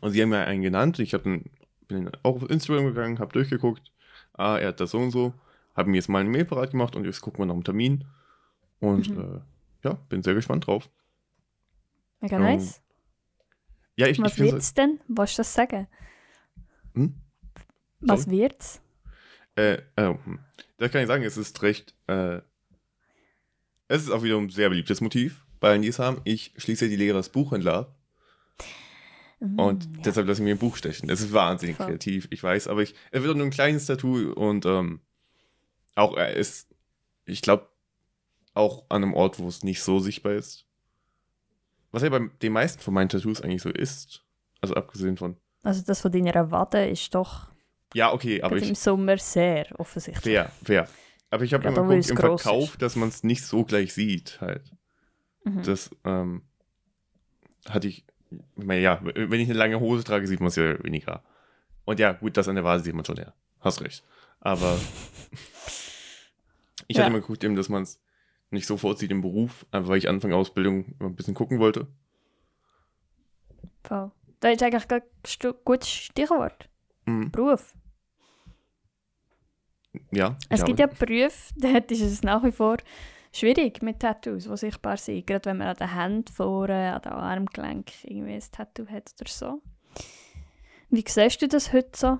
und 0.00 0.12
sie 0.12 0.22
haben 0.22 0.28
mir 0.30 0.46
einen 0.46 0.62
genannt. 0.62 0.98
Ich 0.98 1.14
hab 1.14 1.24
dann, 1.24 1.44
bin 1.86 2.10
auch 2.22 2.36
auf 2.42 2.50
Instagram 2.50 2.86
gegangen, 2.86 3.18
habe 3.18 3.32
durchgeguckt. 3.32 3.90
Ah, 4.34 4.58
er 4.58 4.68
hat 4.68 4.80
das 4.80 4.92
so 4.92 4.98
und 4.98 5.10
so. 5.10 5.32
Habe 5.74 5.90
mir 5.90 5.96
jetzt 5.96 6.08
mal 6.08 6.20
eine 6.20 6.30
Mail 6.30 6.44
parat 6.44 6.72
gemacht 6.72 6.96
und 6.96 7.04
jetzt 7.04 7.20
gucken 7.20 7.40
wir 7.40 7.46
noch 7.46 7.54
einen 7.54 7.64
Termin. 7.64 8.04
Und 8.80 9.08
Mhm. 9.10 9.20
äh, 9.20 9.40
ja, 9.88 9.94
bin 10.08 10.22
sehr 10.22 10.34
gespannt 10.34 10.66
drauf. 10.66 10.88
Mega 12.20 12.36
Ähm, 12.36 12.42
nice. 12.42 12.80
Ja, 13.96 14.06
ich, 14.06 14.18
ich 14.18 14.24
Was 14.24 14.34
finde 14.34 14.52
wird's 14.52 14.74
denn? 14.74 15.00
Du 15.08 15.14
das 15.24 15.54
sagen? 15.54 15.88
Hm? 16.94 17.14
Was 18.00 18.22
Sorry? 18.24 18.38
wird's? 18.38 18.80
Äh, 19.56 19.78
äh, 19.96 20.14
das 20.76 20.92
kann 20.92 21.00
ich 21.02 21.08
sagen, 21.08 21.24
es 21.24 21.36
ist 21.36 21.60
recht. 21.62 21.94
Äh, 22.06 22.40
es 23.88 24.02
ist 24.02 24.10
auch 24.10 24.22
wieder 24.22 24.36
ein 24.36 24.50
sehr 24.50 24.68
beliebtes 24.68 25.00
Motiv 25.00 25.44
bei 25.58 25.70
allen, 25.70 25.82
die 25.82 25.88
es 25.88 25.98
haben. 25.98 26.20
Ich 26.24 26.52
schließe 26.56 26.88
die 26.88 26.96
Lehre 26.96 27.16
als 27.16 27.30
Buchhändler 27.30 27.74
ab 27.74 27.94
und 29.40 29.88
Mm, 29.90 29.94
ja. 29.96 30.02
deshalb 30.04 30.26
lasse 30.26 30.40
ich 30.42 30.44
mir 30.44 30.54
ein 30.54 30.58
Buch 30.58 30.76
stechen. 30.76 31.08
Es 31.10 31.20
ist 31.20 31.32
wahnsinnig 31.32 31.76
Voll. 31.76 31.86
kreativ, 31.86 32.26
ich 32.30 32.42
weiß, 32.42 32.66
aber 32.68 32.82
ich, 32.82 32.94
es 33.10 33.22
wird 33.22 33.32
auch 33.32 33.36
nur 33.36 33.46
ein 33.46 33.50
kleines 33.52 33.86
Tattoo 33.86 34.32
und 34.32 34.66
ähm, 34.66 35.00
auch 35.94 36.16
er 36.16 36.34
ist, 36.34 36.68
ich 37.24 37.42
glaube, 37.42 37.68
auch 38.54 38.84
an 38.88 39.02
einem 39.04 39.14
Ort, 39.14 39.38
wo 39.38 39.46
es 39.48 39.62
nicht 39.62 39.82
so 39.82 40.00
sichtbar 40.00 40.32
ist. 40.32 40.66
Was 41.92 42.02
ja 42.02 42.08
bei 42.10 42.28
den 42.42 42.52
meisten 42.52 42.80
von 42.82 42.92
meinen 42.94 43.08
Tattoos 43.08 43.40
eigentlich 43.40 43.62
so 43.62 43.70
ist, 43.70 44.24
also 44.60 44.74
abgesehen 44.74 45.16
von 45.16 45.36
Also 45.62 45.82
das 45.86 46.00
von 46.00 46.10
deiner 46.12 46.50
Wade 46.50 46.88
ist 46.88 47.14
doch 47.14 47.48
Ja, 47.94 48.12
okay, 48.12 48.42
aber 48.42 48.56
ich. 48.56 48.68
im 48.68 48.74
Sommer 48.74 49.16
sehr 49.18 49.66
offensichtlich. 49.78 50.24
Fair, 50.34 50.50
fair. 50.64 50.88
Aber 51.30 51.44
ich 51.44 51.54
habe 51.54 51.68
immer 51.68 51.82
geguckt 51.86 52.10
im 52.10 52.16
Verkauf, 52.16 52.72
ist. 52.72 52.82
dass 52.82 52.96
man 52.96 53.08
es 53.10 53.22
nicht 53.22 53.44
so 53.44 53.64
gleich 53.64 53.92
sieht, 53.94 54.40
halt. 54.40 54.72
Mhm. 55.44 55.62
Das 55.62 55.90
ähm, 56.04 56.42
hatte 57.68 57.86
ich. 57.88 58.04
Ja, 58.56 59.00
wenn 59.02 59.40
ich 59.40 59.48
eine 59.48 59.58
lange 59.58 59.80
Hose 59.80 60.04
trage, 60.04 60.26
sieht 60.26 60.40
man 60.40 60.48
es 60.48 60.56
ja 60.56 60.82
weniger. 60.84 61.22
Und 61.84 61.98
ja, 61.98 62.12
gut, 62.12 62.36
das 62.36 62.48
an 62.48 62.56
der 62.56 62.64
Vase 62.64 62.84
sieht 62.84 62.94
man 62.94 63.04
schon, 63.04 63.16
ja. 63.16 63.32
Hast 63.60 63.80
recht. 63.80 64.04
Aber 64.40 64.76
ich 66.86 66.96
Ja. 66.96 67.04
hatte 67.04 67.10
immer 67.12 67.20
geguckt, 67.20 67.42
eben, 67.44 67.56
dass 67.56 67.68
man 67.68 67.82
es 67.82 68.00
nicht 68.50 68.66
sofort 68.66 68.98
sieht 68.98 69.10
im 69.10 69.22
Beruf, 69.22 69.66
einfach 69.70 69.90
weil 69.90 69.98
ich 69.98 70.08
Anfang 70.08 70.32
Ausbildung 70.32 70.94
ein 71.00 71.16
bisschen 71.16 71.34
gucken 71.34 71.58
wollte. 71.58 71.86
Voll. 73.84 74.10
Das 74.40 74.52
ist 74.52 74.62
eigentlich 74.62 74.90
ein 74.90 75.02
gutes 75.64 75.88
Stichwort. 75.88 76.68
Mhm. 77.06 77.30
Beruf. 77.30 77.74
Ja. 80.10 80.36
Es 80.48 80.60
ich 80.60 80.66
gibt 80.66 80.78
ja 80.78 80.86
Berufe, 80.86 81.32
dort 81.56 81.90
ist 81.90 82.02
es 82.02 82.22
nach 82.22 82.44
wie 82.44 82.52
vor 82.52 82.76
schwierig 83.32 83.82
mit 83.82 84.00
Tattoos, 84.00 84.44
die 84.44 84.56
sichtbar 84.56 84.96
sind. 84.96 85.26
Gerade 85.26 85.46
wenn 85.46 85.58
man 85.58 85.68
an 85.68 85.76
den 85.76 85.94
Händen 85.94 86.32
vorne, 86.32 86.94
an 86.94 87.02
den 87.02 87.12
Armgelenk 87.12 87.90
irgendwie 88.04 88.34
ein 88.34 88.42
Tattoo 88.50 88.86
hat 88.86 89.14
oder 89.20 89.30
so. 89.30 89.62
Wie 90.90 91.04
siehst 91.06 91.42
du 91.42 91.48
das 91.48 91.72
heute 91.72 91.90
so? 91.94 92.18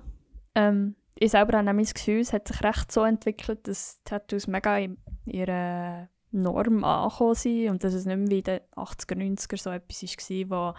Ähm, 0.55 0.95
ich 1.15 1.31
selber 1.31 1.57
habe 1.57 1.65
nämlich 1.65 1.87
das 1.87 1.95
Gefühl, 1.95 2.21
es 2.21 2.33
hat 2.33 2.47
sich 2.47 2.63
recht 2.63 2.91
so 2.91 3.03
entwickelt, 3.03 3.67
dass 3.67 4.01
Tattoos 4.03 4.47
mega 4.47 4.77
in 4.77 4.97
ihrer 5.25 6.07
Norm 6.31 6.83
angekommen 6.83 7.35
sind 7.35 7.69
und 7.69 7.83
dass 7.83 7.93
es 7.93 8.05
nicht 8.05 8.17
mehr 8.17 8.29
wie 8.29 8.37
in 8.37 8.43
den 8.43 8.59
80er, 8.75 9.15
90er 9.15 9.57
so 9.57 9.69
etwas 9.71 10.03
war, 10.49 10.73
wo 10.73 10.77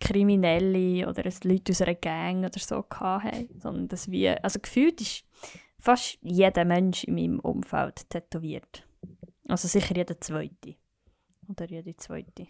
Kriminelle 0.00 1.08
oder 1.08 1.22
Leute 1.44 1.72
aus 1.72 1.82
einer 1.82 1.94
Gang 1.94 2.44
oder 2.44 2.58
so 2.58 2.84
hatten. 2.90 3.60
Sondern 3.60 3.88
dass 3.88 4.10
wie, 4.10 4.28
also 4.28 4.58
gefühlt 4.60 5.00
ist 5.00 5.24
fast 5.78 6.18
jeder 6.22 6.64
Mensch 6.64 7.04
in 7.04 7.14
meinem 7.14 7.40
Umfeld 7.40 8.08
tätowiert. 8.10 8.86
Also 9.48 9.68
sicher 9.68 9.94
jeder 9.96 10.20
Zweite. 10.20 10.74
Oder 11.48 11.66
jede 11.66 11.96
Zweite. 11.96 12.46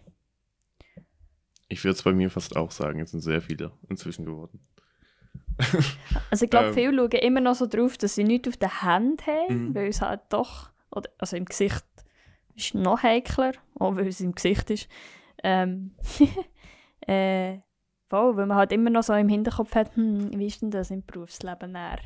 Ich 1.69 1.83
würde 1.85 1.95
es 1.97 2.03
bei 2.03 2.13
mir 2.13 2.31
fast 2.31 2.57
auch 2.57 2.71
sagen, 2.71 3.01
es 3.01 3.11
sind 3.11 3.21
sehr 3.21 3.43
viele 3.43 3.73
inzwischen 3.89 4.25
geworden. 4.25 4.61
Also 6.31 6.45
ich 6.45 6.51
glaube, 6.51 6.69
Ähm. 6.69 6.75
viele 6.75 6.97
schauen 6.97 7.11
immer 7.23 7.41
noch 7.41 7.55
so 7.55 7.67
drauf, 7.67 7.97
dass 7.99 8.15
sie 8.15 8.25
nichts 8.25 8.49
auf 8.49 8.57
den 8.57 8.83
Händen 8.83 9.17
haben, 9.27 9.69
Mhm. 9.69 9.75
weil 9.75 9.89
es 9.89 10.01
halt 10.01 10.21
doch, 10.31 10.71
oder, 10.91 11.11
also 11.19 11.37
im 11.37 11.45
Gesicht 11.45 11.85
ist 12.55 12.75
noch 12.75 13.03
heikler, 13.03 13.53
auch 13.79 13.97
weil 13.97 14.07
es 14.09 14.21
im 14.21 14.35
Gesicht 14.35 14.71
ist. 14.71 14.89
Ähm, 15.43 15.95
äh, 17.07 17.59
voll, 18.09 18.37
weil 18.37 18.47
man 18.47 18.57
halt 18.57 18.73
immer 18.73 18.91
noch 18.91 19.03
so 19.03 19.13
im 19.15 19.29
Hinterkopf 19.29 19.75
hat, 19.75 19.95
hm, 19.97 20.31
wie 20.39 20.47
ist 20.47 20.63
denn 20.63 20.71
das 20.71 20.91
im 20.91 21.05
Berufsleben 21.05 21.73
näher? 21.73 21.99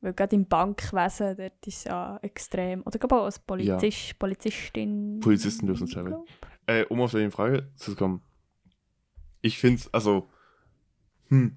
Weil 0.00 0.12
gerade 0.12 0.36
im 0.36 0.46
Bankwesen, 0.46 1.36
dort 1.36 1.66
ist 1.66 1.78
es 1.78 1.84
ja 1.84 2.18
extrem, 2.22 2.82
oder 2.82 2.98
glaube 2.98 3.16
auch 3.16 3.24
als 3.24 3.38
Polizist, 3.38 4.18
Polizistin. 4.18 5.20
Polizisten 5.20 5.66
dürfen 5.66 5.84
es 5.84 5.92
selber. 5.92 6.24
Äh, 6.66 6.84
um 6.86 7.00
auf 7.00 7.12
deine 7.12 7.30
Frage 7.30 7.70
zu 7.76 7.94
kommen. 7.94 8.22
Ich 9.40 9.58
finde 9.58 9.80
es, 9.80 9.94
also, 9.94 10.28
hm. 11.28 11.56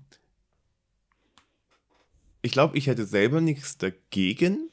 Ich 2.41 2.53
glaube, 2.53 2.77
ich 2.77 2.87
hätte 2.87 3.05
selber 3.05 3.41
nichts 3.41 3.77
dagegen, 3.77 4.69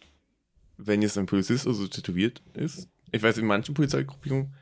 wenn 0.76 1.02
jetzt 1.02 1.18
ein 1.18 1.26
Polizist 1.26 1.66
also 1.66 1.88
tätowiert 1.88 2.42
ist. 2.54 2.88
Ich 3.10 3.22
weiß, 3.22 3.38
in 3.38 3.46
manchen 3.46 3.74
Polizeigruppierungen, 3.74 4.54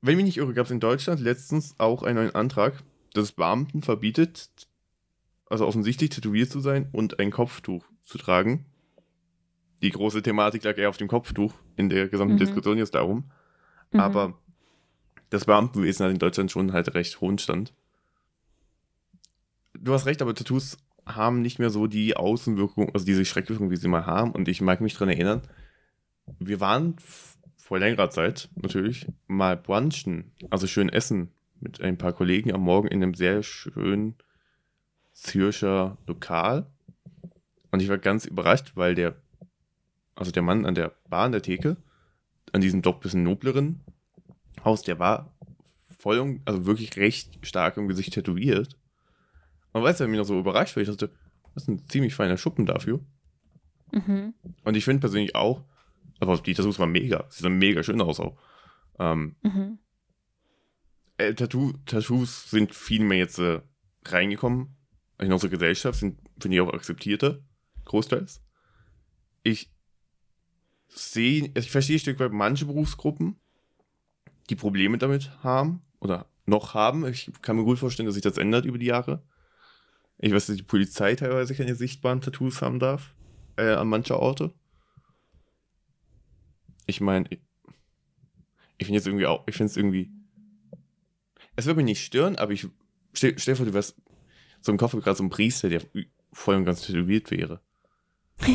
wenn 0.00 0.16
mich 0.16 0.24
nicht 0.24 0.36
irre, 0.38 0.54
gab 0.54 0.66
es 0.66 0.72
in 0.72 0.80
Deutschland 0.80 1.20
letztens 1.20 1.78
auch 1.78 2.02
einen 2.02 2.16
neuen 2.16 2.34
Antrag, 2.34 2.82
dass 3.14 3.32
Beamten 3.32 3.82
verbietet, 3.82 4.50
also 5.50 5.66
offensichtlich 5.66 6.10
tätowiert 6.10 6.50
zu 6.50 6.60
sein 6.60 6.88
und 6.92 7.18
ein 7.18 7.30
Kopftuch 7.30 7.84
zu 8.04 8.18
tragen. 8.18 8.66
Die 9.82 9.90
große 9.90 10.22
Thematik 10.22 10.64
lag 10.64 10.76
eher 10.76 10.88
auf 10.88 10.96
dem 10.96 11.08
Kopftuch 11.08 11.54
in 11.76 11.88
der 11.88 12.08
gesamten 12.08 12.34
Mhm. 12.34 12.38
Diskussion 12.38 12.78
jetzt 12.78 12.94
darum. 12.94 13.30
Mhm. 13.92 14.00
Aber 14.00 14.38
das 15.30 15.44
Beamtenwesen 15.44 16.04
hat 16.04 16.12
in 16.12 16.18
Deutschland 16.18 16.50
schon 16.50 16.72
halt 16.72 16.94
recht 16.94 17.20
hohen 17.20 17.38
Stand. 17.38 17.72
Du 19.74 19.92
hast 19.92 20.06
recht, 20.06 20.22
aber 20.22 20.34
Tattoos 20.34 20.78
haben 21.06 21.40
nicht 21.42 21.58
mehr 21.58 21.70
so 21.70 21.86
die 21.86 22.16
Außenwirkung, 22.16 22.90
also 22.92 23.06
diese 23.06 23.24
Schreckwirkung, 23.24 23.70
wie 23.70 23.76
sie 23.76 23.88
mal 23.88 24.06
haben. 24.06 24.32
Und 24.32 24.48
ich 24.48 24.60
mag 24.60 24.80
mich 24.80 24.94
daran 24.94 25.10
erinnern, 25.10 25.42
wir 26.38 26.60
waren 26.60 26.96
vor 27.56 27.78
längerer 27.78 28.10
Zeit 28.10 28.48
natürlich 28.56 29.06
mal 29.26 29.56
brunchen, 29.56 30.32
also 30.50 30.66
schön 30.66 30.88
essen 30.88 31.30
mit 31.60 31.80
ein 31.80 31.98
paar 31.98 32.12
Kollegen 32.12 32.52
am 32.52 32.62
Morgen 32.62 32.88
in 32.88 33.02
einem 33.02 33.14
sehr 33.14 33.42
schönen 33.42 34.16
Zürcher 35.22 35.98
Lokal. 36.06 36.66
Und 37.70 37.80
ich 37.82 37.88
war 37.88 37.98
ganz 37.98 38.24
überrascht, 38.24 38.72
weil 38.76 38.94
der, 38.94 39.16
also 40.14 40.30
der 40.30 40.42
Mann 40.42 40.64
an 40.64 40.74
der 40.74 40.94
Bar 41.08 41.24
an 41.26 41.32
der 41.32 41.42
Theke, 41.42 41.76
an 42.52 42.60
diesem 42.60 42.82
doch 42.82 43.00
bisschen 43.00 43.22
nobleren 43.24 43.80
Haus, 44.64 44.82
der 44.82 44.98
war 44.98 45.34
voll, 45.98 46.18
und- 46.18 46.40
also 46.46 46.66
wirklich 46.66 46.96
recht 46.96 47.38
stark 47.46 47.76
im 47.76 47.88
Gesicht 47.88 48.14
tätowiert. 48.14 48.76
Und 49.72 49.82
weißt 49.82 50.00
du, 50.00 50.04
er 50.04 50.08
mich 50.08 50.18
noch 50.18 50.24
so 50.24 50.38
überrascht, 50.38 50.76
weil 50.76 50.84
ich 50.84 50.88
dachte, 50.88 51.10
das 51.54 51.64
ist 51.64 51.68
ein 51.68 51.86
ziemlich 51.88 52.14
feiner 52.14 52.38
Schuppen 52.38 52.64
dafür. 52.66 53.00
Mhm. 53.92 54.34
Und 54.64 54.76
ich 54.76 54.84
finde 54.84 55.00
persönlich 55.00 55.34
auch, 55.34 55.64
aber 56.20 56.36
die 56.38 56.54
Tattoos 56.54 56.78
waren 56.78 56.92
mega. 56.92 57.26
Sie 57.28 57.42
sahen 57.42 57.58
mega 57.58 57.82
schön 57.82 58.00
aus 58.00 58.20
auch. 58.20 58.38
Ähm, 58.98 59.36
Mhm. 59.42 59.78
äh, 61.18 61.34
Tattoo, 61.34 61.72
Tattoos 61.86 62.50
sind 62.50 62.74
viel 62.74 63.04
mehr 63.04 63.18
jetzt 63.18 63.38
äh, 63.38 63.60
reingekommen 64.06 64.76
in 65.18 65.32
unsere 65.32 65.50
Gesellschaft, 65.50 66.00
sind, 66.00 66.18
finde 66.40 66.56
ich, 66.56 66.60
auch 66.60 66.72
akzeptierter, 66.72 67.40
großteils. 67.84 68.42
Ich 69.42 69.70
sehe, 70.88 71.50
also 71.54 71.66
ich 71.66 71.70
verstehe 71.70 71.96
ein 71.96 72.00
Stück 72.00 72.20
weit 72.20 72.32
manche 72.32 72.66
Berufsgruppen, 72.66 73.36
die 74.48 74.56
Probleme 74.56 74.98
damit 74.98 75.30
haben 75.42 75.82
oder 76.00 76.26
noch 76.46 76.74
haben. 76.74 77.06
Ich 77.06 77.30
kann 77.42 77.56
mir 77.56 77.64
gut 77.64 77.78
vorstellen, 77.78 78.06
dass 78.06 78.14
sich 78.14 78.22
das 78.22 78.38
ändert 78.38 78.64
über 78.64 78.78
die 78.78 78.86
Jahre. 78.86 79.22
Ich 80.18 80.32
weiß, 80.32 80.46
dass 80.46 80.56
die 80.56 80.62
Polizei 80.62 81.14
teilweise 81.14 81.54
keine 81.54 81.74
sichtbaren 81.74 82.20
Tattoos 82.20 82.62
haben 82.62 82.78
darf, 82.78 83.14
äh, 83.56 83.72
an 83.72 83.88
mancher 83.88 84.18
Orte. 84.18 84.52
Ich 86.86 87.00
meine, 87.00 87.26
ich, 87.28 87.40
ich 88.78 88.86
finde 88.86 88.98
jetzt 88.98 89.06
irgendwie 89.06 89.26
auch, 89.26 89.44
ich 89.46 89.56
finde 89.56 89.70
es 89.70 89.76
irgendwie, 89.76 90.10
es 91.54 91.66
würde 91.66 91.76
mich 91.76 91.84
nicht 91.84 92.04
stören, 92.04 92.36
aber 92.36 92.52
ich, 92.52 92.66
stell, 93.12 93.38
stell 93.38 93.54
vor, 93.54 93.66
du 93.66 93.74
wärst 93.74 94.00
so 94.60 94.72
im 94.72 94.78
Kopf 94.78 94.92
gerade 94.92 95.16
so 95.16 95.24
ein 95.24 95.30
Priester, 95.30 95.68
der 95.68 95.82
voll 96.32 96.56
und 96.56 96.64
ganz 96.64 96.82
tätowiert 96.82 97.30
wäre. 97.30 97.60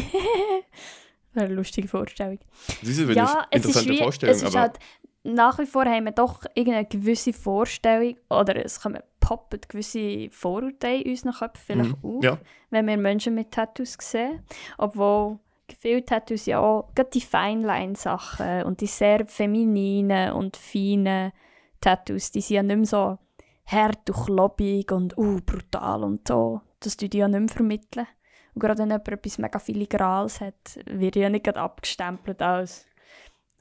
Eine 1.35 1.53
lustige 1.53 1.87
Vorstellung. 1.87 2.39
Siehst 2.81 2.99
du, 2.99 3.07
wenn 3.07 3.15
ja, 3.15 3.47
es 3.49 3.65
ist, 3.65 3.89
wie, 3.89 3.97
Vorstellung, 3.97 4.35
es 4.35 4.43
ist 4.43 4.55
halt, 4.55 4.77
nach 5.23 5.57
wie 5.57 5.65
vor 5.65 5.85
haben 5.85 6.05
wir 6.05 6.11
doch 6.11 6.43
irgendeine 6.53 6.85
gewisse 6.85 7.33
Vorstellung 7.33 8.15
oder 8.29 8.63
es 8.63 8.79
kommen 8.79 9.01
poppen 9.19 9.61
gewisse 9.67 10.29
Vorurteile 10.31 11.01
in 11.01 11.11
unseren 11.11 11.33
Köpfen 11.33 11.61
vielleicht 11.65 12.03
Mhm, 12.03 12.17
auf, 12.17 12.23
ja. 12.23 12.37
wenn 12.69 12.87
wir 12.87 12.97
Menschen 12.97 13.35
mit 13.35 13.51
Tattoos 13.51 13.97
sehen. 13.99 14.43
Obwohl 14.77 15.39
viele 15.79 16.03
Tattoos 16.03 16.45
ja 16.45 16.59
auch, 16.59 16.93
gerade 16.93 17.09
die 17.11 17.21
Feinline-Sachen 17.21 18.63
und 18.63 18.81
die 18.81 18.87
sehr 18.87 19.25
femininen 19.25 20.33
und 20.33 20.57
feinen 20.57 21.31
Tattoos, 21.79 22.31
die 22.31 22.41
sind 22.41 22.55
ja 22.55 22.63
nicht 22.63 22.75
mehr 22.75 22.85
so 22.85 23.17
hart 23.65 24.10
und 24.10 24.26
kloppig 24.26 24.91
und 24.91 25.17
uh, 25.17 25.39
brutal 25.45 26.04
und 26.04 26.28
so. 26.28 26.62
Das 26.80 26.97
die 26.97 27.10
ja 27.17 27.28
nicht 27.28 27.39
mehr 27.39 27.49
vermitteln. 27.49 28.08
Und 28.54 28.60
gerade 28.60 28.80
wenn 28.80 28.89
jemand 28.89 29.08
etwas 29.08 29.38
mega 29.38 29.60
Filigrales 29.60 30.41
hat, 30.41 30.80
wird 30.86 31.15
ja 31.15 31.30
nicht 31.30 31.47
abgestempelt 31.47 32.41
als 32.41 32.86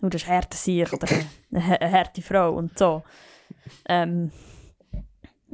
«Oh, 0.03 0.09
das 0.09 0.23
ist 0.23 0.29
ein 0.29 0.37
harter 0.37 0.57
Sieg» 0.57 0.93
oder 0.93 1.09
eine, 1.53 1.93
harte 1.93 2.21
Frau 2.21 2.53
und 2.53 2.77
so. 2.77 3.03
Ähm, 3.88 4.33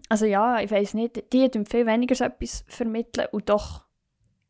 also 0.08 0.26
ja, 0.26 0.60
ich 0.60 0.70
weiß 0.70 0.94
nicht, 0.94 1.32
die 1.32 1.48
tun 1.50 1.66
viel 1.66 1.86
weniger 1.86 2.14
so 2.14 2.24
etwas 2.24 2.64
vermitteln 2.66 3.28
und 3.32 3.48
doch 3.48 3.84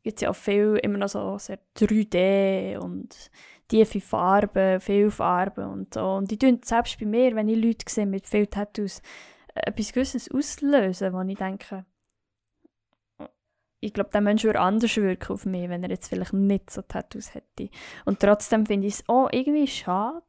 gibt 0.03 0.18
es 0.18 0.22
ja 0.22 0.30
auch 0.30 0.36
viel 0.36 0.78
immer 0.82 0.99
noch 0.99 1.09
so 1.09 1.36
sehr 1.38 1.59
3D 1.76 2.78
und 2.78 3.30
tiefe 3.66 4.01
Farben, 4.01 4.80
viel 4.80 5.11
Farben 5.11 5.66
und 5.66 5.94
so. 5.94 6.14
Und 6.14 6.30
die 6.30 6.38
tun 6.38 6.61
selbst 6.64 6.99
bei 6.99 7.07
mir, 7.07 7.34
wenn 7.34 7.49
ich 7.49 7.62
Leute 7.62 7.84
sehe 7.88 8.07
mit 8.07 8.26
viel 8.26 8.46
Tattoos, 8.46 9.03
etwas 9.66 9.92
Gewisses 9.92 10.30
auslösen, 10.30 11.12
wo 11.12 11.20
ich 11.22 11.36
denke, 11.38 11.84
ich 13.80 13.92
glaube, 13.92 14.11
der 14.11 14.20
Mensch 14.20 14.42
würde 14.42 14.61
anders 14.61 14.96
wirken 14.96 15.32
auf 15.32 15.46
mich, 15.46 15.68
wenn 15.68 15.84
er 15.84 15.90
jetzt 15.90 16.09
vielleicht 16.09 16.32
nicht 16.32 16.70
so 16.70 16.82
Tattoos 16.82 17.34
hätte. 17.34 17.70
Und 18.04 18.18
trotzdem 18.18 18.66
finde 18.66 18.88
ich 18.88 18.94
es 18.94 19.09
auch 19.09 19.28
irgendwie 19.30 19.68
schade, 19.68 20.24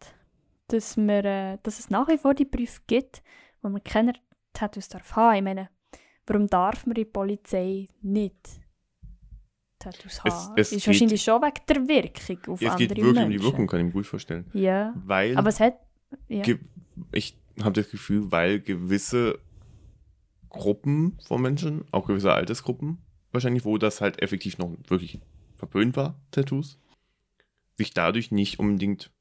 dass, 0.68 0.98
wir, 0.98 1.26
äh, 1.26 1.58
dass 1.64 1.80
es 1.80 1.90
nach 1.90 2.08
wie 2.10 2.18
vor 2.20 2.36
die 2.36 2.46
Berufe 2.46 2.82
gibt, 2.86 3.24
wo 3.64 3.70
man 3.70 3.84
keine 3.84 4.14
Tattoos 4.54 4.88
darf 4.90 5.16
haben. 5.16 5.38
Ich 5.38 5.42
meine, 5.44 5.70
warum 6.28 6.46
darf 6.48 6.86
man 6.86 6.96
in 6.96 7.04
der 7.06 7.12
Polizei 7.12 7.88
nicht 8.04 8.36
Tattoos 9.80 10.22
Es- 10.24 10.24
haben? 10.24 10.54
es 10.58 10.72
ist 10.72 10.78
geht- 10.80 10.88
wahrscheinlich 10.88 11.24
schon 11.24 11.42
wegen 11.42 11.66
der 11.68 11.88
Wirkung 11.88 12.54
auf 12.54 12.62
es 12.62 12.68
andere 12.70 12.88
geht 12.88 12.98
wirklich 12.98 13.06
Menschen. 13.16 13.24
um 13.24 13.32
die 13.32 13.44
Wirkung, 13.44 13.68
kann 13.68 13.80
ich 13.80 13.86
mir 13.88 13.92
gut 13.94 14.06
vorstellen. 14.06 14.46
Ja, 14.54 14.94
Weil 14.96 15.36
aber 15.36 15.50
es 15.50 15.60
hat... 15.60 15.80
Ja. 16.28 16.44
ich 17.14 17.36
habe 17.64 17.82
das 17.82 17.92
Gefühl, 17.92 18.32
weil 18.32 18.60
gewisse 18.60 19.40
Gruppen 20.50 21.18
von 21.26 21.42
Menschen, 21.42 21.86
auch 21.92 22.08
gewisse 22.08 22.34
Altersgruppen, 22.34 22.98
wahrscheinlich, 23.32 23.66
wo 23.66 23.78
das 23.78 24.02
halt 24.02 24.22
effektiv 24.22 24.58
noch 24.58 24.76
wirklich 24.88 25.20
verpönt 25.58 25.96
war, 25.96 26.20
Tattoos, 26.32 26.80
sich 27.76 27.94
dadurch 27.94 28.32
nicht 28.32 28.60
unbedingt 28.60 29.12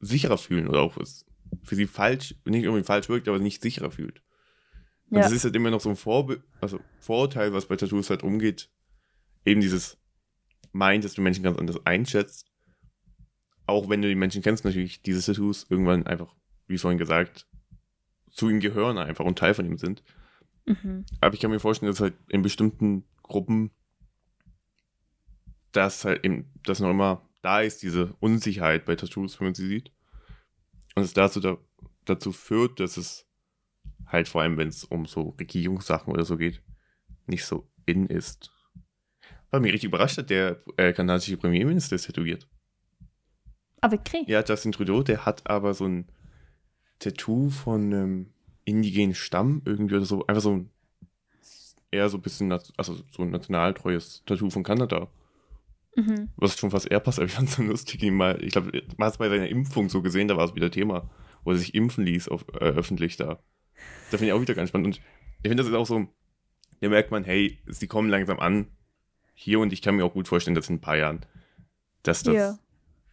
sicherer 0.00 0.38
fühlen 0.38 0.68
oder 0.68 0.80
auch 0.80 0.96
es 0.98 1.24
für 1.62 1.76
sie 1.76 1.86
falsch, 1.86 2.34
nicht 2.44 2.64
irgendwie 2.64 2.82
falsch 2.84 3.08
wirkt, 3.08 3.28
aber 3.28 3.38
nicht 3.38 3.62
sicherer 3.62 3.90
fühlt. 3.90 4.22
Und 5.10 5.18
Ja. 5.18 5.24
das 5.24 5.32
ist 5.32 5.44
halt 5.44 5.54
immer 5.54 5.70
noch 5.70 5.80
so 5.80 5.90
ein 5.90 5.96
Vorbe 5.96 6.42
also 6.60 6.80
Vorurteil, 7.00 7.52
was 7.52 7.66
bei 7.66 7.76
Tattoos 7.76 8.10
halt 8.10 8.22
umgeht. 8.22 8.70
Eben 9.44 9.60
dieses 9.60 9.98
meint, 10.72 11.04
dass 11.04 11.14
du 11.14 11.22
Menschen 11.22 11.44
ganz 11.44 11.58
anders 11.58 11.84
einschätzt. 11.84 12.46
Auch 13.66 13.88
wenn 13.88 14.02
du 14.02 14.08
die 14.08 14.14
Menschen 14.14 14.42
kennst, 14.42 14.64
natürlich 14.64 15.02
diese 15.02 15.22
Tattoos 15.24 15.66
irgendwann 15.68 16.06
einfach, 16.06 16.34
wie 16.72 16.78
vorhin 16.78 16.98
gesagt, 16.98 17.46
zu 18.30 18.48
ihm 18.48 18.60
gehören 18.60 18.98
einfach 18.98 19.24
und 19.24 19.38
Teil 19.38 19.54
von 19.54 19.66
ihm 19.66 19.78
sind. 19.78 20.02
Mhm. 20.66 21.04
Aber 21.20 21.34
ich 21.34 21.40
kann 21.40 21.50
mir 21.50 21.60
vorstellen, 21.60 21.92
dass 21.92 22.00
halt 22.00 22.14
in 22.28 22.42
bestimmten 22.42 23.04
Gruppen 23.22 23.70
das 25.72 26.04
halt 26.04 26.24
eben, 26.24 26.50
dass 26.64 26.80
noch 26.80 26.90
immer 26.90 27.28
da 27.42 27.60
ist, 27.60 27.82
diese 27.82 28.14
Unsicherheit 28.20 28.84
bei 28.84 28.94
Tattoos, 28.94 29.38
wenn 29.38 29.48
man 29.48 29.54
sie 29.54 29.68
sieht. 29.68 29.90
Und 30.94 31.02
es 31.02 31.12
dazu, 31.12 31.40
da, 31.40 31.56
dazu 32.04 32.32
führt, 32.32 32.80
dass 32.80 32.96
es 32.96 33.26
halt 34.06 34.28
vor 34.28 34.42
allem, 34.42 34.56
wenn 34.56 34.68
es 34.68 34.84
um 34.84 35.06
so 35.06 35.30
Regierungssachen 35.30 36.12
oder 36.12 36.24
so 36.24 36.36
geht, 36.36 36.62
nicht 37.26 37.44
so 37.44 37.68
in 37.86 38.06
ist. 38.06 38.50
War 39.50 39.60
mir 39.60 39.72
richtig 39.72 39.88
überrascht 39.88 40.18
hat, 40.18 40.30
der 40.30 40.62
äh, 40.76 40.92
kanadische 40.92 41.36
Premierminister 41.36 41.96
ist 41.96 42.06
tätowiert. 42.06 42.48
Ah, 43.80 43.90
wirklich? 43.90 44.28
Ja, 44.28 44.44
Justin 44.44 44.72
Trudeau, 44.72 45.02
der 45.02 45.26
hat 45.26 45.48
aber 45.50 45.74
so 45.74 45.86
ein 45.86 46.06
Tattoo 47.02 47.50
von 47.50 47.92
einem 47.92 48.26
indigenen 48.64 49.14
Stamm 49.14 49.62
irgendwie 49.64 49.96
oder 49.96 50.04
so. 50.04 50.26
Einfach 50.26 50.42
so 50.42 50.52
ein 50.52 50.70
eher 51.90 52.08
so 52.08 52.16
ein 52.16 52.22
bisschen, 52.22 52.50
also 52.52 52.96
so 53.10 53.22
ein 53.22 53.30
nationaltreues 53.30 54.22
Tattoo 54.24 54.50
von 54.50 54.62
Kanada. 54.62 55.08
Mhm. 55.94 56.30
Was 56.36 56.58
schon 56.58 56.70
fast 56.70 56.90
eher 56.90 57.00
passt, 57.00 57.18
aber 57.18 57.26
ich 57.26 57.34
fand 57.34 57.50
es 57.50 57.56
so 57.56 57.62
lustig, 57.62 58.02
mal, 58.10 58.42
ich 58.42 58.52
glaube, 58.52 58.82
man 58.96 59.06
hat 59.06 59.12
es 59.14 59.18
bei 59.18 59.28
seiner 59.28 59.48
Impfung 59.48 59.90
so 59.90 60.00
gesehen, 60.00 60.26
da 60.26 60.36
war 60.38 60.46
es 60.46 60.54
wieder 60.54 60.70
Thema, 60.70 61.10
wo 61.44 61.50
er 61.50 61.58
sich 61.58 61.74
impfen 61.74 62.06
ließ, 62.06 62.28
auf, 62.28 62.46
äh, 62.54 62.64
öffentlich 62.64 63.16
da. 63.18 63.42
Da 64.10 64.16
finde 64.16 64.26
ich 64.26 64.32
auch 64.32 64.40
wieder 64.40 64.54
ganz 64.54 64.70
spannend. 64.70 64.86
Und 64.86 64.96
ich 64.96 65.48
finde, 65.48 65.56
das 65.56 65.66
ist 65.66 65.74
auch 65.74 65.86
so, 65.86 66.06
da 66.80 66.88
merkt 66.88 67.10
man, 67.10 67.24
hey, 67.24 67.58
sie 67.66 67.88
kommen 67.88 68.08
langsam 68.08 68.38
an 68.38 68.68
hier 69.34 69.60
und 69.60 69.72
ich 69.72 69.82
kann 69.82 69.96
mir 69.96 70.04
auch 70.04 70.14
gut 70.14 70.28
vorstellen, 70.28 70.54
dass 70.54 70.70
in 70.70 70.76
ein 70.76 70.80
paar 70.80 70.96
Jahren, 70.96 71.26
dass 72.04 72.22
das 72.22 72.34
Ja. 72.34 72.58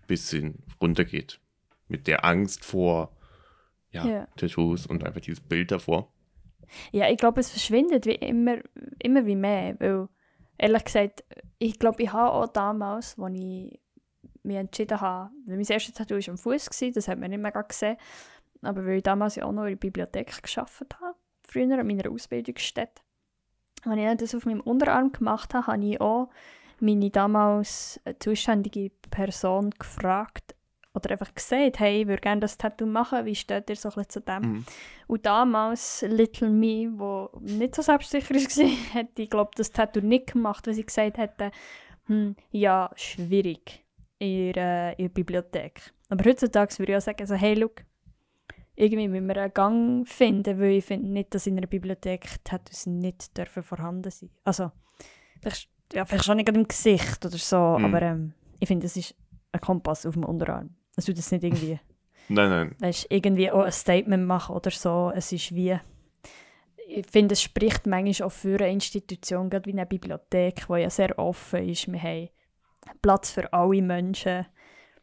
bisschen 0.07 0.63
runtergeht. 0.79 1.41
Mit 1.89 2.07
der 2.07 2.23
Angst 2.23 2.63
vor 2.63 3.17
ja, 3.91 4.05
Ja. 4.05 4.27
Tattoos 4.35 4.87
und 4.87 5.03
einfach 5.03 5.21
dieses 5.21 5.41
Bild 5.41 5.71
davor. 5.71 6.11
Ja, 6.91 7.09
ich 7.09 7.17
glaube, 7.17 7.39
es 7.39 7.49
verschwindet 7.49 8.05
wie 8.05 8.15
immer, 8.15 8.57
immer 9.01 9.25
wie 9.25 9.35
mehr. 9.35 9.79
Weil, 9.79 10.07
ehrlich 10.57 10.85
gesagt, 10.85 11.23
ich 11.57 11.79
glaube, 11.79 12.03
ich 12.03 12.13
habe 12.13 12.31
auch 12.31 12.47
damals, 12.47 13.17
als 13.17 13.39
ich 13.39 13.79
mich 14.43 14.57
entschieden 14.57 15.01
habe, 15.01 15.31
weil 15.45 15.57
mein 15.57 15.65
erstes 15.65 15.95
Tattoo 15.95 16.15
war 16.15 16.29
am 16.29 16.37
Fuß, 16.37 16.69
das 16.93 17.07
hat 17.07 17.19
man 17.19 17.31
nicht 17.31 17.41
mega 17.41 17.61
gesehen, 17.61 17.97
aber 18.61 18.85
weil 18.85 18.97
ich 18.97 19.03
damals 19.03 19.35
ja 19.35 19.45
auch 19.45 19.51
noch 19.51 19.63
in 19.63 19.69
der 19.69 19.75
Bibliothek 19.77 20.43
gearbeitet 20.43 20.99
habe, 21.01 21.17
früher 21.43 21.79
an 21.79 21.87
meiner 21.87 22.11
Ausbildungsstätte, 22.11 23.01
als 23.85 23.97
ich 23.97 24.17
das 24.17 24.35
auf 24.35 24.45
meinem 24.45 24.61
Unterarm 24.61 25.11
gemacht 25.11 25.53
habe, 25.53 25.67
habe 25.67 25.85
ich 25.85 26.01
auch 26.01 26.29
meine 26.79 27.09
damals 27.09 27.99
zuständige 28.19 28.91
Person 29.09 29.71
gefragt 29.71 30.55
oder 31.05 31.11
einfach 31.13 31.33
gesagt, 31.33 31.79
hey, 31.79 32.01
ich 32.01 32.07
würde 32.07 32.21
gerne 32.21 32.41
das 32.41 32.57
Tattoo 32.57 32.85
machen, 32.85 33.25
wie 33.25 33.35
steht 33.35 33.69
ihr 33.69 33.75
so 33.75 33.89
ein 33.89 33.95
bisschen 33.95 34.09
zu 34.09 34.21
dem? 34.21 34.41
Mhm. 34.41 34.65
Und 35.07 35.25
damals, 35.25 36.05
Little 36.07 36.49
Me, 36.49 36.91
wo 36.95 37.29
nicht 37.41 37.75
so 37.75 37.81
selbstsicher 37.81 38.33
war, 38.35 38.67
hätte 38.93 39.21
ich, 39.21 39.29
glaube 39.29 39.51
das 39.55 39.71
Tattoo 39.71 40.01
nicht 40.01 40.33
gemacht, 40.33 40.67
weil 40.67 40.73
sie 40.73 40.85
gesagt 40.85 41.17
hätte, 41.17 41.51
hm, 42.05 42.35
ja, 42.51 42.89
schwierig 42.95 43.85
in 44.19 44.53
der, 44.53 44.95
der 44.95 45.09
Bibliothek. 45.09 45.81
Aber 46.09 46.23
heutzutage 46.29 46.77
würde 46.79 46.91
ich 46.93 46.97
auch 46.97 47.01
sagen, 47.01 47.25
so, 47.25 47.35
hey, 47.35 47.53
look, 47.53 47.83
irgendwie 48.75 49.07
müssen 49.07 49.27
wir 49.27 49.37
einen 49.37 49.53
Gang 49.53 50.07
finden, 50.07 50.59
weil 50.59 50.71
ich 50.71 50.85
finde 50.85 51.09
nicht, 51.09 51.35
dass 51.35 51.47
in 51.47 51.57
einer 51.57 51.67
Bibliothek 51.67 52.43
Tattoos 52.43 52.85
nicht 52.85 53.37
dürfen 53.37 53.61
vorhanden 53.61 54.09
sein 54.09 54.29
Also, 54.43 54.71
vielleicht, 55.41 55.69
ja, 55.93 56.05
vielleicht 56.05 56.25
schon 56.25 56.37
nicht 56.37 56.45
gerade 56.45 56.59
im 56.59 56.67
Gesicht 56.67 57.25
oder 57.25 57.37
so, 57.37 57.57
Mhm. 57.77 57.85
aber 57.85 58.01
ähm, 58.01 58.33
ich 58.59 58.67
finde, 58.67 58.85
es 58.85 58.95
ist 58.95 59.15
ein 59.51 59.59
Kompass 59.61 60.05
auf 60.05 60.13
dem 60.13 60.23
Unterarm. 60.23 60.75
Es 60.99 61.05
tut 61.05 61.17
das 61.17 61.31
nicht 61.31 61.43
irgendwie 61.43 61.79
Nein, 62.29 62.49
nein. 62.49 62.75
weißt, 62.79 63.07
irgendwie 63.09 63.51
auch 63.51 63.63
ein 63.63 63.71
Statement 63.71 64.25
machen 64.25 64.55
oder 64.55 64.69
so. 64.71 65.11
Es 65.15 65.31
ist 65.31 65.53
wie. 65.53 65.79
Ich 66.87 67.05
finde, 67.07 67.33
es 67.33 67.41
spricht 67.41 67.85
manchmal 67.85 68.27
auch 68.27 68.31
für 68.31 68.55
eine 68.55 68.71
Institution, 68.71 69.49
gerade 69.49 69.65
wie 69.67 69.73
eine 69.73 69.85
Bibliothek, 69.85 70.65
die 70.67 70.81
ja 70.81 70.89
sehr 70.89 71.17
offen 71.19 71.69
ist. 71.69 71.91
Wir 71.91 72.01
haben 72.01 72.29
Platz 73.01 73.31
für 73.31 73.51
alle 73.53 73.81
Menschen. 73.81 74.45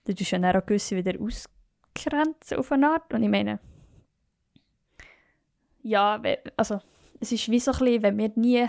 Du 0.04 0.14
tust 0.14 0.32
ja 0.32 0.38
dann 0.38 0.56
auch 0.56 0.66
gewisse 0.66 0.96
wieder 0.96 1.14
ausgrenzen 1.20 2.58
auf 2.58 2.72
eine 2.72 2.90
Art. 2.90 3.12
Und 3.12 3.22
ich 3.22 3.28
meine, 3.28 3.60
ja, 5.82 6.20
also 6.56 6.80
es 7.20 7.32
ist 7.32 7.48
wie 7.50 7.60
so 7.60 7.72
ein 7.72 7.78
bisschen, 7.78 8.02
wenn 8.02 8.18
wir 8.18 8.32
nie, 8.34 8.66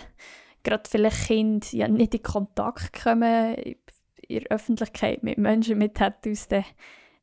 gerade 0.63 0.83
vielleicht 0.87 1.27
Kinder, 1.27 1.67
ja, 1.71 1.87
nicht 1.87 2.13
in 2.13 2.23
Kontakt 2.23 3.01
kommen 3.01 3.55
in 3.55 4.39
der 4.41 4.51
Öffentlichkeit 4.51 5.23
mit 5.23 5.37
Menschen 5.37 5.77
mit 5.77 5.95
Tattoos, 5.95 6.47
dann 6.47 6.65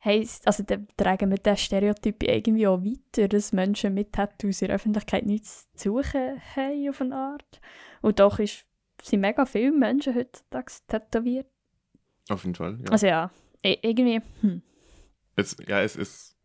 heisst, 0.04 0.46
also 0.46 0.62
dann 0.62 0.86
tragen 0.96 1.30
wir 1.30 1.38
den 1.38 1.56
Stereotyp 1.56 2.22
irgendwie 2.22 2.66
auch 2.66 2.82
weiter, 2.82 3.28
dass 3.28 3.52
Menschen 3.52 3.94
mit 3.94 4.12
Tattoos 4.12 4.60
in 4.62 4.68
der 4.68 4.76
Öffentlichkeit 4.76 5.24
nichts 5.26 5.68
zu 5.74 5.90
suchen 5.94 6.40
haben 6.56 6.88
auf 6.88 7.00
eine 7.00 7.14
Art. 7.16 7.60
Und 8.02 8.20
doch 8.20 8.38
ist, 8.38 8.66
sind 9.02 9.20
mega 9.20 9.46
viele 9.46 9.72
Menschen 9.72 10.14
heutzutage 10.14 10.72
tätowiert. 10.88 11.46
Auf 12.28 12.44
jeden 12.44 12.54
Fall. 12.54 12.78
Ja. 12.84 12.90
Also 12.92 13.06
ja, 13.06 13.30
i- 13.64 13.78
irgendwie, 13.82 14.20
hm. 14.40 14.62
es, 15.36 15.56
ja, 15.66 15.80
es 15.82 15.96
ist. 15.96 16.36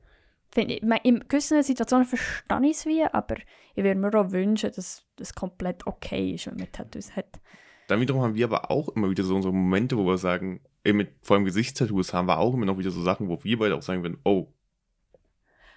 Finde 0.52 0.76
ich, 0.76 0.84
in 1.04 1.20
gewissen 1.28 1.62
Situationen 1.62 2.06
verstehe 2.08 2.60
ich 2.64 2.72
es 2.72 2.86
wie, 2.88 3.04
aber 3.04 3.36
ich 3.76 3.84
würde 3.84 4.00
mir 4.00 4.14
auch 4.16 4.32
wünschen, 4.32 4.72
dass 4.76 5.06
das 5.16 5.36
komplett 5.36 5.86
okay 5.86 6.32
ist, 6.34 6.48
wenn 6.48 6.56
man 6.58 6.72
Tattoos 6.72 7.16
hat. 7.16 7.40
Dann 7.88 8.02
wiederum 8.02 8.22
haben 8.24 8.36
wir 8.36 8.46
aber 8.46 8.72
auch 8.72 8.90
immer 8.90 9.10
wieder 9.10 9.24
so 9.24 9.36
unsere 9.36 9.54
Momente, 9.54 9.96
wo 9.98 10.06
wir 10.06 10.18
sagen, 10.18 10.62
eben 10.84 10.98
mit 10.98 11.10
vor 11.22 11.36
allem 11.36 11.46
Gesichtstattoos 11.46 12.14
haben 12.14 12.28
wir 12.28 12.38
auch 12.38 12.54
immer 12.54 12.66
noch 12.66 12.78
wieder 12.78 12.92
so 12.92 13.02
Sachen, 13.02 13.28
wo 13.30 13.44
wir 13.44 13.58
beide 13.60 13.76
auch 13.76 13.82
sagen 13.82 14.04
würden, 14.04 14.20
oh. 14.24 14.48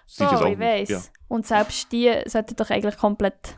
So, 0.05 0.25
auch 0.25 0.45
ich 0.45 0.59
weiß. 0.59 0.89
Ja. 0.89 1.01
Und 1.27 1.45
selbst 1.47 1.91
die 1.91 2.11
sollten 2.25 2.55
doch 2.55 2.69
eigentlich 2.69 2.97
komplett 2.97 3.57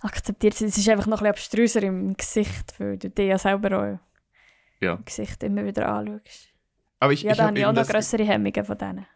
akzeptiert 0.00 0.54
sein. 0.54 0.68
Es 0.68 0.78
ist 0.78 0.88
einfach 0.88 1.06
noch 1.06 1.20
ein 1.22 1.32
bisschen 1.32 1.60
abstruser 1.60 1.82
im 1.82 2.16
Gesicht, 2.16 2.78
weil 2.78 2.96
du 2.98 3.10
dich 3.10 3.26
ja 3.28 3.38
selber 3.38 3.78
auch 3.78 3.98
Ja. 4.80 4.94
im 4.94 5.04
Gesicht 5.04 5.42
immer 5.42 5.64
wieder 5.64 5.88
anschaust. 5.88 6.48
Aber 7.00 7.12
ich, 7.12 7.22
Ja, 7.22 7.32
ich 7.32 7.36
da 7.38 7.46
habe 7.48 7.58
ich 7.58 7.66
auch 7.66 7.72
noch 7.72 7.86
größere 7.86 8.24
Hemmungen 8.24 8.64
von 8.64 8.78
denen. 8.78 9.06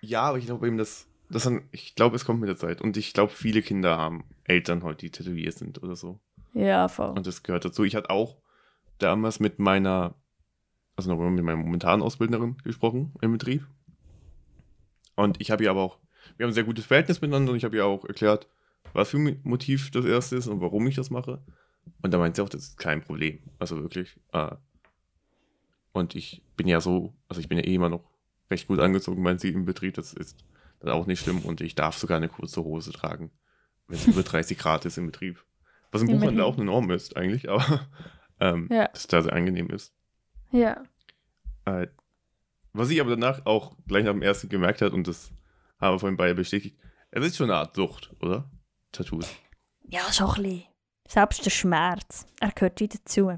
Ja, 0.00 0.22
aber 0.22 0.38
ich 0.38 0.46
glaube 0.46 0.66
eben, 0.66 0.76
dass, 0.78 1.08
dass 1.30 1.44
dann, 1.44 1.68
ich 1.72 1.94
glaube, 1.94 2.16
es 2.16 2.24
kommt 2.24 2.40
mit 2.40 2.48
der 2.48 2.56
Zeit. 2.56 2.80
Und 2.80 2.96
ich 2.96 3.12
glaube, 3.12 3.32
viele 3.32 3.62
Kinder 3.62 3.96
haben 3.96 4.24
Eltern 4.44 4.82
heute, 4.82 4.98
die 5.06 5.10
tätowiert 5.10 5.54
sind 5.54 5.82
oder 5.82 5.96
so. 5.96 6.20
Ja, 6.52 6.88
voll. 6.88 7.10
Und 7.10 7.26
das 7.26 7.42
gehört 7.42 7.64
dazu. 7.64 7.84
Ich 7.84 7.94
hatte 7.94 8.10
auch 8.10 8.36
damals 8.98 9.40
mit 9.40 9.58
meiner, 9.58 10.14
also 10.98 11.14
noch 11.14 11.30
mit 11.30 11.44
meiner 11.44 11.56
momentanen 11.56 12.02
Ausbildnerin 12.02 12.56
gesprochen 12.64 13.14
im 13.22 13.30
Betrieb. 13.30 13.64
Und 15.14 15.40
ich 15.40 15.52
habe 15.52 15.62
ihr 15.62 15.70
aber 15.70 15.82
auch, 15.82 15.98
wir 16.36 16.44
haben 16.44 16.50
ein 16.50 16.54
sehr 16.54 16.64
gutes 16.64 16.86
Verhältnis 16.86 17.20
miteinander 17.20 17.52
und 17.52 17.56
ich 17.58 17.64
habe 17.64 17.76
ihr 17.76 17.86
auch 17.86 18.04
erklärt, 18.04 18.48
was 18.94 19.10
für 19.10 19.16
ein 19.18 19.38
Motiv 19.44 19.92
das 19.92 20.04
erste 20.04 20.34
ist 20.34 20.48
und 20.48 20.60
warum 20.60 20.88
ich 20.88 20.96
das 20.96 21.10
mache. 21.10 21.40
Und 22.02 22.12
da 22.12 22.18
meint 22.18 22.34
sie 22.34 22.42
auch, 22.42 22.48
das 22.48 22.62
ist 22.62 22.78
kein 22.78 23.00
Problem. 23.00 23.38
Also 23.60 23.80
wirklich. 23.80 24.18
Äh, 24.32 24.56
und 25.92 26.16
ich 26.16 26.42
bin 26.56 26.66
ja 26.66 26.80
so, 26.80 27.14
also 27.28 27.40
ich 27.40 27.48
bin 27.48 27.58
ja 27.58 27.64
eh 27.64 27.74
immer 27.74 27.88
noch 27.90 28.10
recht 28.50 28.66
gut 28.66 28.80
angezogen, 28.80 29.22
meint 29.22 29.40
sie 29.40 29.50
im 29.50 29.64
Betrieb. 29.66 29.94
Das 29.94 30.12
ist 30.12 30.44
dann 30.80 30.90
auch 30.90 31.06
nicht 31.06 31.20
schlimm 31.20 31.42
und 31.42 31.60
ich 31.60 31.76
darf 31.76 31.96
sogar 31.96 32.16
eine 32.16 32.28
kurze 32.28 32.64
Hose 32.64 32.90
tragen, 32.90 33.30
wenn 33.86 33.98
es 33.98 34.06
über 34.08 34.24
30 34.24 34.58
Grad 34.58 34.84
ist 34.84 34.98
im 34.98 35.06
Betrieb. 35.06 35.44
Was 35.92 36.02
im. 36.02 36.08
Buchhandel 36.08 36.42
auch 36.42 36.56
eine 36.56 36.64
Norm 36.64 36.90
ist 36.90 37.16
eigentlich, 37.16 37.48
aber 37.48 37.86
ähm, 38.40 38.68
Ja. 38.72 38.88
dass 38.88 39.06
da 39.06 39.22
sehr 39.22 39.32
angenehm 39.32 39.70
ist. 39.70 39.94
Ja. 40.50 40.82
Äh, 41.64 41.88
was 42.72 42.90
ich 42.90 43.00
aber 43.00 43.10
danach 43.10 43.44
auch 43.46 43.76
gleich 43.86 44.04
nach 44.04 44.12
dem 44.12 44.22
ersten 44.22 44.48
gemerkt 44.48 44.82
hat, 44.82 44.92
und 44.92 45.06
das 45.08 45.30
haben 45.80 45.94
wir 45.94 45.98
vorhin 45.98 46.16
beide 46.16 46.34
bestätigt, 46.34 46.76
es 47.10 47.24
ist 47.24 47.36
schon 47.36 47.50
eine 47.50 47.58
Art 47.58 47.74
Sucht, 47.76 48.10
oder? 48.20 48.50
Tattoos. 48.92 49.28
Ja, 49.88 50.00
schon 50.12 50.28
ein 50.30 50.42
bisschen. 50.42 50.64
Selbst 51.08 51.44
der 51.46 51.50
Schmerz, 51.50 52.26
er 52.40 52.50
gehört 52.52 52.80
wie 52.80 52.88
dazu. 52.88 53.32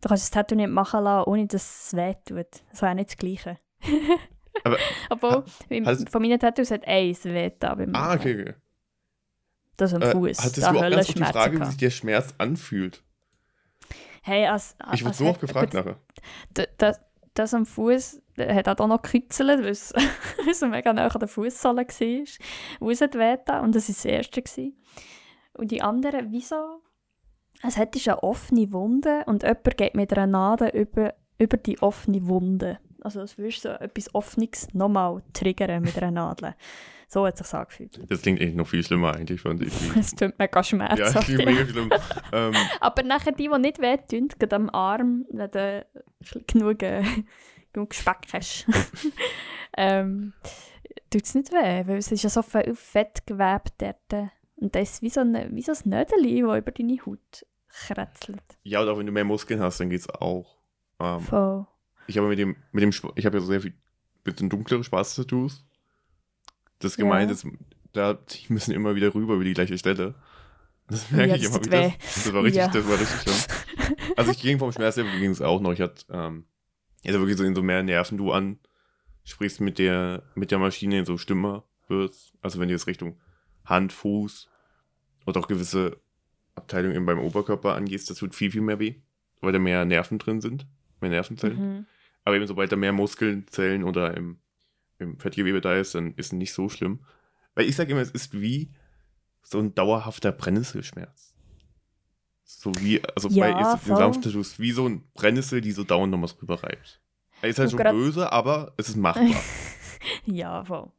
Du 0.00 0.08
kannst 0.08 0.24
das 0.24 0.30
Tattoo 0.30 0.54
nicht 0.56 0.70
machen 0.70 1.04
lassen, 1.04 1.28
ohne 1.28 1.46
dass 1.46 1.86
es 1.88 1.94
weh 1.96 2.14
tut. 2.24 2.46
Das 2.70 2.80
wäre 2.82 2.94
nicht 2.94 3.10
das 3.10 3.16
Gleiche. 3.18 3.58
Aber- 4.64 4.78
Obwohl, 5.10 5.44
hast- 5.84 6.08
von 6.10 6.22
meinen 6.22 6.40
Tattoos 6.40 6.70
hat 6.70 6.86
eins 6.86 7.24
weh 7.24 7.50
da 7.58 7.74
beim 7.74 7.94
Ah, 7.94 8.14
okay, 8.14 8.40
okay. 8.40 8.54
Das 9.76 9.92
am 9.94 10.02
Äh, 10.02 10.10
Fuß. 10.12 10.38
hattest 10.38 10.62
da 10.62 10.72
du 10.72 10.78
auch 10.78 10.90
ganz 10.90 11.06
die 11.08 11.18
Frage, 11.24 11.52
wie 11.54 11.56
gehabt. 11.58 11.70
sich 11.72 11.80
der 11.80 11.90
Schmerz 11.90 12.34
anfühlt? 12.38 13.02
Hey, 14.22 14.46
als, 14.46 14.76
Ich 14.92 15.02
wurde 15.02 15.10
als 15.10 15.18
so 15.18 15.26
oft 15.26 15.40
gefragt 15.40 15.74
nachher. 15.74 15.96
Das, 16.78 17.00
das 17.34 17.54
am 17.54 17.66
Fuß 17.66 18.22
hat 18.38 18.68
auch 18.80 18.86
noch 18.86 19.02
gekützelt, 19.02 19.62
weil 19.62 19.70
es 19.70 19.92
mega 20.62 20.92
nah 20.92 21.06
an 21.06 21.18
der 21.20 21.28
Fußsohle 21.28 21.86
war. 21.86 23.14
Wehgetan. 23.14 23.64
Und 23.64 23.74
das 23.74 23.88
war 23.88 23.94
das 23.94 24.04
erste. 24.04 24.42
Gewesen. 24.42 24.76
Und 25.54 25.70
die 25.70 25.82
anderen, 25.82 26.30
wieso? 26.30 26.82
es 27.62 27.76
hat 27.76 27.96
eine 28.06 28.22
offene 28.22 28.72
Wunde 28.72 29.22
und 29.26 29.42
jemand 29.42 29.76
geht 29.76 29.94
mit 29.94 30.12
einer 30.12 30.26
Nadel 30.26 30.68
über, 30.70 31.14
über 31.38 31.56
die 31.56 31.80
offene 31.80 32.26
Wunde. 32.26 32.78
Also 33.02 33.20
als 33.20 33.38
würdest 33.38 33.64
du 33.64 33.70
so 33.70 33.74
etwas 33.74 34.14
Offenes 34.14 34.68
nochmal 34.72 35.22
triggern 35.32 35.82
mit 35.82 35.96
einer 35.96 36.10
Nadel. 36.10 36.54
So 37.12 37.26
hat 37.26 37.38
es 37.38 37.46
sich 37.46 37.58
angefühlt. 37.58 38.10
Das 38.10 38.22
klingt 38.22 38.40
eigentlich 38.40 38.54
noch 38.54 38.66
viel 38.66 38.82
schlimmer 38.82 39.14
eigentlich. 39.14 39.42
Fand 39.42 39.60
ich. 39.66 39.96
Es 39.96 40.12
tut 40.12 40.38
mega 40.38 40.58
Ja, 40.60 40.62
schmerzhaft. 40.64 41.14
das 41.14 41.24
klingt 41.26 41.44
mega 41.44 41.66
schlimm. 41.66 41.90
ähm, 42.32 42.54
Aber 42.80 43.02
nachher 43.02 43.32
die, 43.32 43.48
die 43.52 43.58
nicht 43.58 43.80
wehtun, 43.80 44.28
gerade 44.38 44.56
am 44.56 44.70
Arm, 44.70 45.26
wenn 45.30 45.50
du 45.50 45.86
genug, 46.46 46.82
äh, 46.82 47.04
genug 47.74 47.92
Speck 47.94 48.28
hast, 48.32 48.66
ähm, 49.76 50.32
tut 51.10 51.24
es 51.24 51.34
nicht 51.34 51.52
weh, 51.52 51.86
weil 51.86 51.98
es 51.98 52.10
ist 52.10 52.22
ja 52.22 52.30
so 52.30 52.40
viel 52.40 52.74
Fett 52.74 53.26
gewebt 53.26 53.74
dort. 53.78 54.30
Und 54.56 54.74
das 54.74 54.92
ist 54.92 55.02
wie 55.02 55.10
so 55.10 55.20
ein, 55.20 55.54
wie 55.54 55.60
so 55.62 55.72
ein 55.72 55.78
Nödeli, 55.90 56.40
das 56.40 56.58
über 56.58 56.70
deine 56.70 56.96
Haut 57.04 57.46
kretzelt. 57.68 58.42
ja, 58.62 58.80
und 58.80 58.88
auch 58.88 58.98
wenn 58.98 59.06
du 59.06 59.12
mehr 59.12 59.24
Muskeln 59.24 59.60
hast, 59.60 59.80
dann 59.80 59.90
geht's 59.90 60.08
auch. 60.08 60.56
Ähm, 60.98 61.20
Voll. 61.20 61.66
ich 62.06 62.16
habe 62.16 62.28
mit 62.28 62.38
dem, 62.38 62.56
mit 62.70 62.82
dem, 62.82 62.90
ich 63.16 63.26
habe 63.26 63.36
ja 63.36 63.40
so 63.40 63.48
sehr 63.48 63.60
viel, 63.60 63.74
bisschen 64.24 64.48
dunklere 64.48 64.82
Spaß-Tattoos. 64.84 65.64
Das 66.82 66.96
Ja. 66.96 67.04
gemeint 67.04 67.30
ist, 67.30 67.46
da 67.92 68.14
die 68.14 68.52
müssen 68.52 68.72
immer 68.72 68.94
wieder 68.94 69.14
rüber 69.14 69.34
über 69.34 69.44
die 69.44 69.54
gleiche 69.54 69.78
Stelle. 69.78 70.14
Das 70.88 71.10
merke 71.10 71.30
Ja, 71.30 71.36
ich 71.36 71.42
das 71.44 71.56
immer 71.56 71.64
wieder. 71.64 71.82
weh. 71.88 71.92
Das 71.98 72.32
war 72.32 72.42
richtig, 72.42 72.58
Ja. 72.62 72.68
das 72.68 72.88
war 72.88 72.98
richtig 73.00 73.20
schlimm. 73.22 73.96
Also 74.16 74.30
ich 74.32 74.40
ging 74.42 74.58
vom 74.58 74.72
Schmerzlevel 74.72 75.18
ging 75.18 75.30
es 75.30 75.40
auch 75.40 75.60
noch. 75.60 75.72
Ich 75.72 75.80
hatte, 75.80 76.04
ähm, 76.10 76.44
also 77.04 77.18
wirklich 77.20 77.36
so 77.38 77.44
in 77.44 77.54
so 77.54 77.62
mehr 77.62 77.82
Nerven 77.82 78.18
du 78.18 78.32
an, 78.32 78.58
sprichst 79.24 79.60
mit 79.60 79.78
der, 79.78 80.22
mit 80.34 80.50
der 80.50 80.58
Maschine 80.58 80.98
in 80.98 81.04
so 81.04 81.16
Stimme 81.18 81.62
wirst. 81.88 82.32
Also 82.42 82.58
wenn 82.60 82.68
du 82.68 82.74
jetzt 82.74 82.86
Richtung 82.86 83.18
Hand, 83.64 83.92
Fuß 83.92 84.48
oder 85.26 85.40
auch 85.40 85.48
gewisse 85.48 85.98
Abteilungen 86.54 86.96
eben 86.96 87.06
beim 87.06 87.18
Oberkörper 87.20 87.74
angehst, 87.74 88.10
das 88.10 88.18
tut 88.18 88.34
viel, 88.34 88.50
viel 88.50 88.60
mehr 88.60 88.78
weh, 88.78 88.96
weil 89.40 89.52
da 89.52 89.58
mehr 89.58 89.84
Nerven 89.84 90.18
drin 90.18 90.40
sind, 90.40 90.66
mehr 91.00 91.10
Nervenzellen. 91.10 91.58
Mhm. 91.76 91.86
Aber 92.24 92.36
eben 92.36 92.46
sobald 92.46 92.70
da 92.72 92.76
mehr 92.76 92.92
Muskelzellen 92.92 93.84
oder 93.84 94.16
im, 94.16 94.38
im 95.02 95.18
Fettgewebe 95.18 95.60
da 95.60 95.74
ist, 95.76 95.94
dann 95.94 96.14
ist 96.14 96.26
es 96.26 96.32
nicht 96.32 96.52
so 96.52 96.68
schlimm. 96.68 97.00
Weil 97.54 97.66
ich 97.66 97.76
sage 97.76 97.92
immer, 97.92 98.00
es 98.00 98.10
ist 98.10 98.40
wie 98.40 98.72
so 99.42 99.58
ein 99.58 99.74
dauerhafter 99.74 100.32
Brennnesselschmerz. 100.32 101.34
So 102.44 102.72
wie, 102.80 103.02
also 103.14 103.28
Ja, 103.28 103.52
bei 103.52 103.78
voll. 103.78 103.96
Sanftattoos, 103.96 104.58
wie 104.58 104.72
so 104.72 104.88
ein 104.88 105.04
Brennnessel, 105.14 105.60
die 105.60 105.72
so 105.72 105.84
dauernd 105.84 106.12
noch 106.12 106.22
was 106.22 106.40
rüber 106.40 106.62
reibt. 106.62 107.00
Er 107.40 107.48
ist 107.48 107.58
halt 107.58 107.70
schon 107.70 107.82
böse, 107.82 108.30
aber 108.32 108.72
es 108.76 108.88
ist 108.88 108.96
machbar. 108.96 109.24
Ja, 110.26 110.64
voll. 110.64 110.90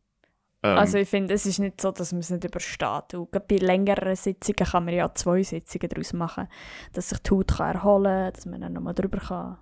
ähm, 0.64 0.78
Also 0.78 0.98
ich 0.98 1.10
finde, 1.10 1.34
es 1.34 1.46
ist 1.46 1.60
nicht 1.60 1.80
so, 1.82 1.92
dass 1.92 2.12
man 2.14 2.20
es 2.22 2.30
nicht 2.30 2.44
übersteht. 2.46 3.14
Und 3.14 3.32
bei 3.32 3.58
längeren 3.58 4.16
Sitzungen 4.16 4.56
kann 4.66 4.86
man 4.86 4.94
ja 4.94 5.14
zwei 5.14 5.44
Sitzungen 5.44 5.90
daraus 5.90 6.14
machen, 6.14 6.48
dass 6.94 7.10
sich 7.10 7.20
die 7.20 7.32
Haut 7.32 7.48
kann 7.58 7.76
erholen 7.76 8.04
kann, 8.06 8.34
dass 8.34 8.46
man 8.46 8.62
dann 8.62 8.74
nochmal 8.74 8.94
drüber 8.94 9.20
kann. 9.20 9.58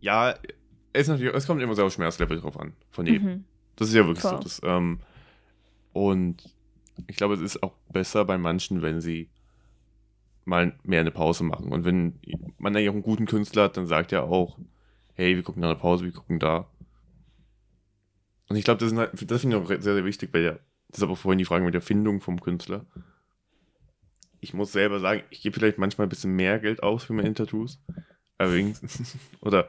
ja, 0.00 0.34
es, 0.92 1.08
es 1.08 1.46
kommt 1.46 1.62
immer 1.62 1.74
so 1.74 1.84
auf 1.84 1.92
Schmerzlevel 1.92 2.40
drauf 2.40 2.58
an, 2.58 2.72
von 2.90 3.06
jedem. 3.06 3.28
Mhm. 3.28 3.44
Das 3.76 3.88
ist 3.88 3.94
ja 3.94 4.06
wirklich 4.06 4.22
so. 4.22 4.30
Voll. 4.30 4.40
Das, 4.40 4.60
ähm, 4.64 5.00
und 5.92 6.54
ich 7.06 7.16
glaube, 7.16 7.34
es 7.34 7.40
ist 7.40 7.62
auch 7.62 7.76
besser 7.92 8.24
bei 8.24 8.38
manchen, 8.38 8.82
wenn 8.82 9.00
sie 9.00 9.30
mal 10.44 10.76
mehr 10.82 11.00
eine 11.00 11.10
Pause 11.10 11.44
machen. 11.44 11.72
Und 11.72 11.84
wenn 11.84 12.18
man 12.58 12.74
eigentlich 12.74 12.88
auch 12.88 12.94
einen 12.94 13.02
guten 13.02 13.26
Künstler 13.26 13.64
hat, 13.64 13.76
dann 13.76 13.86
sagt 13.86 14.12
er 14.12 14.24
auch, 14.24 14.58
hey, 15.14 15.36
wir 15.36 15.42
gucken 15.42 15.60
nach 15.60 15.70
einer 15.70 15.78
Pause, 15.78 16.04
wir 16.04 16.12
gucken 16.12 16.38
da. 16.38 16.68
Und 18.48 18.56
ich 18.56 18.64
glaube, 18.64 18.84
das, 18.84 18.94
halt, 18.94 19.12
das 19.30 19.40
finde 19.42 19.56
ich 19.56 19.62
auch 19.62 19.68
sehr, 19.68 19.82
sehr 19.82 20.04
wichtig 20.04 20.32
bei 20.32 20.40
der, 20.40 20.60
das 20.88 20.98
ist 20.98 21.02
aber 21.02 21.16
vorhin 21.16 21.38
die 21.38 21.44
Frage 21.44 21.64
mit 21.64 21.74
der 21.74 21.82
Findung 21.82 22.20
vom 22.20 22.40
Künstler. 22.40 22.86
Ich 24.40 24.54
muss 24.54 24.72
selber 24.72 25.00
sagen, 25.00 25.22
ich 25.30 25.42
gebe 25.42 25.58
vielleicht 25.58 25.78
manchmal 25.78 26.06
ein 26.06 26.10
bisschen 26.10 26.34
mehr 26.34 26.58
Geld 26.58 26.82
aus 26.82 27.04
für 27.04 27.12
meine 27.12 27.34
Tattoos. 27.34 27.80
Allerdings, 28.38 28.80
oder, 29.40 29.68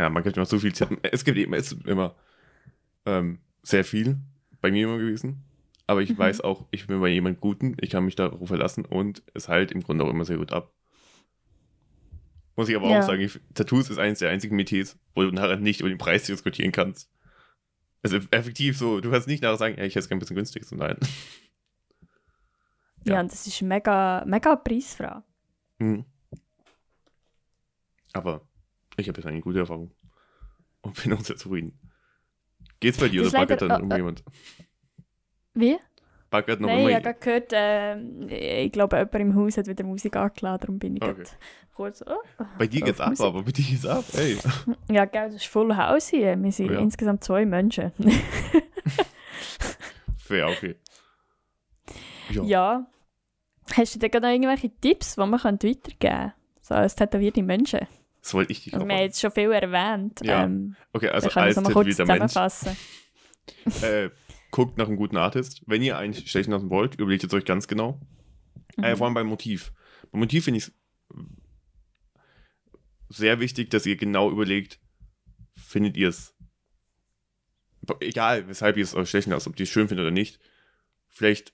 ja, 0.00 0.10
man 0.10 0.22
gibt 0.22 0.36
immer 0.36 0.46
so 0.46 0.58
viel. 0.58 0.72
Es 1.02 1.24
gibt 1.24 1.38
eben, 1.38 1.54
es 1.54 1.72
ist 1.72 1.86
immer 1.86 2.14
ähm, 3.06 3.38
sehr 3.62 3.84
viel 3.84 4.18
bei 4.60 4.70
mir 4.70 4.86
immer 4.88 4.98
gewesen. 4.98 5.44
Aber 5.86 6.00
ich 6.00 6.10
Mhm. 6.10 6.18
weiß 6.18 6.40
auch, 6.40 6.66
ich 6.70 6.86
bin 6.86 7.00
bei 7.00 7.08
jemand 7.08 7.40
Guten, 7.40 7.76
ich 7.80 7.90
kann 7.90 8.04
mich 8.06 8.16
darauf 8.16 8.48
verlassen 8.48 8.84
und 8.86 9.22
es 9.34 9.48
heilt 9.48 9.70
im 9.72 9.82
Grunde 9.82 10.04
auch 10.04 10.10
immer 10.10 10.24
sehr 10.24 10.38
gut 10.38 10.52
ab. 10.52 10.72
Muss 12.56 12.68
ich 12.68 12.76
aber 12.76 12.88
Ja. 12.88 13.00
auch 13.00 13.02
sagen, 13.02 13.20
ich, 13.20 13.38
Tattoos 13.54 13.90
ist 13.90 13.98
eines 13.98 14.20
der 14.20 14.30
einzigen 14.30 14.56
Metiers, 14.56 14.96
wo 15.14 15.22
du 15.22 15.30
nachher 15.32 15.56
nicht 15.58 15.80
über 15.80 15.88
den 15.88 15.98
Preis 15.98 16.24
diskutieren 16.24 16.72
kannst. 16.72 17.10
Also 18.02 18.18
effektiv 18.30 18.78
so, 18.78 19.00
du 19.00 19.10
kannst 19.10 19.28
nicht 19.28 19.42
nachher 19.42 19.56
sagen, 19.56 19.76
ja, 19.76 19.84
ich 19.84 19.94
hätte 19.94 20.00
es 20.00 20.08
gerne 20.08 20.18
ein 20.18 20.20
bisschen 20.20 20.36
günstiger 20.36 20.66
zu 20.66 20.76
nein. 20.76 20.96
Ja, 23.04 23.14
Ja. 23.14 23.20
und 23.20 23.30
das 23.32 23.46
ist 23.46 23.60
mega, 23.60 24.24
mega 24.26 24.56
preisfrei. 24.56 25.20
Mhm. 25.78 26.04
Aber 28.12 28.46
ich 28.96 29.08
habe 29.08 29.18
jetzt 29.20 29.26
eine 29.26 29.40
gute 29.40 29.60
Erfahrung 29.60 29.90
und 30.82 31.02
bin 31.02 31.12
auch 31.12 31.20
sehr 31.20 31.36
zufrieden. 31.36 31.78
Geht's 32.80 32.98
bei 32.98 33.08
dir 33.08 33.22
Das 33.22 33.32
oder 33.32 33.40
leider- 33.40 33.56
dann 33.56 33.70
äh, 33.70 33.74
irgendjemand? 33.76 34.24
Wie? 35.54 35.76
Baggert 36.30 36.60
noch 36.60 36.68
Nein, 36.68 36.80
immer 36.80 36.88
ich 36.90 36.94
habe 36.96 37.04
gerade 37.14 37.20
gehört, 37.20 37.52
äh, 37.52 38.62
ich 38.64 38.72
glaube, 38.72 38.96
jemand 38.96 39.14
im 39.14 39.34
Haus 39.36 39.56
hat 39.56 39.68
wieder 39.68 39.84
Musik 39.84 40.16
angeladen, 40.16 40.60
darum 40.60 40.78
bin 40.80 40.96
ich 40.96 41.02
Okay. 41.02 41.22
kurz 41.74 42.02
oh, 42.06 42.16
Bei 42.58 42.66
dir 42.66 42.80
auf 42.82 42.86
geht's 42.86 43.00
ab, 43.00 43.10
Musik. 43.10 43.26
aber 43.26 43.42
bei 43.44 43.52
dir 43.52 43.64
geht's 43.64 43.86
ab, 43.86 44.04
ey. 44.14 44.36
Ja, 44.90 45.04
gell, 45.04 45.26
das 45.26 45.34
ist 45.36 45.46
voll 45.46 45.76
Haus 45.76 46.08
hier. 46.08 46.36
Wir 46.42 46.50
sind 46.52 46.72
Ja. 46.72 46.80
insgesamt 46.80 47.22
zwei 47.22 47.46
Menschen. 47.46 47.92
Fair, 50.16 50.48
okay. 50.48 50.76
Ja. 52.30 52.42
ja. 52.42 52.86
Hast 53.76 53.94
du 53.94 53.98
denn 53.98 54.10
gerade 54.10 54.26
noch 54.26 54.32
irgendwelche 54.32 54.70
Tipps, 54.80 55.14
die 55.14 55.20
man 55.20 55.32
weitergeben 55.32 55.80
könnte? 56.00 56.32
So 56.60 56.74
als 56.74 56.94
tätowierte 56.96 57.42
Menschen. 57.42 57.86
Das 58.24 58.32
wollte 58.32 58.52
ich 58.52 58.64
dich 58.64 58.72
wir 58.72 58.80
haben 58.80 58.88
jetzt 58.90 59.20
schon 59.20 59.30
viel 59.32 59.52
erwähnt. 59.52 60.20
Ja. 60.24 60.44
Ähm, 60.44 60.76
Okay, 60.94 61.10
also 61.10 61.28
als 61.28 61.58
es 61.58 61.62
mal 61.62 61.72
kurz 61.74 61.88
zusammenfassen. 61.88 62.74
äh, 63.82 64.08
guckt 64.50 64.78
nach 64.78 64.86
einem 64.86 64.96
guten 64.96 65.18
Artist. 65.18 65.60
Wenn 65.66 65.82
ihr 65.82 65.98
einen 65.98 66.14
stechen 66.14 66.50
lassen 66.50 66.70
wollt, 66.70 66.94
überlegt 66.94 67.22
jetzt 67.22 67.34
euch 67.34 67.44
ganz 67.44 67.68
genau. 67.68 68.00
Äh, 68.78 68.92
Mhm. 68.92 68.96
vor 68.96 69.06
allem 69.06 69.14
beim 69.14 69.26
Motiv. 69.26 69.74
Beim 70.10 70.20
Motiv 70.20 70.44
finde 70.44 70.56
ich 70.56 70.64
es 70.64 70.72
sehr 73.10 73.40
wichtig, 73.40 73.68
dass 73.68 73.84
ihr 73.84 73.96
genau 73.96 74.30
überlegt, 74.30 74.80
findet 75.54 75.98
ihr 75.98 76.08
es, 76.08 76.34
egal 78.00 78.48
weshalb 78.48 78.78
ihr 78.78 78.84
es 78.84 78.94
euch 78.94 79.10
stechen 79.10 79.32
lasst, 79.32 79.46
ob 79.46 79.60
ihr 79.60 79.64
es 79.64 79.68
schön 79.68 79.88
findet 79.88 80.04
oder 80.04 80.10
nicht, 80.10 80.40
vielleicht 81.08 81.52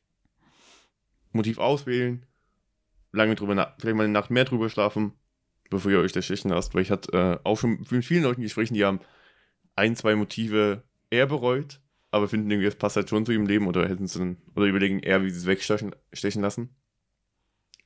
Motiv 1.33 1.59
auswählen, 1.59 2.27
lange 3.11 3.35
drüber 3.35 3.75
vielleicht 3.81 3.97
mal 3.97 4.05
eine 4.05 4.13
Nacht 4.13 4.31
mehr 4.31 4.45
drüber 4.45 4.71
schlafen, 4.71 5.15
bevor 5.71 5.91
ihr 5.93 6.01
euch 6.01 6.13
das 6.13 6.25
stechen 6.25 6.51
lasst, 6.51 6.75
weil 6.75 6.83
ich 6.83 6.91
hatte 6.91 7.13
äh, 7.13 7.39
auch 7.49 7.59
schon 7.59 7.85
mit 7.91 8.05
vielen 8.05 8.25
Leuten 8.25 8.43
Gesprächen, 8.43 8.75
die 8.75 8.85
haben 8.85 9.01
ein, 9.77 9.97
zwei 9.97 10.15
Motive 10.17 10.83
eher 11.11 11.27
bereut, 11.27 11.81
aber 12.11 12.29
finden 12.29 12.51
irgendwie, 12.51 12.67
es 12.69 12.77
passt 12.77 12.97
halt 12.97 13.09
schon 13.09 13.25
zu 13.25 13.33
ihrem 13.33 13.47
Leben 13.47 13.67
oder 13.67 13.89
hätten 13.89 14.07
sie 14.07 14.19
dann, 14.19 14.37
oder 14.55 14.67
überlegen 14.67 14.99
eher, 15.01 15.23
wie 15.23 15.31
sie 15.31 15.39
es 15.39 15.47
wegstechen 15.47 15.95
stechen 16.13 16.43
lassen. 16.43 16.75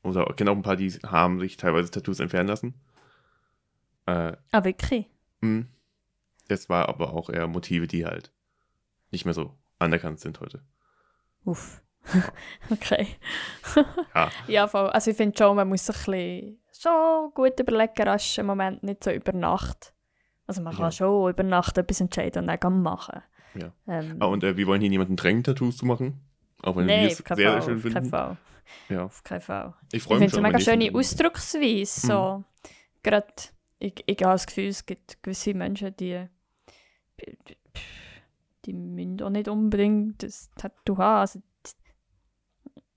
Oder 0.02 0.28
ich 0.28 0.36
kenne 0.36 0.50
auch 0.50 0.56
ein 0.56 0.62
paar, 0.62 0.76
die 0.76 0.90
haben 0.90 1.40
sich 1.40 1.56
teilweise 1.56 1.90
Tattoos 1.90 2.20
entfernen 2.20 2.48
lassen. 2.48 2.74
Äh, 4.06 4.36
Ah, 4.52 4.64
wirklich? 4.64 5.06
mh. 5.40 5.64
das 6.48 6.68
war 6.68 6.88
aber 6.88 7.12
auch 7.14 7.30
eher 7.30 7.46
Motive, 7.46 7.86
die 7.86 8.04
halt 8.04 8.30
nicht 9.10 9.24
mehr 9.24 9.34
so 9.34 9.54
anerkannt 9.78 10.20
sind 10.20 10.40
heute. 10.40 10.62
Uff. 11.44 11.80
okay. 12.70 13.06
Ja, 14.14 14.30
Ja, 14.46 14.68
voll. 14.68 14.88
Also 14.90 15.10
ich 15.10 15.16
finde 15.16 15.36
schon, 15.38 15.56
man 15.56 15.68
muss 15.68 15.86
sich 15.86 15.96
ein 15.96 16.02
bisschen 16.12 16.58
schon 16.84 17.32
gut 17.34 17.58
überlegen, 17.58 18.02
rasch 18.02 18.38
im 18.38 18.46
Moment 18.46 18.82
nicht 18.82 19.02
so 19.04 19.10
über 19.10 19.32
Nacht. 19.32 19.92
Also 20.46 20.62
man 20.62 20.74
kann 20.74 20.84
Ja. 20.86 20.92
schon 20.92 21.30
über 21.30 21.42
Nacht 21.42 21.78
etwas 21.78 22.00
entscheiden 22.00 22.48
und 22.48 22.60
dann 22.62 22.82
machen. 22.82 23.22
Ja. 23.54 23.72
Ähm, 23.88 24.16
ah, 24.20 24.26
und 24.26 24.44
äh, 24.44 24.56
wir 24.56 24.66
wollen 24.66 24.80
hier 24.80 24.90
niemanden 24.90 25.16
drängen, 25.16 25.42
Tattoos 25.44 25.76
zu 25.78 25.86
machen. 25.86 26.20
Auch 26.62 26.76
wenn 26.76 26.86
wir 26.86 26.96
Nein, 26.96 27.06
es 27.06 27.20
auf 27.20 27.36
sehr, 27.36 27.36
sehr 27.36 27.62
schön 27.62 27.76
Auf 27.76 27.82
keinen 27.82 27.92
finden. 27.92 28.08
Fall. 28.10 28.36
Ja. 28.88 29.04
Auf 29.04 29.22
keinen 29.24 29.40
Fall. 29.40 29.74
Ich 29.92 29.98
Ich 29.98 30.02
freue 30.02 30.18
finde 30.18 30.24
mich 30.24 30.32
es 30.32 30.34
schon. 30.36 30.44
eine 30.44 30.48
mega 30.52 30.58
ich 30.58 30.64
schöne 30.90 30.98
Ausdrucksweise. 30.98 32.06
So. 32.06 32.44
Gerade, 33.02 33.26
ich, 33.78 34.02
ich 34.06 34.22
habe 34.22 34.32
das 34.32 34.46
Gefühl, 34.46 34.68
es 34.68 34.84
gibt 34.86 35.22
gewisse 35.22 35.54
Menschen, 35.54 35.94
die, 35.96 36.26
die 38.64 38.72
müssen 38.72 39.20
auch 39.22 39.30
nicht 39.30 39.48
unbedingt 39.48 40.22
das 40.22 40.50
Tattoo 40.56 40.96
haben. 40.98 41.20
Also, 41.20 41.42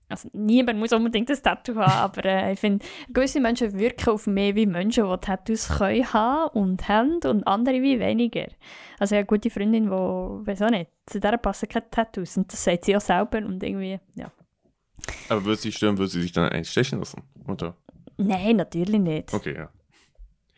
also 0.08 0.28
niemand 0.32 0.78
muss 0.78 0.92
unbedingt 0.92 1.28
das 1.28 1.42
Tattoo 1.42 1.76
haben, 1.76 1.90
aber 2.18 2.24
äh, 2.24 2.52
ich 2.52 2.60
finde, 2.60 2.84
gewisse 3.12 3.40
Menschen 3.40 3.78
wirken 3.78 4.10
auf 4.10 4.26
mehr 4.26 4.54
wie 4.54 4.66
Menschen, 4.66 5.04
die 5.04 5.16
Tattoos 5.18 5.68
können 5.68 6.04
haben 6.04 6.50
und 6.58 6.88
haben 6.88 7.20
und 7.24 7.46
andere 7.46 7.82
wie 7.82 8.00
weniger. 8.00 8.48
Also 8.98 9.14
ich 9.14 9.18
habe 9.18 9.18
eine 9.18 9.26
gute 9.26 9.50
Freundin, 9.50 9.86
die, 9.86 10.46
weiß 10.46 10.62
auch 10.62 10.70
nicht, 10.70 10.90
zu 11.06 11.20
der 11.20 11.36
passen 11.36 11.68
keine 11.68 11.90
Tattoos 11.90 12.36
und 12.36 12.52
das 12.52 12.64
sagt 12.64 12.86
sie 12.86 12.96
auch 12.96 13.00
selber 13.00 13.38
und 13.38 13.62
irgendwie, 13.62 14.00
ja. 14.14 14.32
Aber 15.28 15.44
würde 15.44 15.60
sie 15.60 15.72
stören, 15.72 15.98
würde 15.98 16.10
sie 16.10 16.22
sich 16.22 16.32
dann 16.32 16.50
eigentlich 16.50 16.70
stechen 16.70 16.98
lassen? 16.98 17.22
Oder? 17.46 17.76
Nein, 18.16 18.56
natürlich 18.56 19.00
nicht. 19.00 19.32
Okay, 19.32 19.54
ja. 19.54 19.70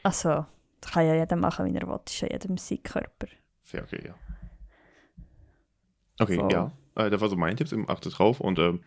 Also, 0.03 0.47
das 0.81 0.93
kann 0.93 1.07
ja 1.07 1.15
jeder 1.15 1.37
machen, 1.37 1.67
wie 1.67 1.77
er 1.77 1.87
will. 1.87 2.01
Das 2.05 2.15
ist 2.15 2.21
ja 2.23 2.29
jedem 2.31 2.57
sein 2.57 2.83
Körper. 2.83 3.27
Fair, 3.63 3.83
okay, 3.83 4.03
ja. 4.07 4.15
Okay, 6.19 6.37
Voll. 6.37 6.53
ja. 6.53 6.73
Äh, 6.95 7.11
das 7.11 7.21
war 7.21 7.29
so 7.29 7.37
mein 7.37 7.57
Tipp, 7.57 7.71
eben 7.73 7.89
achtet 7.89 8.19
drauf. 8.19 8.41
Und 8.41 8.59
ähm, 8.59 8.83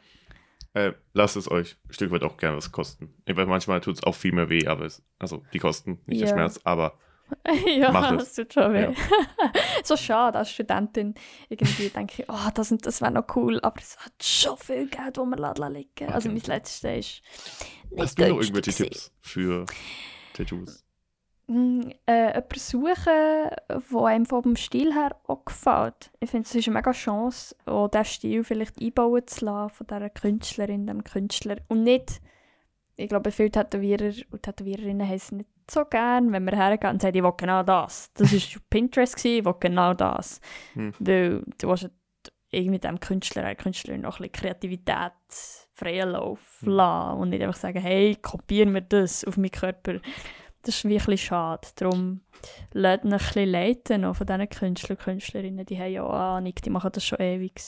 äh, 0.74 0.93
lasst 1.13 1.36
es 1.36 1.49
euch 1.49 1.78
ein 1.88 1.93
Stück 1.93 2.11
weit 2.11 2.24
auch 2.24 2.38
gerne 2.38 2.57
was 2.57 2.71
kosten. 2.71 3.13
Ich 3.26 3.36
weiß, 3.36 3.47
manchmal 3.47 3.82
tut 3.82 3.95
es 3.97 4.03
auch 4.03 4.15
viel 4.15 4.32
mehr 4.34 4.49
weh, 4.49 4.67
aber 4.67 4.86
es, 4.86 5.03
also 5.19 5.43
die 5.53 5.59
Kosten, 5.59 6.01
nicht 6.05 6.21
der 6.21 6.30
Ja. 6.30 6.34
Schmerz, 6.34 6.59
aber 6.63 6.97
ja, 7.65 7.91
Mach 7.91 8.11
das 8.11 8.28
es. 8.30 8.34
tut 8.36 8.53
schon 8.53 8.74
weh. 8.74 8.82
Ja. 8.84 8.93
so 9.84 9.97
schade, 9.97 10.38
als 10.38 10.51
Studentin 10.51 11.15
irgendwie 11.49 11.89
denke 11.89 12.21
ich, 12.24 12.30
oh, 12.30 12.49
das, 12.53 12.71
und 12.71 12.86
das 12.86 13.01
wäre 13.01 13.11
noch 13.11 13.36
cool, 13.36 13.59
aber 13.61 13.80
es 13.80 13.97
hat 13.97 14.13
schon 14.21 14.57
viel 14.57 14.88
Geld, 14.88 15.17
das 15.17 15.26
man 15.26 15.39
lassen 15.39 15.74
liegen. 15.74 16.09
Also 16.09 16.30
mein 16.30 16.41
letztes 16.41 16.84
ist 16.84 17.21
hast 17.97 18.19
du 18.19 18.28
noch 18.28 18.41
irgendwelche 18.41 18.71
gewesen. 18.71 18.84
Tipps 18.84 19.11
für 19.21 19.65
Tattoos? 20.34 20.82
Mm, 21.48 21.82
äh, 22.06 22.28
jemanden 22.28 22.60
suchen, 22.60 23.50
der 23.68 24.06
einem 24.06 24.26
vom 24.26 24.56
Stil 24.56 24.94
her 24.94 25.16
auch 25.28 25.44
gefällt. 25.44 26.12
Ich 26.20 26.30
finde, 26.30 26.48
es 26.48 26.56
ist 26.56 26.68
eine 26.68 26.76
mega 26.76 26.91
Chance, 26.91 27.56
auch 27.66 27.89
diesen 27.89 28.06
Stil 28.06 28.44
vielleicht 28.44 28.82
einbauen 28.82 29.28
zu 29.28 29.46
lassen 29.46 29.76
von 29.76 29.88
dieser 29.88 30.10
Künstlerin, 30.10 30.88
dem 30.88 31.04
Künstler. 31.04 31.58
Und 31.68 31.84
nicht, 31.84 32.22
ich 32.96 33.10
glaube, 33.10 33.32
viele 33.32 33.52
Tätowierer 33.52 34.14
und 34.32 34.44
Tätowiererinnen 34.44 35.06
haben 35.06 35.16
es 35.16 35.32
nicht 35.32 35.50
so 35.70 35.84
gern, 35.86 36.32
wenn 36.32 36.46
man 36.46 36.56
hergeht 36.56 36.89
und 36.89 37.02
sagt, 37.02 37.16
ich 37.16 37.24
will 37.24 37.34
genau 37.38 37.64
das. 37.64 38.12
Das 38.14 38.32
war 38.32 38.62
Pinterest, 38.70 39.16
gewesen, 39.16 39.39
ich 39.39 39.46
will 39.46 39.56
genau 39.60 39.94
das. 39.94 40.39
Hm. 40.74 40.94
Weil 41.00 41.44
du 41.58 41.68
willst 41.68 41.89
irgendwie 42.52 42.80
dem 42.80 43.00
Künstler, 43.00 43.41
der 43.41 43.56
Künstlerin 43.56 44.02
noch 44.02 44.20
ein 44.20 44.30
bisschen 44.30 44.32
Kreativität 44.32 45.12
freien 45.74 46.10
Lauf 46.10 46.39
Hm. 46.62 46.70
lassen 46.70 47.20
und 47.20 47.30
nicht 47.30 47.41
einfach 47.41 47.60
sagen, 47.60 47.82
hey, 47.82 48.16
kopier 48.16 48.66
mir 48.66 48.82
das 48.82 49.26
auf 49.26 49.38
meinen 49.38 49.52
Körper. 49.52 50.00
Das 50.64 50.76
ist 50.76 50.86
wirklich 50.86 51.24
schade. 51.24 51.68
Darum 51.76 52.22
lasst 52.72 53.03
ihn 53.03 53.11
ein 53.14 53.18
bisschen 53.20 53.49
leiten 53.49 54.01
noch 54.01 54.16
von 54.16 54.26
diesen 54.28 54.49
Künstlern 54.49 54.97
Künstlerinnen. 54.97 55.66
Die 55.66 55.78
haben 55.78 55.91
ja 55.91 56.03
auch 56.03 56.14
Ahnung, 56.38 56.53
die 56.55 56.70
machen 56.70 56.91
das 56.93 57.05
schon 57.05 57.20
ewig. 57.20 57.61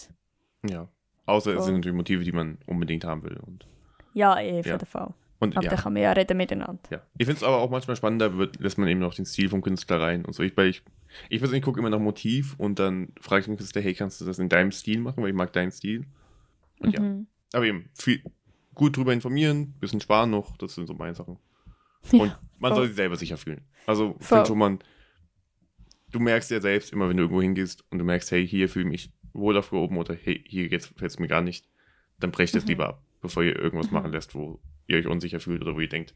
Ja. 0.69 0.87
Außer 1.25 1.51
es 1.53 1.59
So. 1.59 1.65
sind 1.65 1.75
natürlich 1.75 1.95
Motive, 1.97 2.23
die 2.23 2.31
man 2.31 2.57
unbedingt 2.67 3.03
haben 3.05 3.23
will. 3.23 3.37
Und, 3.37 3.67
Ja, 4.13 4.39
eh, 4.39 4.59
auf 4.59 4.65
Ja. 4.65 4.73
jeden 4.73 4.85
Fall. 4.85 5.13
und 5.39 5.57
Aber 5.57 5.65
ja. 5.65 5.71
da 5.71 5.75
kann 5.75 5.91
man 5.93 6.01
ja 6.01 6.11
reden 6.13 6.37
miteinander. 6.37 6.79
Ja. 6.89 7.01
Ich 7.17 7.25
finde 7.25 7.37
es 7.37 7.43
aber 7.43 7.57
auch 7.57 7.69
manchmal 7.69 7.95
spannender, 7.97 8.37
wird, 8.37 8.59
lässt 8.59 8.77
man 8.77 8.87
eben 8.87 9.01
noch 9.01 9.13
den 9.13 9.25
Stil 9.25 9.49
vom 9.49 9.61
Künstler 9.61 9.99
rein 9.99 10.23
und 10.23 10.33
so. 10.33 10.43
Ich, 10.43 10.55
weil 10.55 10.69
ich, 10.69 10.81
ich 11.29 11.39
persönlich 11.39 11.63
gucke 11.63 11.79
immer 11.79 11.89
nach 11.89 11.99
Motiv 11.99 12.55
und 12.57 12.79
dann 12.79 13.09
frage 13.19 13.41
ich 13.41 13.45
den 13.47 13.57
Künstler, 13.57 13.81
hey, 13.81 13.93
kannst 13.93 14.21
du 14.21 14.25
das 14.25 14.39
in 14.39 14.47
deinem 14.49 14.71
Stil 14.71 14.99
machen, 15.01 15.21
weil 15.21 15.29
ich 15.31 15.35
mag 15.35 15.51
deinen 15.51 15.71
Stil. 15.71 16.05
Und 16.79 16.93
ja. 16.93 17.01
Mhm. 17.01 17.27
Aber 17.53 17.65
eben, 17.65 17.89
viel, 17.93 18.21
gut 18.73 18.95
drüber 18.95 19.11
informieren, 19.13 19.73
bisschen 19.79 19.99
sparen 19.99 20.29
noch, 20.31 20.55
das 20.57 20.75
sind 20.75 20.87
so 20.87 20.93
meine 20.93 21.15
Sachen. 21.15 21.37
Ja, 22.11 22.21
Und 22.23 22.37
man 22.59 22.73
soll 22.75 22.87
sich 22.87 22.95
selber 22.95 23.15
sicher 23.15 23.37
fühlen. 23.37 23.61
Also, 23.85 24.13
Voll. 24.19 24.37
finde 24.39 24.45
schon, 24.47 24.57
man, 24.57 24.79
du 26.11 26.19
merkst 26.19 26.51
ja 26.51 26.59
selbst 26.61 26.91
immer, 26.93 27.09
wenn 27.09 27.17
du 27.17 27.23
irgendwo 27.23 27.41
hingehst 27.41 27.83
und 27.91 27.99
du 27.99 28.05
merkst, 28.05 28.31
hey, 28.31 28.47
hier 28.47 28.69
fühle 28.69 28.85
ich 28.85 28.91
mich 28.91 29.11
wohl 29.33 29.57
aufgehoben 29.57 29.97
oder 29.97 30.15
hey, 30.15 30.43
hier 30.47 30.69
gefällt 30.69 31.01
es 31.11 31.19
mir 31.19 31.27
gar 31.27 31.41
nicht, 31.41 31.67
dann 32.19 32.31
brecht 32.31 32.55
es 32.55 32.63
Mhm. 32.63 32.69
lieber 32.69 32.87
ab, 32.89 33.03
bevor 33.21 33.43
ihr 33.43 33.55
irgendwas 33.57 33.87
Mhm. 33.87 33.93
machen 33.95 34.11
lässt, 34.11 34.33
wo 34.35 34.59
ihr 34.87 34.97
euch 34.97 35.07
unsicher 35.07 35.39
fühlt 35.39 35.61
oder 35.61 35.75
wo 35.75 35.79
ihr 35.81 35.89
denkt, 35.89 36.15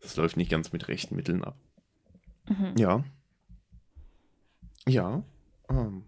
das 0.00 0.16
läuft 0.16 0.36
nicht 0.36 0.50
ganz 0.50 0.72
mit 0.72 0.86
rechten 0.88 1.16
Mitteln 1.16 1.42
ab. 1.42 1.58
Mhm. 2.48 2.74
Ja. 2.78 3.04
Ja. 4.86 5.24
Ähm. 5.70 6.04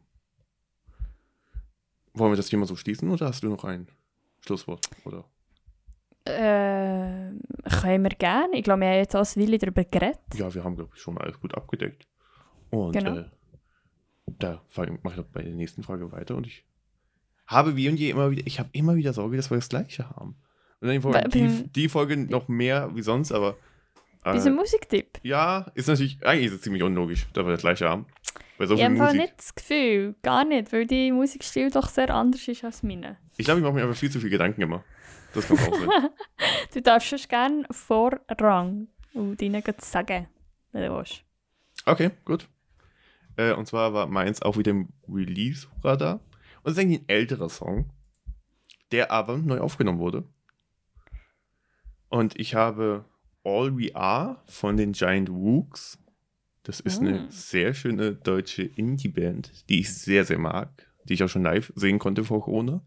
Wollen 2.15 2.33
wir 2.33 2.37
das 2.37 2.49
Thema 2.49 2.67
so 2.67 2.77
schließen 2.77 3.11
oder 3.11 3.27
hast 3.27 3.43
du 3.43 3.49
noch 3.49 3.65
ein 3.65 3.89
Schlusswort? 4.41 4.89
Oder? 5.05 5.25
Äh, 6.27 7.31
können 7.83 8.03
wir 8.05 8.11
gerne. 8.19 8.57
Ich 8.57 8.65
glaube, 8.65 8.81
wir 8.81 8.89
haben 8.89 8.97
jetzt 8.97 9.15
ein 9.15 9.43
Weile 9.43 9.59
darüber 9.59 9.85
geredet. 9.85 10.19
Ja, 10.35 10.53
wir 10.53 10.65
haben, 10.65 10.77
glaube 10.77 10.91
ich, 10.95 11.01
schon 11.01 11.15
mal 11.15 11.23
alles 11.25 11.41
gut 11.41 11.55
abgedeckt. 11.55 12.07
Und 12.71 12.93
Genau. 12.93 13.19
äh, 13.19 13.25
da 14.27 14.61
mache 15.03 15.21
ich 15.21 15.27
bei 15.33 15.43
der 15.43 15.53
nächsten 15.53 15.83
Frage 15.83 16.11
weiter. 16.13 16.37
Und 16.37 16.47
ich 16.47 16.65
habe 17.47 17.77
wie 17.77 17.89
und 17.89 17.97
je 17.97 18.11
immer 18.11 18.31
wieder, 18.31 18.43
ich 18.47 18.59
habe 18.59 18.69
immer 18.73 18.97
wieder 18.97 19.13
Sorge, 19.13 19.37
dass 19.37 19.51
wir 19.51 19.57
das 19.57 19.69
Gleiche 19.69 20.11
haben. 20.11 20.37
Und 20.81 20.89
dann 20.89 20.97
die 20.97 21.01
Folge, 21.01 21.29
die, 21.29 21.69
die 21.69 21.89
Folge 21.89 22.17
noch 22.17 22.49
mehr 22.49 22.95
wie 22.95 23.03
sonst, 23.03 23.33
aber 23.33 23.57
äh, 24.25 24.33
Unser 24.33 24.51
Musiktipp. 24.51 25.21
ja, 25.23 25.71
ist 25.75 25.89
natürlich, 25.89 26.19
eigentlich 26.27 26.47
ist 26.47 26.53
es 26.55 26.61
ziemlich 26.63 26.83
unlogisch, 26.83 27.27
dass 27.33 27.47
wir 27.47 27.53
das 27.53 27.61
Gleiche 27.61 27.89
haben. 27.89 28.07
Weil 28.59 28.67
so 28.67 28.75
ich 28.75 28.85
habe 28.85 28.95
Musik. 28.95 29.21
nicht 29.21 29.39
das 29.39 29.55
Gefühl, 29.55 30.15
gar 30.23 30.45
nicht, 30.45 30.73
weil 30.73 30.87
die 30.87 31.13
Musikstil 31.13 31.71
doch 31.71 31.89
sehr 31.89 32.11
anders 32.11 32.47
ist 32.49 32.65
als 32.65 32.83
meine. 32.83 33.19
Ich 33.37 33.45
glaube, 33.45 33.61
ich 33.61 33.65
mache 33.65 33.75
mir 33.75 33.83
einfach 33.83 33.97
viel 33.97 34.11
zu 34.11 34.21
viel 34.21 34.31
Gedanken 34.31 34.63
immer. 34.63 34.83
Das 35.35 35.47
kann 35.47 35.59
auch 35.59 35.75
sein. 35.75 35.89
Du 36.73 36.83
darfst 36.83 37.09
schon 37.09 37.19
gerne 37.29 37.67
Vorrang 37.71 38.89
und 39.13 39.39
gleich 39.39 39.65
sagen, 39.81 40.29
wenn 40.73 40.83
du 40.83 40.97
willst. 40.97 41.23
Okay, 41.85 42.11
gut. 42.25 42.49
Äh, 43.37 43.53
und 43.53 43.67
zwar 43.67 43.93
war 43.93 44.07
meins 44.07 44.43
auch 44.43 44.57
wieder 44.57 44.71
im 44.71 44.89
Release-Radar. 45.09 46.21
Und 46.63 46.73
es 46.73 46.73
ist 46.73 46.79
eigentlich 46.79 47.01
ein 47.03 47.09
älterer 47.09 47.49
Song, 47.49 47.91
der 48.93 49.11
aber 49.11 49.37
neu 49.37 49.61
aufgenommen 49.61 49.99
wurde. 49.99 50.25
Und 52.09 52.39
ich 52.39 52.55
habe 52.55 53.05
All 53.45 53.77
We 53.77 53.95
Are 53.95 54.43
von 54.47 54.77
den 54.77 54.93
Giant 54.93 55.31
Wooks. 55.31 55.99
Das 56.67 56.81
ist 56.81 57.01
eine 57.01 57.21
Mm. 57.21 57.31
sehr 57.31 57.75
schöne 57.75 58.15
deutsche 58.15 58.63
Indie-Band, 58.63 59.69
die 59.69 59.81
ich 59.81 59.95
sehr, 59.95 60.25
sehr 60.25 60.39
mag, 60.39 60.69
die 61.05 61.15
ich 61.15 61.23
auch 61.23 61.29
schon 61.29 61.43
live 61.45 61.73
sehen 61.77 61.99
konnte 62.01 62.25
vor 62.25 62.43
Corona. 62.43 62.83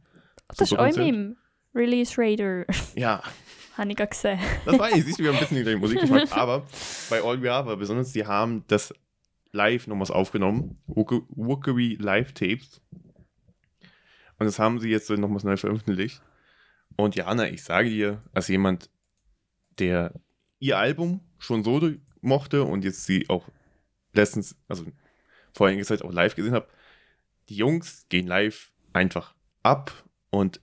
Das 0.49 0.59
ist 0.71 0.77
meinem 0.77 1.37
Release 1.73 2.15
Raider, 2.17 2.65
Ja, 2.95 3.23
habe 3.77 3.89
ich 3.91 3.95
gerade 3.95 4.09
gesehen. 4.09 4.39
Das 4.65 4.77
war 4.77 4.89
ich, 4.91 5.05
siehst 5.05 5.19
du, 5.19 5.23
wir 5.23 5.29
haben 5.29 5.37
ein 5.37 5.39
bisschen 5.41 5.55
den 5.57 5.63
gleichen 5.63 5.79
Musikgeschmack, 5.79 6.31
aber 6.35 6.67
bei 7.09 7.21
All 7.23 7.41
We 7.41 7.51
Are 7.51 7.65
war 7.65 7.77
besonders, 7.77 8.11
die 8.11 8.25
haben 8.25 8.65
das 8.67 8.93
live 9.53 9.87
nochmals 9.87 10.11
aufgenommen, 10.11 10.77
Wooker- 10.87 11.21
Wookery 11.29 11.95
Live 12.01 12.33
Tapes. 12.33 12.81
Und 14.37 14.45
das 14.45 14.59
haben 14.59 14.79
sie 14.79 14.89
jetzt 14.89 15.09
nochmals 15.09 15.43
neu 15.43 15.55
veröffentlicht. 15.57 16.21
Und 16.97 17.15
Jana, 17.15 17.47
ich 17.49 17.63
sage 17.63 17.89
dir, 17.89 18.21
als 18.33 18.47
jemand, 18.49 18.89
der 19.77 20.13
ihr 20.59 20.77
Album 20.77 21.21
schon 21.37 21.63
so 21.63 21.79
mochte 22.21 22.63
und 22.63 22.83
jetzt 22.83 23.05
sie 23.05 23.29
auch 23.29 23.47
letztens, 24.13 24.55
also 24.67 24.85
vor 25.53 25.67
einiger 25.67 25.85
Zeit 25.85 26.01
auch 26.01 26.11
live 26.11 26.35
gesehen 26.35 26.53
habe, 26.53 26.67
die 27.49 27.55
Jungs 27.55 28.05
gehen 28.09 28.27
live 28.27 28.71
einfach 28.93 29.33
ab 29.63 29.91
und 30.29 30.61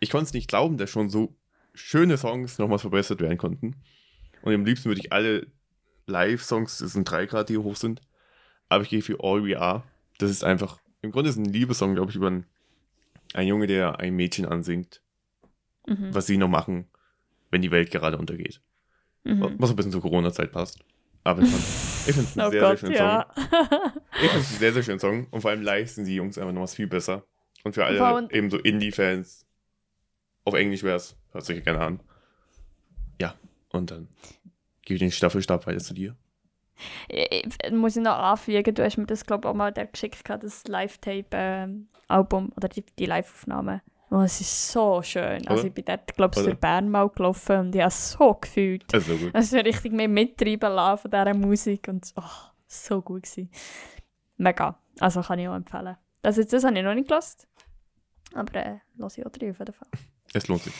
ich 0.00 0.10
konnte 0.10 0.26
es 0.26 0.32
nicht 0.32 0.48
glauben, 0.48 0.76
dass 0.78 0.90
schon 0.90 1.08
so 1.08 1.36
schöne 1.74 2.16
Songs 2.18 2.58
nochmals 2.58 2.82
verbessert 2.82 3.20
werden 3.20 3.38
konnten. 3.38 3.76
Und 4.42 4.52
am 4.52 4.64
liebsten 4.64 4.86
würde 4.88 5.00
ich 5.00 5.12
alle 5.12 5.46
Live-Songs, 6.06 6.78
das 6.78 6.92
sind 6.92 7.08
drei 7.08 7.26
Grad, 7.26 7.48
die 7.48 7.58
hoch 7.58 7.76
sind, 7.76 8.02
aber 8.68 8.82
ich 8.82 8.90
gehe 8.90 9.02
für 9.02 9.18
All 9.22 9.44
We 9.44 9.58
Are. 9.58 9.84
Das 10.18 10.30
ist 10.30 10.42
einfach, 10.42 10.80
im 11.00 11.12
Grunde 11.12 11.30
ist 11.30 11.36
es 11.36 11.42
ein 11.42 11.52
Liebessong, 11.52 11.94
glaube 11.94 12.10
ich, 12.10 12.16
über 12.16 12.26
einen, 12.26 12.46
einen 13.34 13.48
Junge, 13.48 13.68
der 13.68 14.00
ein 14.00 14.14
Mädchen 14.14 14.46
ansingt, 14.46 15.00
Mhm. 15.86 16.14
was 16.14 16.26
sie 16.26 16.36
noch 16.36 16.48
machen, 16.48 16.86
wenn 17.50 17.62
die 17.62 17.70
Welt 17.72 17.90
gerade 17.90 18.16
untergeht. 18.18 18.60
Mhm. 19.24 19.56
Was 19.58 19.70
ein 19.70 19.76
bisschen 19.76 19.92
zur 19.92 20.00
Corona-Zeit 20.00 20.52
passt. 20.52 20.78
Aber 21.24 21.42
ich 22.06 22.14
finde 22.14 22.20
es 22.30 22.38
einen 22.38 22.46
Oh 22.46 22.50
sehr, 22.50 22.60
Gott, 22.60 22.78
sehr 22.78 22.86
schönen 22.88 22.94
ja. 22.94 23.26
Song. 23.34 23.44
Ich 24.12 24.18
finde 24.30 24.38
es 24.38 24.50
einen 24.50 24.58
sehr, 24.58 24.72
sehr 24.72 24.82
schönen 24.82 24.98
Song. 24.98 25.26
Und 25.30 25.40
vor 25.40 25.50
allem 25.50 25.62
live 25.62 25.90
sind 25.90 26.04
die 26.06 26.14
Jungs 26.14 26.38
einfach 26.38 26.52
noch 26.52 26.62
was 26.62 26.74
viel 26.74 26.86
besser. 26.86 27.24
Und 27.64 27.74
für 27.74 27.84
alle 27.84 28.04
allem- 28.04 28.28
eben 28.30 28.50
so 28.50 28.58
Indie-Fans, 28.58 29.46
auf 30.44 30.54
Englisch 30.54 30.82
wäre 30.82 30.96
es, 30.96 31.16
hört 31.32 31.44
sich 31.44 31.62
gerne 31.62 31.80
an. 31.80 32.00
Ja, 33.20 33.34
und 33.68 33.90
dann 33.90 34.08
gebe 34.82 34.94
ich 34.96 35.00
den 35.00 35.12
Staffelstab 35.12 35.66
weiter 35.66 35.78
zu 35.78 35.94
dir. 35.94 36.16
Ich, 37.08 37.54
ich, 37.64 37.72
muss 37.72 37.96
ich 37.96 38.02
noch 38.02 38.18
anfügen, 38.18 38.74
du 38.74 38.84
hast 38.84 38.96
mir 38.96 39.06
das, 39.06 39.24
glaube 39.24 39.46
ich, 39.46 39.50
auch 39.50 39.54
mal 39.54 39.72
der 39.72 39.86
geschickt, 39.86 40.22
das 40.28 40.66
Live-Tape-Album 40.66 42.52
oder 42.56 42.68
die, 42.68 42.84
die 42.98 43.06
Live-Aufnahme. 43.06 43.82
Oh, 44.12 44.20
es 44.20 44.42
ist 44.42 44.70
so 44.70 45.00
schön. 45.00 45.48
Also 45.48 45.68
ich 45.68 45.72
bin 45.72 45.86
dort, 45.86 46.14
glaube 46.14 46.34
ich, 46.36 46.44
durch 46.44 46.58
Bern 46.58 46.90
mal 46.90 47.08
gelaufen 47.08 47.60
und 47.60 47.74
ich 47.74 47.80
habe 47.80 47.88
es 47.88 48.10
so 48.10 48.34
gefühlt. 48.34 48.92
Also 48.92 49.16
gut. 49.16 49.34
Also 49.34 49.56
richtig 49.56 49.92
mehr 49.92 50.06
mittreiben 50.06 50.70
lassen 50.70 51.00
von 51.00 51.10
dieser 51.10 51.34
Musik 51.34 51.88
und 51.88 52.12
oh, 52.16 52.22
so 52.66 53.00
gut 53.00 53.22
gewesen. 53.22 53.50
Mega. 54.36 54.78
Also 55.00 55.22
kann 55.22 55.38
ich 55.38 55.48
auch 55.48 55.54
empfehlen. 55.54 55.96
Das, 56.20 56.36
jetzt, 56.36 56.52
das 56.52 56.62
habe 56.62 56.76
ich 56.76 56.84
noch 56.84 56.92
nicht 56.92 57.08
gehört. 57.08 57.48
Aber 58.34 58.54
äh, 58.54 58.80
lasse 58.98 59.22
ich 59.22 59.26
auch 59.26 59.30
drin 59.30 59.52
auf 59.52 59.58
jeden 59.60 59.72
Fall. 59.72 59.88
Es 60.34 60.46
lohnt 60.46 60.62
sich. 60.62 60.74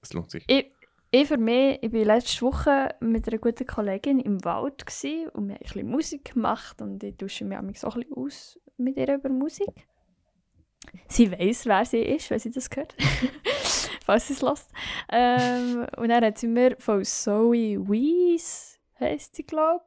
Es 0.00 0.12
lohnt 0.12 0.30
sich. 0.30 0.44
Ich, 0.46 0.70
ich 1.10 1.26
für 1.26 1.38
mich, 1.38 1.82
ich 1.82 1.92
war 1.92 2.04
letzte 2.04 2.42
Woche 2.42 2.94
mit 3.00 3.26
einer 3.26 3.38
guten 3.38 3.66
Kollegin 3.66 4.20
im 4.20 4.44
Wald 4.44 4.86
gewesen 4.86 5.28
und 5.30 5.48
wir 5.48 5.56
haben 5.56 5.60
ein 5.60 5.64
bisschen 5.64 5.90
Musik 5.90 6.34
gemacht 6.34 6.80
und 6.80 7.02
ich 7.02 7.16
tausche 7.16 7.44
mich 7.44 7.80
so 7.80 7.88
ein 7.88 8.00
bisschen 8.00 8.16
aus 8.16 8.60
mit 8.76 8.96
ihr 8.96 9.12
über 9.12 9.28
Musik. 9.28 9.88
Sie 11.08 11.30
weiß, 11.30 11.66
wer 11.66 11.84
sie 11.84 12.02
ist, 12.02 12.30
wenn 12.30 12.38
sie 12.38 12.50
das 12.50 12.68
hört. 12.74 12.94
Falls 14.04 14.28
sie 14.28 14.32
es 14.34 14.42
lässt. 14.42 14.70
Ähm, 15.10 15.86
und 15.96 16.08
dann 16.08 16.24
hat 16.24 16.38
sie 16.38 16.46
mir 16.48 16.76
von 16.78 17.04
Zoe 17.04 17.78
Wees, 17.88 18.78
heisst 18.98 19.36
sie, 19.36 19.44
glaube 19.44 19.84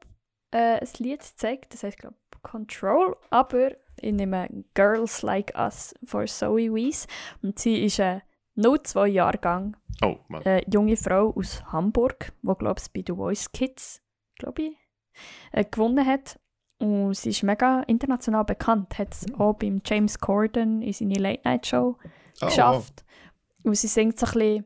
ich, 0.51 0.57
äh, 0.59 0.79
ein 0.79 0.87
Lied 0.99 1.19
gezeigt. 1.21 1.73
Das 1.73 1.83
heisst, 1.83 1.97
glaube 1.99 2.15
Control. 2.43 3.15
Aber 3.29 3.71
ich 4.01 4.13
nehme 4.13 4.47
Girls 4.73 5.21
Like 5.21 5.53
Us 5.57 5.95
von 6.05 6.27
Zoe 6.27 6.73
Wees. 6.73 7.07
Und 7.41 7.57
sie 7.57 7.85
ist 7.85 7.99
ein 7.99 8.21
02 8.55 9.07
Jahrgang 9.07 9.75
Oh, 10.03 10.17
Mann. 10.27 10.43
eine 10.43 10.61
junge 10.71 10.97
Frau 10.97 11.33
aus 11.35 11.63
Hamburg, 11.71 12.31
die, 12.41 12.53
glaube 12.55 12.79
ich, 12.81 12.91
bei 12.91 13.03
The 13.07 13.15
Voice 13.17 13.51
Kids, 13.51 14.01
glaube 14.37 14.61
ich, 14.63 14.71
äh, 15.53 15.63
gewonnen 15.65 16.05
hat. 16.05 16.39
Und 16.79 17.13
sie 17.15 17.29
ist 17.29 17.43
mega 17.43 17.81
international 17.83 18.43
bekannt. 18.43 18.97
Hat 18.97 19.13
es 19.13 19.25
auch 19.39 19.53
beim 19.53 19.81
James 19.85 20.19
Corden 20.19 20.81
in 20.81 20.93
seiner 20.93 21.19
Late-Night-Show 21.19 21.97
Oh, 22.41 22.45
geschafft. 22.47 23.05
und 23.63 23.75
sie 23.75 23.87
singt 23.87 24.19
so 24.19 24.25
ein 24.25 24.33
bisschen, 24.33 24.65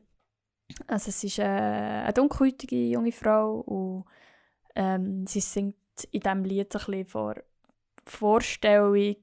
also 0.86 1.10
es 1.10 1.22
ist 1.22 1.38
äh, 1.38 1.42
eine 1.44 2.12
dunkelhäutige 2.14 2.76
junge 2.88 3.12
Frau 3.12 3.60
und 3.60 4.04
ähm, 4.74 5.26
sie 5.26 5.40
singt 5.40 5.76
in 6.10 6.20
diesem 6.20 6.44
Lied 6.44 6.72
so 6.72 6.78
ein 6.78 6.84
bisschen 6.86 7.06
vor 7.06 7.34
Vorstellung 8.06 9.16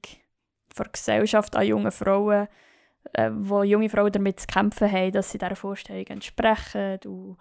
von 0.72 0.86
Gesellschaft 0.92 1.56
an 1.56 1.66
jungen 1.66 1.90
Frauen, 1.90 2.48
äh, 3.12 3.30
wo 3.34 3.62
junge 3.62 3.88
Frauen 3.88 4.12
damit 4.12 4.40
zu 4.40 4.46
kämpfen 4.46 4.90
haben, 4.90 5.12
dass 5.12 5.30
sie 5.32 5.38
dieser 5.38 5.56
Vorstellung 5.56 6.06
entsprechen 6.06 6.98
und 7.06 7.36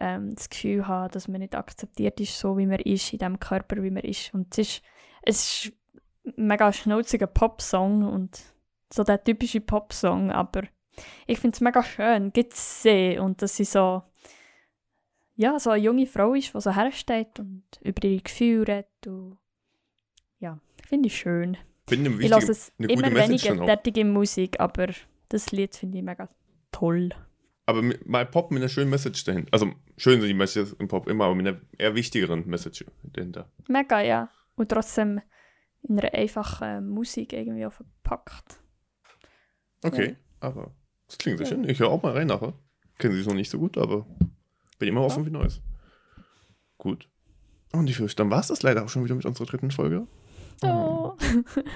ähm, 0.00 0.34
das 0.34 0.48
Gefühl 0.48 0.86
haben, 0.88 1.12
dass 1.12 1.28
man 1.28 1.40
nicht 1.40 1.54
akzeptiert 1.54 2.18
ist, 2.20 2.38
so 2.38 2.58
wie 2.58 2.66
man 2.66 2.80
ist, 2.80 3.12
in 3.12 3.18
dem 3.18 3.38
Körper, 3.38 3.82
wie 3.82 3.90
man 3.90 4.02
ist. 4.02 4.34
Und 4.34 4.52
es 4.52 4.58
ist, 4.58 4.82
es 5.22 5.64
ist 5.64 5.72
ein 6.24 6.46
mega 6.46 6.72
schnulziger 6.72 7.26
Popsong 7.26 8.08
und 8.08 8.40
so 8.92 9.04
der 9.04 9.22
typische 9.22 9.60
Popsong, 9.60 10.30
aber 10.32 10.62
ich 11.26 11.38
finde 11.38 11.54
es 11.54 11.60
mega 11.60 11.82
schön, 11.82 12.32
gibt 12.32 12.54
es 12.54 12.82
sehen 12.82 13.20
und 13.20 13.40
dass 13.40 13.56
sie 13.56 13.64
so 13.64 14.02
ja, 15.36 15.58
so 15.58 15.70
eine 15.70 15.82
junge 15.82 16.06
Frau 16.06 16.34
ist, 16.34 16.54
die 16.54 16.60
so 16.60 16.74
hersteht 16.74 17.38
und 17.38 17.62
über 17.80 18.06
ihre 18.06 18.20
Gefühle 18.20 18.68
redet 18.68 19.06
und 19.06 19.38
ja, 20.38 20.58
finde 20.86 21.06
ich 21.06 21.16
schön. 21.16 21.56
Finde 21.88 22.22
ich 22.22 22.28
lasse 22.28 22.52
es 22.52 22.72
immer 22.76 23.14
weniger 23.14 23.64
tätige 23.64 24.04
Musik, 24.04 24.60
aber 24.60 24.88
das 25.30 25.50
Lied 25.50 25.74
finde 25.74 25.98
ich 25.98 26.04
mega 26.04 26.28
toll. 26.72 27.10
Aber 27.70 27.82
mal 28.04 28.26
Pop 28.26 28.50
mit 28.50 28.60
einer 28.60 28.68
schönen 28.68 28.90
Message 28.90 29.22
dahinter. 29.24 29.48
Also 29.52 29.72
schön 29.96 30.20
sind 30.20 30.28
die 30.28 30.34
Messages 30.34 30.72
im 30.72 30.88
Pop 30.88 31.08
immer, 31.08 31.26
aber 31.26 31.36
mit 31.36 31.46
einer 31.46 31.60
eher 31.78 31.94
wichtigeren 31.94 32.44
Message 32.48 32.84
dahinter. 33.04 33.48
Mega, 33.68 34.00
ja. 34.00 34.28
Und 34.56 34.70
trotzdem 34.70 35.20
in 35.82 35.98
einer 35.98 36.12
einfachen 36.12 36.88
Musik 36.88 37.32
irgendwie 37.32 37.64
auch 37.64 37.72
verpackt. 37.72 38.60
Okay, 39.82 40.10
ja. 40.10 40.16
aber 40.40 40.74
das 41.06 41.18
klingt 41.18 41.38
sehr 41.38 41.46
ja. 41.46 41.54
schön. 41.54 41.68
Ich 41.68 41.78
höre 41.78 41.90
auch 41.90 42.02
mal 42.02 42.12
rein 42.12 42.26
nachher. 42.26 42.54
Kennen 42.98 43.14
sie 43.14 43.20
es 43.20 43.26
noch 43.26 43.34
nicht 43.34 43.50
so 43.50 43.58
gut, 43.58 43.78
aber 43.78 44.04
bin 44.78 44.88
immer 44.88 45.02
offen 45.02 45.24
für 45.24 45.30
Neues. 45.30 45.62
Gut. 46.76 47.08
Und 47.72 47.88
ich 47.88 47.96
fürchte, 47.96 48.16
dann 48.16 48.30
war 48.30 48.40
es 48.40 48.48
das 48.48 48.62
leider 48.62 48.84
auch 48.84 48.88
schon 48.88 49.04
wieder 49.04 49.14
mit 49.14 49.26
unserer 49.26 49.46
dritten 49.46 49.70
Folge. 49.70 50.08
Oh. 50.62 51.12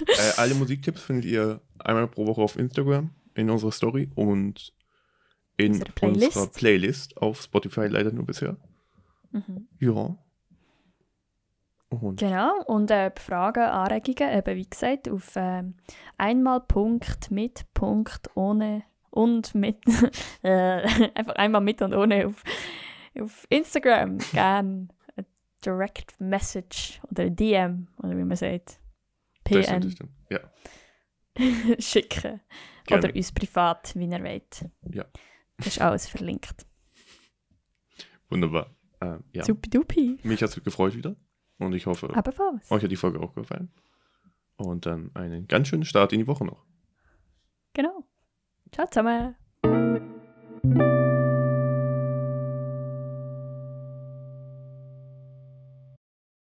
äh, 0.09 0.33
alle 0.37 0.55
Musiktipps 0.55 1.03
findet 1.03 1.25
ihr 1.25 1.61
einmal 1.79 2.09
pro 2.09 2.27
Woche 2.27 2.43
auf 2.43 2.59
Instagram 2.59 3.11
in 3.35 3.49
unserer 3.49 3.73
Story 3.73 4.11
und 4.15 4.75
in 5.57 5.79
Playlist? 5.81 6.37
unserer 6.37 6.47
Playlist 6.53 7.17
auf 7.17 7.43
Spotify 7.43 7.87
leider 7.87 8.13
nur 8.13 8.27
bisher. 8.27 8.57
Mhm. 9.31 9.69
Ja. 9.81 10.17
Und 11.91 12.19
genau, 12.19 12.63
und 12.67 12.91
äh, 12.91 13.13
Fragen, 13.17 13.63
Anregungen, 13.63 14.37
eben 14.37 14.57
wie 14.57 14.69
gesagt, 14.69 15.09
auf 15.09 15.37
äh, 15.37 15.63
einmal 16.19 16.61
Punkt 16.61 17.31
mit 17.31 17.73
Punkt 17.73 18.31
ohne 18.35 18.83
und 19.11 19.55
mit, 19.55 19.79
äh, 20.43 20.83
einfach 21.15 21.37
einmal 21.37 21.61
mit 21.61 21.83
und 21.83 21.95
ohne 21.95 22.27
auf, 22.27 22.43
auf 23.21 23.47
Instagram 23.49 24.19
gerne 24.33 24.89
eine 25.15 25.27
Direct 25.65 26.21
Message 26.21 27.01
oder 27.11 27.31
DM, 27.31 27.87
oder 28.03 28.17
wie 28.17 28.25
man 28.25 28.37
sagt. 28.37 28.81
Das 29.45 29.67
stimmt, 29.67 30.01
ja. 30.31 30.41
schicken. 31.79 32.41
Gerne. 32.87 33.05
Oder 33.05 33.15
uns 33.15 33.33
privat, 33.33 33.95
wie 33.95 34.07
ihr 34.07 34.23
wollt. 34.23 34.65
Ja. 34.91 35.05
Das 35.59 35.67
ist 35.69 35.81
alles 35.81 36.09
verlinkt. 36.09 36.67
Wunderbar. 38.29 38.75
Äh, 39.01 39.19
ja. 39.33 39.45
Supi-dupi. 39.45 40.19
Mich 40.23 40.43
hat 40.43 40.51
es 40.51 40.63
gefreut 40.65 40.95
wieder. 40.97 41.17
Und 41.59 41.73
ich 41.73 41.87
hoffe, 41.87 42.13
Ebenfalls. 42.17 42.71
euch 42.71 42.83
hat 42.83 42.91
die 42.91 42.97
Folge 42.97 43.21
auch 43.21 43.35
gefallen. 43.35 43.71
Und 44.57 44.87
dann 44.87 45.11
einen 45.15 45.47
ganz 45.47 45.69
schönen 45.69 45.85
Start 45.85 46.13
in 46.13 46.21
die 46.21 46.27
Woche 46.27 46.45
noch. 46.45 46.65
Genau. 47.75 48.05
Ciao 48.73 48.87
zusammen. 48.87 49.37